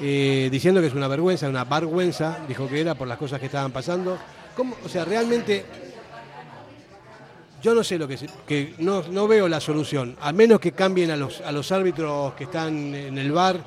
[0.00, 3.46] eh, diciendo que es una vergüenza, una vergüenza, dijo que era por las cosas que
[3.46, 4.18] estaban pasando.
[4.56, 4.76] ¿Cómo?
[4.84, 5.64] O sea, realmente
[7.62, 11.12] yo no sé lo que, que no, no veo la solución, a menos que cambien
[11.12, 13.60] a los, a los árbitros que están en el bar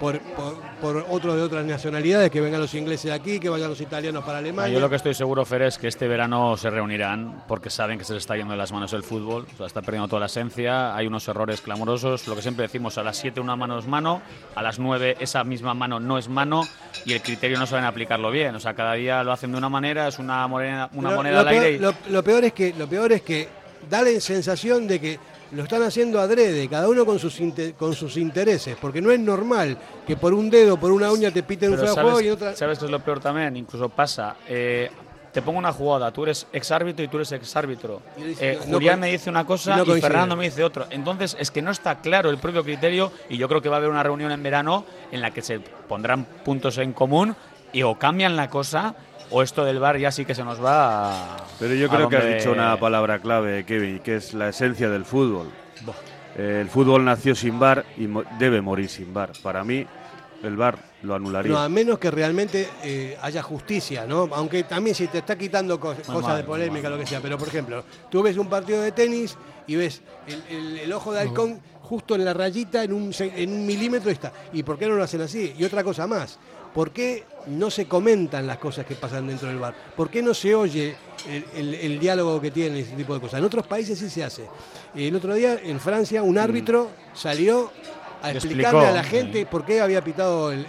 [0.00, 3.68] por, por, por otros de otras nacionalidades, que vengan los ingleses de aquí, que vayan
[3.70, 4.72] los italianos para Ah, Alemania.
[4.74, 8.04] Yo lo que estoy seguro, Fer, es que este verano se reunirán porque saben que
[8.04, 10.26] se les está yendo de las manos el fútbol, o sea, está perdiendo toda la
[10.26, 13.86] esencia, hay unos errores clamorosos, lo que siempre decimos, a las 7 una mano es
[13.86, 14.22] mano,
[14.54, 16.62] a las 9 esa misma mano no es mano
[17.04, 19.68] y el criterio no saben aplicarlo bien, o sea, cada día lo hacen de una
[19.68, 22.44] manera, es una moneda, una Pero moneda lo al peor, aire y- lo, lo peor
[22.44, 23.48] es que, lo peor es que
[23.88, 25.18] da la sensación de que
[25.52, 27.40] lo están haciendo adrede, cada uno con sus,
[27.78, 29.76] con sus intereses, porque no es normal
[30.06, 32.56] que por un dedo, por una uña te piten un Pero ¿sabes, juego y otra...
[32.56, 33.56] ¿Sabes qué es lo peor también?
[33.56, 34.36] Incluso pasa.
[34.48, 34.90] eh,
[35.32, 38.02] te pongo una jugada, tú eres exárbitro y tú eres exárbitro.
[38.18, 40.00] Eh, no Julián me dice una cosa no y.
[40.00, 40.86] Fernando me dice otro.
[40.90, 43.78] Entonces es que no está claro el propio criterio y yo creo que va a
[43.78, 47.34] haber una reunión en verano en la que se pondrán puntos en común
[47.72, 48.94] y o cambian la cosa
[49.32, 52.08] o esto del bar ya sí que se nos va a, Pero yo a creo
[52.08, 55.48] que has dicho una palabra clave, Kevin, que es la esencia del fútbol.
[56.36, 59.32] Eh, el fútbol nació sin bar y mo- debe morir sin bar.
[59.42, 59.86] Para mí,
[60.42, 61.52] el bar lo anularía.
[61.52, 64.28] No, a menos que realmente eh, haya justicia, ¿no?
[64.32, 67.20] Aunque también si te está quitando co- cosas mal, de polémica, lo que sea.
[67.20, 69.36] Pero, por ejemplo, tú ves un partido de tenis
[69.66, 73.50] y ves el, el- el ojo de halcón justo en la rayita, en un, en
[73.52, 74.32] un milímetro y está.
[74.52, 75.54] ¿Y por qué no lo hacen así?
[75.58, 76.38] Y otra cosa más.
[76.72, 79.74] ¿Por qué no se comentan las cosas que pasan dentro del bar?
[79.96, 80.94] ¿Por qué no se oye
[81.28, 83.38] el, el- el diálogo que tienen ese tipo de cosas?
[83.40, 84.46] En otros países sí se hace.
[84.94, 87.70] El otro día en Francia un árbitro salió
[88.22, 90.66] a Y explicarle explicó, a la gente por qué había pitado el-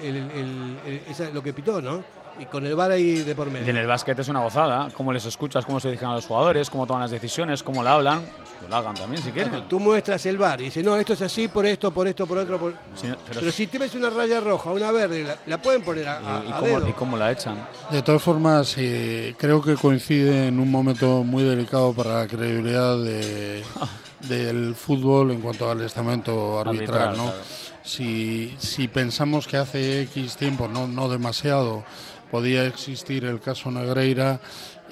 [1.10, 2.04] esa- lo que pitó, ¿no?
[2.40, 3.68] Y con el bar ahí de por Y medio.
[3.70, 6.68] en el básquet es una gozada, cómo les escuchas, cómo se dirigen a los jugadores,
[6.70, 8.22] cómo toman las decisiones, cómo la hablan,
[8.64, 9.68] que lo hagan también si quieren.
[9.68, 12.38] Tú muestras el bar y dices, no, esto es así por esto, por esto, por
[12.40, 12.58] otro.
[12.60, 12.72] Por...
[12.96, 16.18] Sí, pero- pero, si tienes una raya roja, una verde, la, la pueden poner a,
[16.40, 16.90] a- ¿Y, y a cómo, dedo.
[16.90, 17.68] y cómo la echan?
[17.92, 22.98] De todas formas, eh, creo que coincide en un momento muy delicado para la credibilidad
[22.98, 23.64] de-
[24.28, 27.10] del fútbol en cuanto al estamento arbitral.
[27.10, 27.24] Arbitral, ¿no?
[27.26, 27.40] claro.
[27.84, 31.84] si, si pensamos que hace X tiempo, no, no demasiado,
[32.32, 34.40] podía existir el caso Negreira,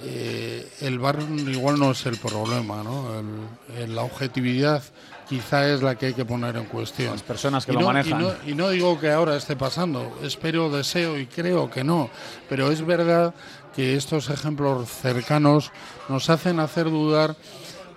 [0.04, 2.84] eh, el VAR igual no es el problema.
[2.84, 3.20] ¿no?
[3.20, 4.82] El- el- la objetividad
[5.30, 7.12] quizá es la que hay que poner en cuestión.
[7.12, 8.20] Las personas que Y lo no- manejan.
[8.20, 12.10] y no- y no digo que ahora esté pasando, espero, deseo y creo que no,
[12.50, 13.34] pero es verdad
[13.76, 15.72] que estos ejemplos cercanos
[16.10, 17.36] nos hacen hacer dudar.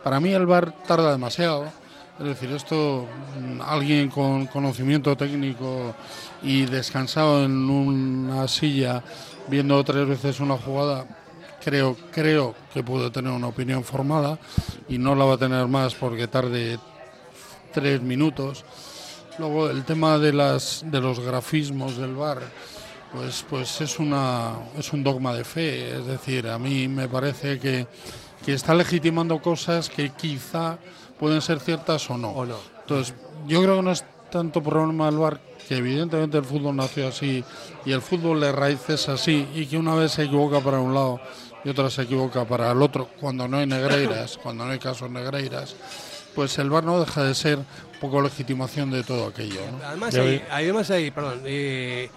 [0.05, 1.65] Para mí el VAR tarda demasiado,
[2.21, 3.09] es decir, esto
[3.41, 5.93] mm, alguien con conocimiento técnico
[6.43, 9.03] y descansado en una silla
[9.49, 11.05] viendo tres veces una jugada
[11.65, 14.39] creo creo que puede tener una opinión formada
[14.89, 16.79] y no la va a tener más porque tarde
[17.73, 18.65] tres minutos.
[19.39, 22.41] Luego el tema de las de los grafismos del bar,
[23.13, 27.59] pues pues es una es un dogma de fe, es decir, a mí me parece
[27.59, 27.87] que,
[28.45, 30.79] que está legitimando cosas que quizá
[31.19, 32.31] pueden ser ciertas o no.
[32.31, 32.59] O no.
[32.83, 33.15] Entonces,
[33.47, 37.43] yo creo que no es tanto problema del bar que evidentemente el fútbol nació así
[37.85, 40.93] y el fútbol de raíz es así y que una vez se equivoca para un
[40.95, 41.21] lado
[41.65, 45.11] y otra se equivoca para el otro cuando no hay negreiras, cuando no hay casos
[45.11, 45.75] negreiras,
[46.35, 49.61] pues el bar no deja de ser un poco legitimación de todo aquello.
[49.71, 49.87] ¿no?
[49.87, 52.11] Además, hay, además hay, perdón, eh,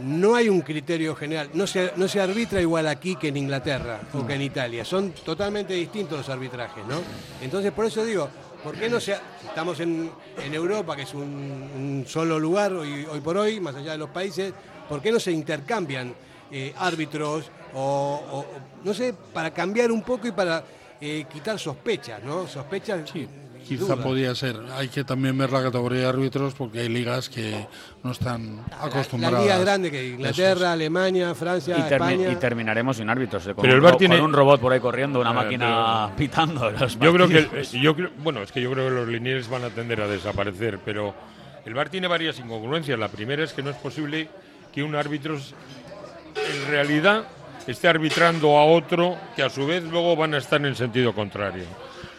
[0.00, 4.00] no hay un criterio general, no se, no se arbitra igual aquí que en Inglaterra
[4.14, 7.00] o que en Italia, son totalmente distintos los arbitrajes, ¿no?
[7.42, 8.28] Entonces, por eso digo,
[8.62, 10.10] ¿por qué no se, estamos en,
[10.42, 13.98] en Europa, que es un, un solo lugar hoy, hoy por hoy, más allá de
[13.98, 14.54] los países,
[14.88, 16.14] ¿por qué no se intercambian
[16.50, 18.44] eh, árbitros o,
[18.84, 20.62] no sé, para cambiar un poco y para
[21.00, 22.46] eh, quitar sospechas, ¿no?
[22.46, 23.00] Sospechas.
[23.14, 23.28] y
[23.68, 23.98] Quizá dudas.
[23.98, 24.56] podía ser.
[24.76, 27.66] Hay que también ver la categoría de árbitros porque hay ligas que
[28.02, 29.40] no están acostumbradas.
[29.40, 32.32] La liga grande que Inglaterra, Alemania, Francia, Y, termi- España.
[32.32, 33.46] y terminaremos sin árbitros.
[33.46, 35.66] eh, con, Pero el ro- tiene- con un robot por ahí corriendo, una Eh, máquina
[36.06, 36.70] pero- pitando.
[36.70, 37.72] los Yo creo que partidos.
[37.72, 40.78] yo creo, bueno, es que yo creo que los linieres van a tender a desaparecer,
[40.82, 41.14] pero
[41.66, 42.98] el VAR tiene varias incongruencias.
[42.98, 44.30] La primera es que no es posible
[44.72, 47.24] que un árbitro en realidad
[47.68, 51.64] esté arbitrando a otro que a su vez luego van a estar en sentido contrario.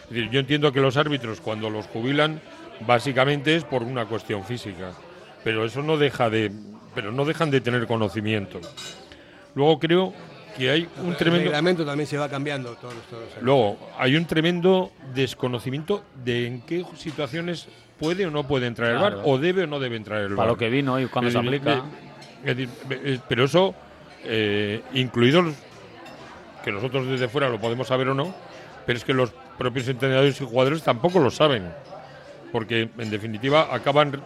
[0.04, 2.40] Es decir, yo entiendo que los árbitros cuando los jubilan
[2.86, 4.92] básicamente es por una cuestión física,
[5.44, 6.50] pero eso no deja de
[6.94, 8.60] pero no dejan de tener conocimiento.
[9.54, 10.12] Luego creo
[10.56, 13.28] que hay un el tremendo reglamento también se va cambiando todos, todos.
[13.40, 17.68] Luego, hay un tremendo desconocimiento de en qué situaciones
[17.98, 19.16] puede o no puede entrar el Claro.
[19.18, 20.36] bar, o debe o no debe entrar el bar.
[20.38, 21.84] Para lo que vino y cuando Es se decir, aplica.
[22.44, 23.74] es decir, pero eso,
[24.24, 25.54] eh, incluidos
[26.64, 28.34] que nosotros desde fuera lo podemos saber o no,
[28.86, 31.70] pero es que los propios entrenadores y jugadores tampoco lo saben.
[32.52, 34.20] Porque, en definitiva, acaban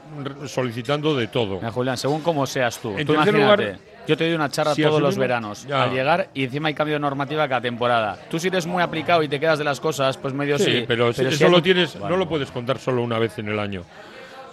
[0.47, 1.57] solicitando de todo.
[1.57, 4.49] Mira, Julián, según como seas tú, En tú tercer imagínate, lugar, yo te doy una
[4.49, 5.83] charla si todos los veranos Ya.
[5.83, 8.19] al llegar y encima hay cambio de normativa cada temporada.
[8.31, 10.65] Tú si eres muy aplicado y te quedas de las cosas, pues medio sí.
[10.65, 13.39] Sí, pero, si si eso hay- lo tienes, no lo puedes contar solo una vez
[13.39, 13.83] en el año.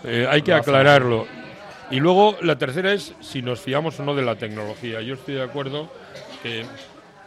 [0.04, 1.26] Eh, hay que aclararlo.
[1.92, 5.02] Y luego la tercera es si nos fiamos o no de la tecnología.
[5.02, 5.92] Yo estoy de acuerdo
[6.42, 6.66] que,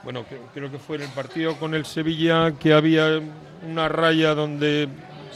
[0.03, 3.21] bueno, que- creo que fue en el partido con el Sevilla que había
[3.69, 4.89] una raya donde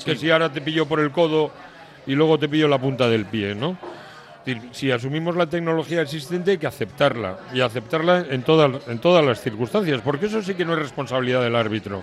[0.04, 1.50] que si ahora te pilló por el codo
[2.06, 3.76] y luego te pilló la punta del pie, ¿no?
[4.72, 9.42] Si asumimos la tecnología existente hay que aceptarla y aceptarla en todas en todas las
[9.42, 12.02] circunstancias, porque eso sí que no es responsabilidad del árbitro.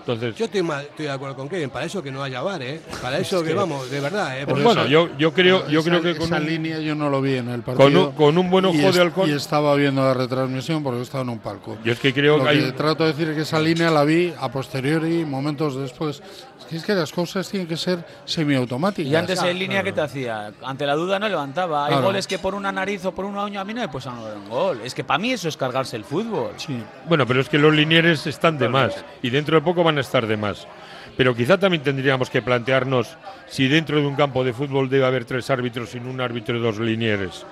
[0.00, 2.62] Entonces, Yo estoy, mal- estoy de acuerdo con Kevin, para eso que no haya bar,
[2.62, 2.80] ¿eh?
[3.02, 4.46] Para eso Es que, que- vamos, de verdad, ¿eh?
[4.46, 6.94] Pues bueno, eso- yo, yo creo, yo Esa- creo que con esa un- línea yo
[6.94, 7.84] no lo vi en el partido.
[7.84, 9.28] con un, con un buen ojo y de halcón.
[9.30, 11.76] Y estaba viendo la retransmisión porque estaba en un palco.
[11.84, 14.04] Yo es que creo Lo que hay- trato de decir es que esa línea la
[14.04, 16.22] vi a posteriori, momentos después.
[16.60, 19.10] Es que, es que las cosas tienen que ser semiautomáticas.
[19.10, 20.52] Y antes en línea, ¿qué te hacía?
[20.62, 21.86] Ante la duda no levantaba.
[21.86, 22.06] Hay Claro.
[22.06, 24.36] goles que por una nariz o por una uña a mí no me puedes anular
[24.36, 24.80] un gol.
[24.84, 26.52] Es que para mí eso es cargarse el fútbol.
[27.08, 30.00] Bueno, pero es que los linieres están de más y dentro de poco van a
[30.02, 30.66] estar de más.
[31.16, 33.08] Pero quizá también tendríamos que plantearnos
[33.48, 36.60] si dentro de un campo de fútbol debe haber tres árbitros sin un árbitro y
[36.60, 37.44] dos linieres.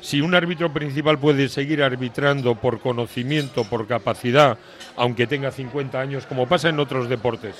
[0.00, 4.58] Si un árbitro principal puede seguir arbitrando por conocimiento, por capacidad,
[4.96, 7.54] aunque tenga 50 años, como pasa en otros deportes.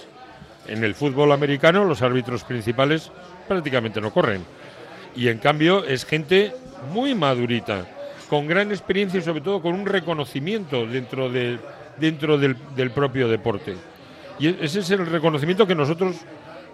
[0.66, 3.10] En el fútbol americano los árbitros principales
[3.46, 4.44] prácticamente no corren.
[5.16, 6.52] Y en cambio es gente
[6.92, 7.86] muy madurita,
[8.28, 11.58] con gran experiencia y sobre todo con un reconocimiento dentro, de,
[11.98, 13.76] dentro del, del propio deporte.
[14.38, 16.16] Y e- ese es el reconocimiento que nosotros,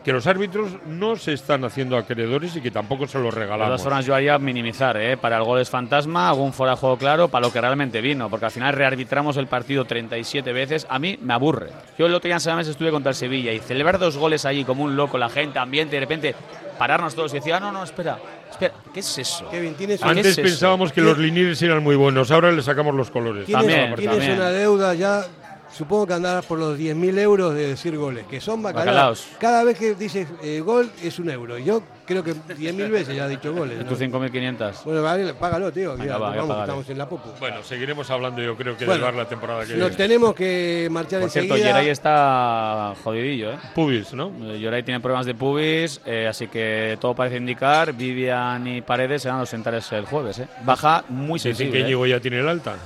[0.05, 3.69] que los árbitros no se están haciendo acreedores y que tampoco se los De regalamos.
[3.69, 5.17] todas formas, yo haría minimizar, ¿eh?
[5.19, 8.31] Para el gol es fantasma, un fuera de juego claro para lo que realmente vino,
[8.31, 10.87] porque al final rearbitramos el partido 37 veces.
[10.89, 11.69] A mí me aburre.
[11.99, 14.65] Yo el otro día en San estuve contra el Sevilla y celebrar dos goles allí
[14.65, 16.35] como un loco, la gente, ambiente, y de repente
[16.79, 18.19] pararnos todos y decir, ah, no, no, espera,
[18.51, 19.51] espera, ¿qué es eso?
[19.51, 20.43] Kevin, tienes Antes ¿Qué es eso?
[20.43, 23.45] pensábamos que los linieres eran muy buenos, ahora le sacamos los colores.
[23.45, 24.37] Tienes, También, tienes también.
[24.39, 25.27] una deuda ya,
[25.73, 28.87] supongo que andarás por los 10.000 euros de decir goles, que son bacalaos.
[28.87, 29.29] Bacalaos.
[29.39, 31.59] Cada vez que dices eh, gol es un euro.
[31.59, 33.79] Yo creo que 10.000 veces ya he dicho goles.
[33.81, 33.89] ¿Y ¿no?
[33.89, 34.85] tú 5.500?
[34.85, 35.93] Bueno, vale, págalo, tío.
[35.95, 37.29] que Venga, ya, va, nos ya vamos, estamos en la popu.
[37.39, 39.97] Bueno, seguiremos hablando yo creo que Bueno, del VAR la temporada que Nos viene.
[39.97, 41.75] tenemos que marchar Por cierto, enseguida.
[41.77, 43.59] Geray está jodidillo, ¿eh?
[43.75, 44.33] Pubis, ¿no?
[44.43, 49.23] Eh, Geray tiene problemas de pubis, eh, así que todo parece indicar, Vivian y Paredes
[49.23, 50.49] serán los sentares el jueves, ¿eh?
[50.65, 51.73] Baja muy Dicen sensible.
[51.73, 51.83] que ¿eh?
[51.87, 52.77] Íñigo ya tiene el alta.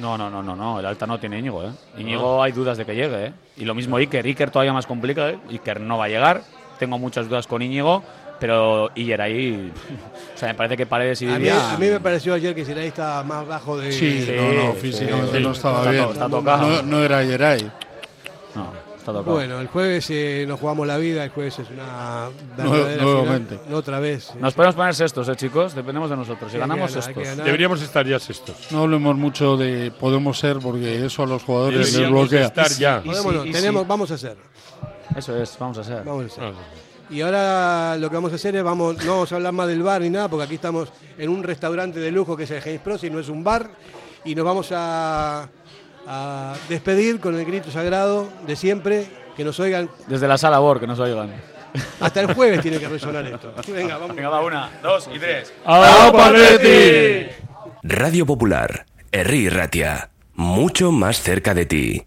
[0.00, 1.70] No, no, no, no, no, el alta no tiene Íñigo, ¿eh?
[1.98, 3.32] Íñigo hay dudas de que llegue, ¿eh?
[3.56, 5.38] Y lo mismo Iker, Iker todavía más complicado, ¿eh?
[5.50, 6.42] Iker no va a llegar,
[6.78, 8.02] tengo muchas dudas con Íñigo,
[8.40, 9.72] pero Iker ahí,
[10.34, 12.64] o sea, me parece que Paredes y A mí, a mí me pareció ayer que
[12.64, 13.92] Siray está más bajo de.
[13.92, 16.04] Sí, no, no, físicamente no estaba Está bien.
[16.04, 16.68] to- está tocado.
[16.68, 17.70] No, no era Yeray.
[18.56, 18.66] No,
[19.04, 19.36] está tocado.
[19.36, 23.58] Bueno, el jueves eh, nos jugamos la vida, el jueves es una verdadera nuevamente.
[23.58, 23.74] final.
[23.74, 24.30] Otra vez.
[24.30, 24.38] eh.
[24.40, 25.74] Nos podemos poner sextos, ¿eh, chicos?
[25.74, 26.50] Dependemos de nosotros.
[26.50, 27.44] Si Hay ganamos ganar, ganar.
[27.44, 28.56] Deberíamos estar ya sextos.
[28.70, 32.46] No hablemos mucho de podemos ser porque eso a los jugadores les Deberíamos bloquea.
[32.46, 33.02] estar ya.
[33.04, 33.88] Podemos, y tenemos, sí.
[33.88, 34.36] vamos a hacer.
[35.16, 36.02] Eso es, vamos a.
[36.02, 36.38] Vamos.
[36.40, 36.52] Ah,
[37.10, 39.82] Y ahora lo que vamos a hacer es, vamos, no vamos a hablar más del
[39.82, 42.80] bar ni nada, porque aquí estamos en un restaurante de lujo que es el James
[42.80, 43.68] Pro, y no es un bar,
[44.24, 45.46] y nos vamos a,
[46.06, 49.06] a despedir con el grito sagrado de siempre,
[49.36, 51.32] que nos oigan, Desde la sala BOR, que nos oigan.
[52.00, 53.52] hasta el jueves tiene que resonar esto.
[53.68, 54.16] Venga, vamos.
[54.16, 55.52] Venga, va, una, dos y tres.
[57.82, 62.06] Radio Popular, Herri Ratia, mucho más cerca de ti.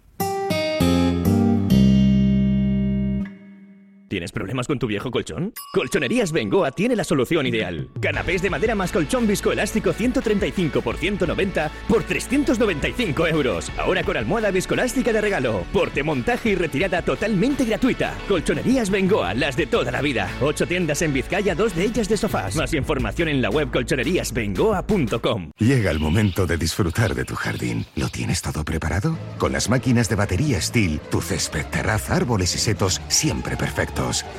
[4.08, 5.54] ¿Tienes problemas con tu viejo colchón?
[5.74, 7.90] Colchonerías Bengoa tiene la solución ideal.
[8.02, 13.70] Canapés de madera más colchón viscoelástico 135 por 190 por 395 euros.
[13.78, 15.66] Ahora con almohada viscoelástica de regalo.
[15.74, 18.16] Porte, montaje y retirada totalmente gratuita.
[18.30, 20.30] Colchonerías Bengoa, las de toda la vida.
[20.40, 22.56] Ocho tiendas en Vizcaya, dos de ellas de sofás.
[22.56, 25.52] Más información en la web colchoneríasbengoa.com.
[25.60, 27.86] Llega el momento de disfrutar de tu jardín.
[27.96, 29.18] ¿Lo tienes todo preparado?
[29.38, 33.58] Con las máquinas de batería Steel, tu césped, terraza, árboles y setos siempre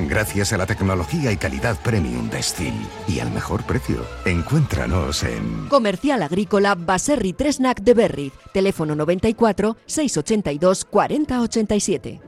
[0.00, 2.74] Gracias a la tecnología y calidad premium de Steel.
[3.08, 4.04] Y al mejor precio.
[4.24, 5.68] Encuéntranos en...
[5.68, 8.32] Comercial Agrícola Baserri Tresnac de Berriz.
[8.52, 12.27] Teléfono 94 682 4087.